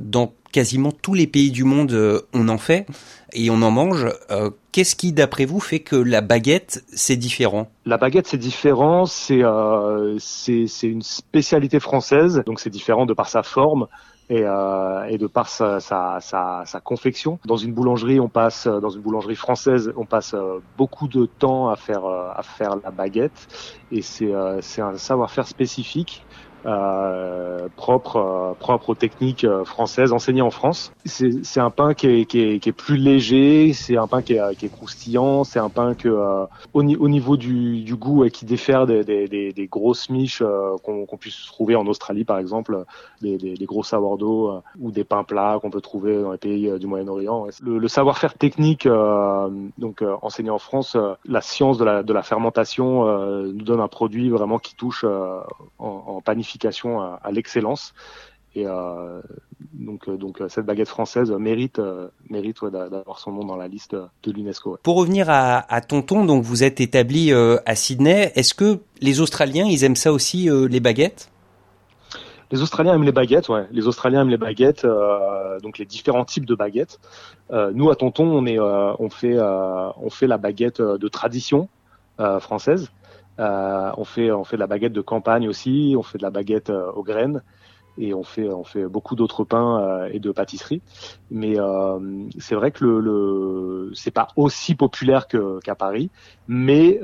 dans 0.00 0.32
quasiment 0.54 0.92
tous 0.92 1.14
les 1.14 1.26
pays 1.26 1.50
du 1.50 1.64
monde, 1.64 1.90
euh, 1.90 2.20
on 2.32 2.48
en 2.48 2.58
fait 2.58 2.86
et 3.32 3.50
on 3.50 3.60
en 3.60 3.72
mange. 3.72 4.06
Euh, 4.30 4.50
qu'est-ce 4.70 4.94
qui, 4.94 5.12
d'après 5.12 5.46
vous, 5.46 5.58
fait 5.58 5.80
que 5.80 5.96
la 5.96 6.20
baguette, 6.20 6.84
c'est 6.92 7.16
différent? 7.16 7.66
La 7.86 7.98
baguette, 7.98 8.28
c'est 8.28 8.38
différent. 8.38 9.04
C'est 9.04 9.42
euh, 9.42 10.16
c'est 10.20 10.68
une 10.84 11.02
spécialité 11.02 11.80
française, 11.80 12.40
donc 12.46 12.60
c'est 12.60 12.70
différent 12.70 13.04
de 13.04 13.14
par 13.14 13.28
sa 13.28 13.42
forme. 13.42 13.88
Et, 14.30 14.40
de 14.40 15.26
par 15.26 15.50
sa, 15.50 15.80
sa, 15.80 16.18
sa, 16.20 16.80
confection. 16.82 17.38
Dans 17.44 17.58
une 17.58 17.74
boulangerie, 17.74 18.20
on 18.20 18.30
passe 18.30 18.66
dans 18.66 18.88
une 18.88 19.02
boulangerie 19.02 19.36
française, 19.36 19.92
on 19.98 20.06
passe 20.06 20.34
beaucoup 20.78 21.08
de 21.08 21.26
temps 21.26 21.68
à 21.68 21.76
faire 21.76 22.06
à 22.06 22.42
faire 22.42 22.76
la 22.82 22.90
baguette, 22.90 23.48
et 23.92 24.00
c'est 24.00 24.32
un 24.32 24.96
savoir-faire 24.96 25.46
spécifique 25.46 26.24
euh, 26.66 27.68
propre, 27.76 28.16
euh, 28.16 28.54
propre 28.58 28.90
aux 28.90 28.94
techniques 28.94 29.44
euh, 29.44 29.64
françaises 29.64 30.12
enseignées 30.14 30.40
en 30.40 30.50
France. 30.50 30.92
C'est 31.04 31.60
un 31.60 31.68
pain 31.68 31.92
qui 31.92 32.06
est, 32.06 32.24
qui, 32.24 32.40
est, 32.40 32.58
qui 32.58 32.70
est, 32.70 32.72
plus 32.72 32.96
léger, 32.96 33.74
c'est 33.74 33.98
un 33.98 34.06
pain 34.06 34.22
qui 34.22 34.34
est, 34.34 34.56
qui 34.56 34.66
est 34.66 34.70
croustillant, 34.70 35.44
c'est 35.44 35.58
un 35.58 35.68
pain 35.68 35.94
que 35.94 36.08
au, 36.08 36.48
au, 36.80 37.08
niveau 37.08 37.36
du, 37.36 37.82
du 37.82 37.96
goût 37.96 38.26
qui 38.32 38.46
diffère 38.46 38.86
des, 38.86 39.04
des, 39.04 39.52
des, 39.52 39.66
grosses 39.66 40.08
miches 40.08 40.42
qu'on 40.82 41.16
puisse 41.18 41.46
trouver 41.46 41.76
en 41.76 41.86
Australie 41.86 42.24
par 42.24 42.38
exemple, 42.38 42.84
des, 43.20 43.36
des, 43.36 43.66
gros 43.66 43.82
sourdough 43.82 44.62
ou 44.80 44.90
des 44.90 45.04
pains 45.04 45.24
plats 45.24 45.58
qu'on 45.60 45.70
peut 45.70 45.80
trouver 45.80 46.22
dans 46.22 46.32
les 46.32 46.38
pays 46.38 46.70
du 46.78 46.86
Moyen-Orient. 46.86 47.46
Le, 47.60 47.78
le 47.78 47.88
savoir-faire 47.88 48.34
technique, 48.34 48.88
donc 49.78 50.02
enseigné 50.22 50.50
en 50.50 50.58
France, 50.58 50.96
la 51.26 51.40
science 51.40 51.78
de 51.78 51.84
la, 51.84 52.02
de 52.02 52.12
la 52.12 52.22
fermentation 52.22 53.04
nous 53.44 53.62
donne 53.62 53.80
un 53.80 53.88
produit 53.88 54.30
vraiment 54.30 54.58
qui 54.58 54.74
touche 54.74 55.04
en, 55.04 55.44
en 55.78 56.20
panification 56.22 56.53
à, 56.62 57.30
l'excellence. 57.32 57.94
Et 58.56 58.66
euh, 58.66 59.20
donc, 59.72 60.08
euh, 60.08 60.16
donc 60.16 60.40
cette 60.48 60.64
baguette 60.64 60.88
française 60.88 61.30
mérite, 61.32 61.80
euh, 61.80 62.08
mérite 62.30 62.64
d'avoir 62.64 63.18
son 63.18 63.32
nom 63.32 63.44
dans 63.44 63.56
la 63.56 63.66
liste 63.66 63.94
de 63.94 64.30
l'UNESCO. 64.30 64.78
Pour 64.82 64.96
revenir 64.96 65.26
à, 65.28 65.80
Tonton, 65.80 66.24
donc 66.24 66.44
vous 66.44 66.62
êtes 66.62 66.80
établi 66.80 67.32
à 67.32 67.74
Sydney. 67.74 68.32
Est-ce 68.34 68.54
que 68.54 68.78
les 69.00 69.20
Australiens, 69.20 69.66
ils 69.66 69.84
aiment 69.84 69.96
ça 69.96 70.12
aussi, 70.12 70.48
les 70.50 70.80
baguettes? 70.80 71.30
Les 72.52 72.62
Australiens 72.62 72.94
aiment 72.94 73.04
les 73.04 73.12
baguettes, 73.12 73.48
ouais. 73.48 73.66
Les 73.72 73.88
Australiens 73.88 74.22
aiment 74.22 74.28
les 74.28 74.36
baguettes, 74.36 74.86
donc 75.62 75.78
les 75.78 75.86
différents 75.86 76.24
types 76.24 76.46
de 76.46 76.54
baguettes. 76.54 77.00
nous 77.50 77.90
à 77.90 77.96
Tonton, 77.96 78.26
on 78.26 78.46
est, 78.46 78.60
on 78.60 79.10
fait, 79.10 79.36
on 79.40 80.10
fait 80.10 80.28
la 80.28 80.38
baguette 80.38 80.80
de 80.80 81.08
tradition 81.08 81.68
française. 82.38 82.90
Euh, 83.40 83.90
on 83.96 84.04
fait 84.04 84.30
on 84.30 84.44
fait 84.44 84.56
de 84.56 84.60
la 84.60 84.66
baguette 84.66 84.92
de 84.92 85.00
campagne 85.00 85.48
aussi, 85.48 85.94
on 85.98 86.02
fait 86.02 86.18
de 86.18 86.22
la 86.22 86.30
baguette 86.30 86.70
euh, 86.70 86.92
aux 86.92 87.02
graines 87.02 87.42
et 87.98 88.14
on 88.14 88.22
fait 88.22 88.48
on 88.48 88.64
fait 88.64 88.86
beaucoup 88.86 89.16
d'autres 89.16 89.44
pains 89.44 89.80
euh, 89.80 90.08
et 90.12 90.20
de 90.20 90.30
pâtisseries. 90.30 90.82
Mais 91.30 91.56
c'est 92.38 92.54
vrai 92.54 92.70
que 92.70 92.84
le, 92.84 93.00
le 93.00 93.90
c'est 93.94 94.10
pas 94.12 94.28
aussi 94.36 94.74
populaire 94.74 95.26
qu'à 95.26 95.74
Paris, 95.74 96.10
mais 96.48 97.00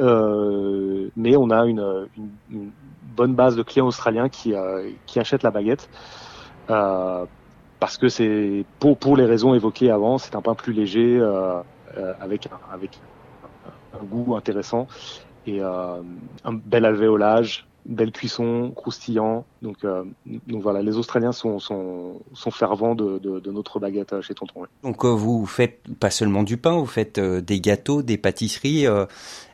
mais 1.16 1.36
on 1.36 1.50
a 1.50 1.66
une, 1.66 2.08
une, 2.50 2.70
bonne 3.16 3.34
base 3.34 3.56
de 3.56 3.62
clients 3.62 3.86
australiens 3.88 4.28
qui 4.28 4.54
qui 5.06 5.18
achètent 5.18 5.42
la 5.42 5.50
baguette. 5.50 5.88
parce 6.66 7.96
que 7.98 8.08
c'est 8.08 8.64
pour 8.78 8.98
pour 8.98 9.16
les 9.16 9.24
raisons 9.26 9.54
évoquées 9.54 9.90
avant, 9.90 10.18
c'est 10.18 10.36
un 10.36 10.42
pain 10.42 10.54
plus 10.54 10.72
léger 10.72 11.20
avec 12.20 12.48
avec 12.72 13.00
un 14.00 14.04
goût 14.04 14.36
intéressant 14.36 14.86
et 15.46 15.60
euh, 15.60 16.02
un 16.44 16.52
bel 16.52 16.84
alvéolage, 16.84 17.66
belle 17.86 18.12
cuisson, 18.12 18.72
croustillant. 18.76 19.44
Donc, 19.62 19.78
euh, 19.84 20.04
donc 20.46 20.62
voilà, 20.62 20.82
les 20.82 20.96
Australiens 20.96 21.32
sont, 21.32 21.58
fervents 22.50 22.94
de, 22.94 23.50
notre 23.50 23.80
baguette 23.80 24.20
chez 24.20 24.34
Tonton. 24.34 24.66
Donc 24.82 25.04
euh, 25.04 25.08
vous 25.08 25.46
faites 25.46 25.80
pas 25.98 26.10
seulement 26.10 26.42
du 26.42 26.56
pain, 26.56 26.76
vous 26.76 26.86
faites 26.86 27.18
des 27.18 27.60
gâteaux, 27.60 28.02
des 28.02 28.18
pâtisseries. 28.18 28.86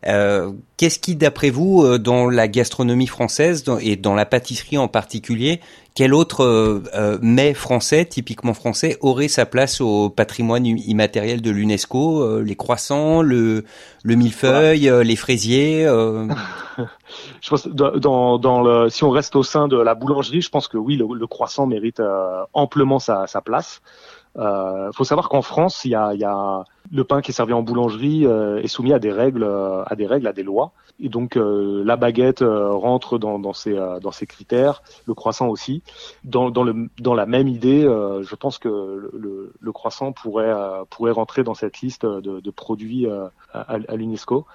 Qu'est-ce 0.03 0.99
qui, 0.99 1.17
d'après 1.17 1.51
vous, 1.51 1.99
dans 1.99 2.29
la 2.29 2.49
gastronomie 2.49 3.07
française 3.07 3.65
et 3.81 3.97
dans 3.97 4.15
la 4.15 4.27
pâtisserie 4.27 4.79
en 4.79 4.89
particulier, 4.89 5.61
quel 5.97 6.13
autre 6.13 6.45
euh, 6.45 6.83
euh, 6.95 7.19
mets 7.23 7.55
français, 7.55 8.05
typiquement 8.05 8.53
français, 8.53 8.99
aurait 9.01 9.29
sa 9.29 9.47
place 9.47 9.81
au 9.81 10.11
patrimoine 10.11 10.67
immatériel 10.67 11.41
de 11.41 11.51
l'UNESCO 11.51 12.21
euh, 12.21 12.43
Les 12.43 12.55
croissants, 12.55 13.23
le, 13.23 13.65
le 14.05 14.15
millefeuille, 14.15 14.93
les 15.03 15.17
fraisiers 15.17 15.87
Je 17.41 17.49
pense 17.49 17.67
dans, 17.67 18.39
dans 18.39 18.63
le, 18.63 18.91
si 18.91 19.05
on 19.05 19.11
reste 19.11 19.37
au 19.37 19.43
sein 19.43 19.69
de 19.69 19.79
la 19.79 19.95
boulangerie, 19.95 20.43
je 20.43 20.51
pense 20.51 20.69
que 20.69 20.77
oui, 20.77 20.97
le, 20.97 21.27
croissant 21.27 21.67
mérite 21.67 22.03
amplement 22.53 22.99
sa, 22.99 23.27
sa 23.27 23.41
place. 23.41 23.81
Il 24.39 24.91
faut 24.95 25.05
savoir 25.05 25.29
qu'en 25.29 25.43
France, 25.43 25.85
il 25.85 25.93
y 25.93 25.95
a, 25.95 26.15
y 26.15 26.25
a 26.25 26.65
le 26.93 27.05
pain 27.05 27.23
qui 27.23 27.31
est 27.31 27.35
servi 27.35 27.53
en 27.53 27.63
boulangerie 27.63 28.25
est 28.25 28.69
soumis 28.69 28.93
à 28.93 28.99
des 28.99 29.13
règles, 29.13 29.45
à 29.45 29.95
des 29.97 30.07
règles, 30.07 30.27
à 30.27 30.33
des 30.33 30.43
lois. 30.43 30.73
Et 30.99 31.09
donc 31.09 31.37
euh, 31.37 31.83
la 31.85 31.97
baguette 31.97 32.43
euh, 32.43 32.71
rentre 32.71 33.19
dans, 33.19 33.39
dans, 33.39 33.53
ces, 33.53 33.77
euh, 33.77 34.01
dans 34.01 34.13
ces 34.13 34.27
critères, 34.27 34.83
le 35.07 35.15
croissant 35.15 35.49
aussi. 35.49 35.83
Dans, 36.25 36.51
dans, 36.51 36.65
le, 36.65 36.89
dans 36.99 37.15
la 37.15 37.27
même 37.27 37.49
idée, 37.49 37.83
je 37.83 38.35
pense 38.35 38.59
que 38.59 38.69
le, 39.13 39.53
le 39.59 39.73
croissant 39.73 40.13
pourrait, 40.13 40.55
pourrait 40.91 41.13
rentrer 41.13 41.43
dans 41.45 41.55
cette 41.55 41.81
liste 41.81 42.07
de, 42.07 42.41
de 42.41 42.51
produits 42.51 43.07
à, 43.09 43.31
à 43.53 43.97
l'UNESCO. 43.97 44.47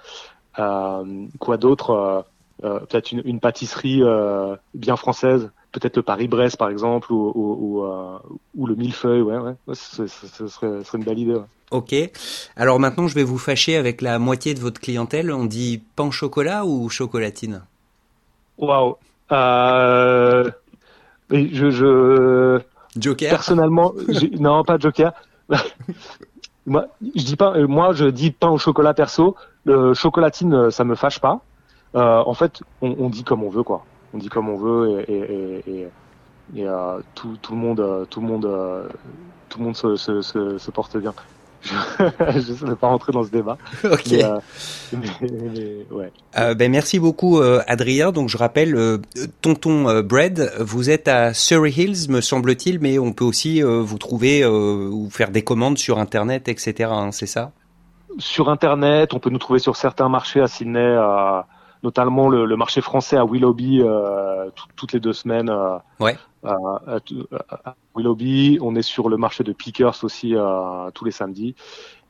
quoi 0.54 1.56
d'autre 1.58 2.24
Peut-être 2.60 3.12
une, 3.12 3.22
une 3.24 3.40
pâtisserie 3.40 4.02
bien 4.74 4.96
française 4.96 5.50
peut-être 5.72 5.96
le 5.96 6.02
Paris-Brest 6.02 6.56
par 6.56 6.68
exemple 6.68 7.12
ou, 7.12 7.32
ou, 7.34 7.84
ou, 8.56 8.66
le 8.66 8.74
millefeuille 8.74 9.22
ouais, 9.22 9.38
ouais, 9.38 9.54
ce, 9.74 10.06
serait, 10.06 10.28
ce 10.28 10.48
serait 10.48 10.98
une 10.98 11.04
belle 11.04 11.18
idée 11.18 11.34
ouais. 11.34 11.46
Ok. 11.72 11.94
Alors 12.54 12.78
maintenant, 12.78 13.08
je 13.08 13.14
vais 13.14 13.24
vous 13.24 13.38
fâcher 13.38 13.76
avec 13.76 14.02
la 14.02 14.18
moitié 14.18 14.52
de 14.52 14.60
votre 14.60 14.80
clientèle. 14.80 15.32
On 15.32 15.46
dit 15.46 15.82
pain 15.96 16.04
au 16.04 16.10
chocolat 16.10 16.66
ou 16.66 16.88
chocolatine? 16.90 17.62
Waouh. 18.58 18.96
Euh... 19.32 20.50
Je, 21.30 21.70
je... 21.70 22.60
Joker? 22.98 23.30
Personnellement, 23.30 23.94
non, 24.38 24.64
pas 24.64 24.78
Joker. 24.78 25.12
moi, 26.66 26.88
je 27.00 27.24
dis 27.24 27.36
pas. 27.36 27.56
Euh, 27.56 27.66
moi, 27.66 27.94
je 27.94 28.04
dis 28.04 28.30
pain 28.32 28.50
au 28.50 28.58
chocolat 28.58 28.92
perso. 28.92 29.34
Le 29.64 29.94
chocolatine, 29.94 30.70
ça 30.70 30.84
me 30.84 30.94
fâche 30.94 31.20
pas. 31.20 31.40
Euh, 31.94 32.22
en 32.26 32.34
fait, 32.34 32.60
on, 32.82 32.94
on, 32.98 33.08
dit 33.08 33.24
comme 33.24 33.42
on 33.42 33.48
veut, 33.48 33.62
quoi. 33.62 33.86
On 34.14 34.18
dit 34.18 34.28
comme 34.28 34.48
on 34.48 34.56
veut 34.56 35.04
et, 35.08 35.12
et, 35.12 35.70
et, 35.70 35.88
et 36.56 36.68
euh, 36.68 37.00
tout, 37.14 37.36
tout, 37.40 37.54
le 37.54 37.58
monde, 37.58 38.06
tout 38.10 38.20
le 38.20 38.26
monde, 38.26 38.48
tout 39.48 39.58
le 39.58 39.64
monde 39.64 39.76
se, 39.76 39.96
se, 39.96 40.22
se, 40.22 40.58
se 40.58 40.70
porte 40.70 40.96
bien. 40.96 41.14
je 41.98 42.64
ne 42.64 42.70
vais 42.70 42.76
pas 42.76 42.88
rentrer 42.88 43.12
dans 43.12 43.22
ce 43.22 43.30
débat. 43.30 43.56
ok. 43.84 44.12
Euh, 44.12 44.40
mais, 44.92 45.86
ouais. 45.90 46.12
euh, 46.38 46.54
ben 46.54 46.70
merci 46.70 46.98
beaucoup 46.98 47.38
euh, 47.38 47.62
Adrien. 47.66 48.10
Donc 48.10 48.28
je 48.28 48.36
rappelle, 48.36 48.74
euh, 48.74 48.98
Tonton 49.42 50.02
Bread, 50.02 50.52
vous 50.58 50.90
êtes 50.90 51.08
à 51.08 51.34
Surrey 51.34 51.70
Hills, 51.70 52.08
me 52.10 52.20
semble-t-il, 52.20 52.80
mais 52.80 52.98
on 52.98 53.12
peut 53.12 53.24
aussi 53.24 53.62
vous 53.62 53.98
trouver 53.98 54.44
ou 54.44 55.08
faire 55.10 55.30
des 55.30 55.42
commandes 55.42 55.78
sur 55.78 55.98
Internet, 55.98 56.48
etc. 56.48 56.90
Hein, 56.92 57.12
c'est 57.12 57.26
ça? 57.26 57.52
Sur 58.18 58.50
Internet, 58.50 59.14
on 59.14 59.18
peut 59.20 59.30
nous 59.30 59.38
trouver 59.38 59.58
sur 59.58 59.76
certains 59.76 60.08
marchés 60.08 60.40
à 60.40 60.48
Sydney. 60.48 60.96
Notamment 61.82 62.28
le, 62.28 62.44
le, 62.44 62.56
marché 62.56 62.80
français 62.80 63.16
à 63.16 63.24
Willoughby 63.24 63.82
toutes 64.76 64.92
les 64.92 65.00
deux 65.00 65.12
semaines. 65.12 65.50
ouais 66.00 66.16
à, 66.44 67.04
Willoughby. 67.94 68.58
On 68.60 68.74
est 68.74 68.82
sur 68.82 69.08
le 69.08 69.16
marché 69.16 69.44
de 69.44 69.52
Pickers 69.52 70.04
aussi 70.04 70.34
euh, 70.34 70.90
tous 70.92 71.04
les 71.04 71.10
samedis. 71.10 71.54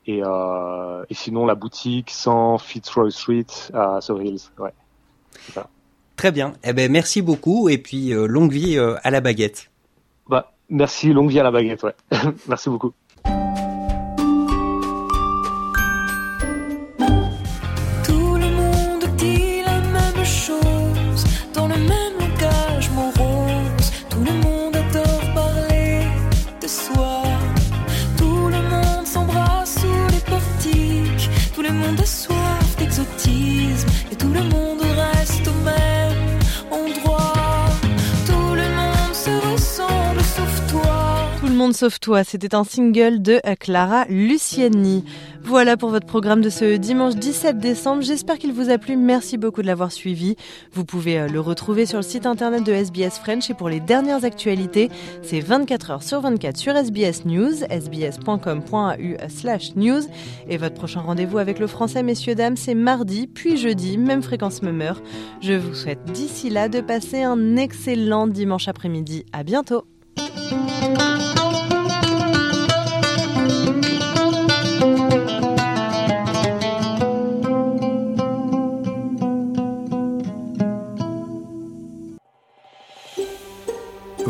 Et, 0.07 0.21
euh, 0.25 1.05
et, 1.11 1.15
sinon, 1.15 1.47
la 1.47 1.55
boutique 1.55 2.11
sans 2.11 2.59
Fitzroy 2.59 3.11
Street 3.11 3.47
à 3.73 4.01
Surrey 4.01 4.27
Hills. 4.27 4.51
Ouais. 4.59 4.73
Très 6.17 6.33
bien. 6.33 6.55
Eh 6.65 6.73
ben, 6.73 6.91
merci 6.91 7.23
beaucoup. 7.23 7.69
Et 7.69 7.79
puis, 7.79 8.13
euh, 8.13 8.27
longue 8.27 8.53
vie 8.53 8.79
à 8.79 9.11
la 9.11 9.21
baguette. 9.21 9.71
Bah, 10.29 10.53
merci. 10.69 11.13
Longue 11.13 11.31
vie 11.31 11.41
à 11.41 11.45
la 11.45 11.51
baguette. 11.51 11.83
Ouais. 11.83 11.95
merci 12.49 12.69
beaucoup. 12.69 12.93
Sauf 41.71 42.01
toi, 42.01 42.25
c'était 42.25 42.57
un 42.57 42.65
single 42.65 43.23
de 43.23 43.41
Clara 43.61 44.05
Luciani. 44.09 45.05
Voilà 45.45 45.77
pour 45.77 45.91
votre 45.91 46.07
programme 46.07 46.41
de 46.41 46.51
ce 46.51 46.77
dimanche 46.77 47.15
17 47.15 47.59
décembre. 47.59 48.03
J'espère 48.03 48.39
qu'il 48.39 48.53
vous 48.53 48.71
a 48.71 48.79
plu. 48.79 48.97
Merci 48.97 49.39
beaucoup 49.39 49.63
de 49.63 49.69
l'avoir 49.69 49.93
suivi. 49.93 50.35
Vous 50.73 50.85
pouvez 50.85 51.19
euh, 51.19 51.29
le 51.29 51.39
retrouver 51.41 51.87
sur 51.87 51.99
le 51.99 52.03
site 52.03 52.27
internet 52.27 52.65
de 52.65 52.73
SBS 52.73 53.19
French 53.19 53.49
et 53.51 53.55
pour 53.55 53.69
les 53.69 53.79
dernières 53.79 54.25
actualités, 54.25 54.91
c'est 55.23 55.41
24 55.41 55.91
heures 55.91 56.03
sur 56.03 56.21
24 56.21 56.57
sur 56.57 56.75
SBS 56.75 57.25
News, 57.25 57.53
sbs.com.au 57.71 59.29
slash 59.29 59.77
news. 59.77 60.03
Et 60.49 60.57
votre 60.57 60.75
prochain 60.75 61.01
rendez-vous 61.01 61.39
avec 61.39 61.61
le 61.61 61.69
français, 61.69 62.03
messieurs, 62.03 62.35
dames, 62.35 62.57
c'est 62.57 62.75
mardi, 62.75 63.29
puis 63.29 63.57
jeudi, 63.57 63.99
même 63.99 64.23
fréquence, 64.23 64.63
même 64.63 64.81
heure. 64.81 65.01
Je 65.41 65.53
vous 65.53 65.75
souhaite 65.75 66.03
d'ici 66.13 66.51
là 66.51 66.69
de 66.69 66.81
passer 66.81 67.23
un 67.23 67.57
excellent 67.57 68.27
dimanche 68.27 68.69
après-midi. 68.69 69.27
À 69.33 69.45
bientôt! 69.45 69.92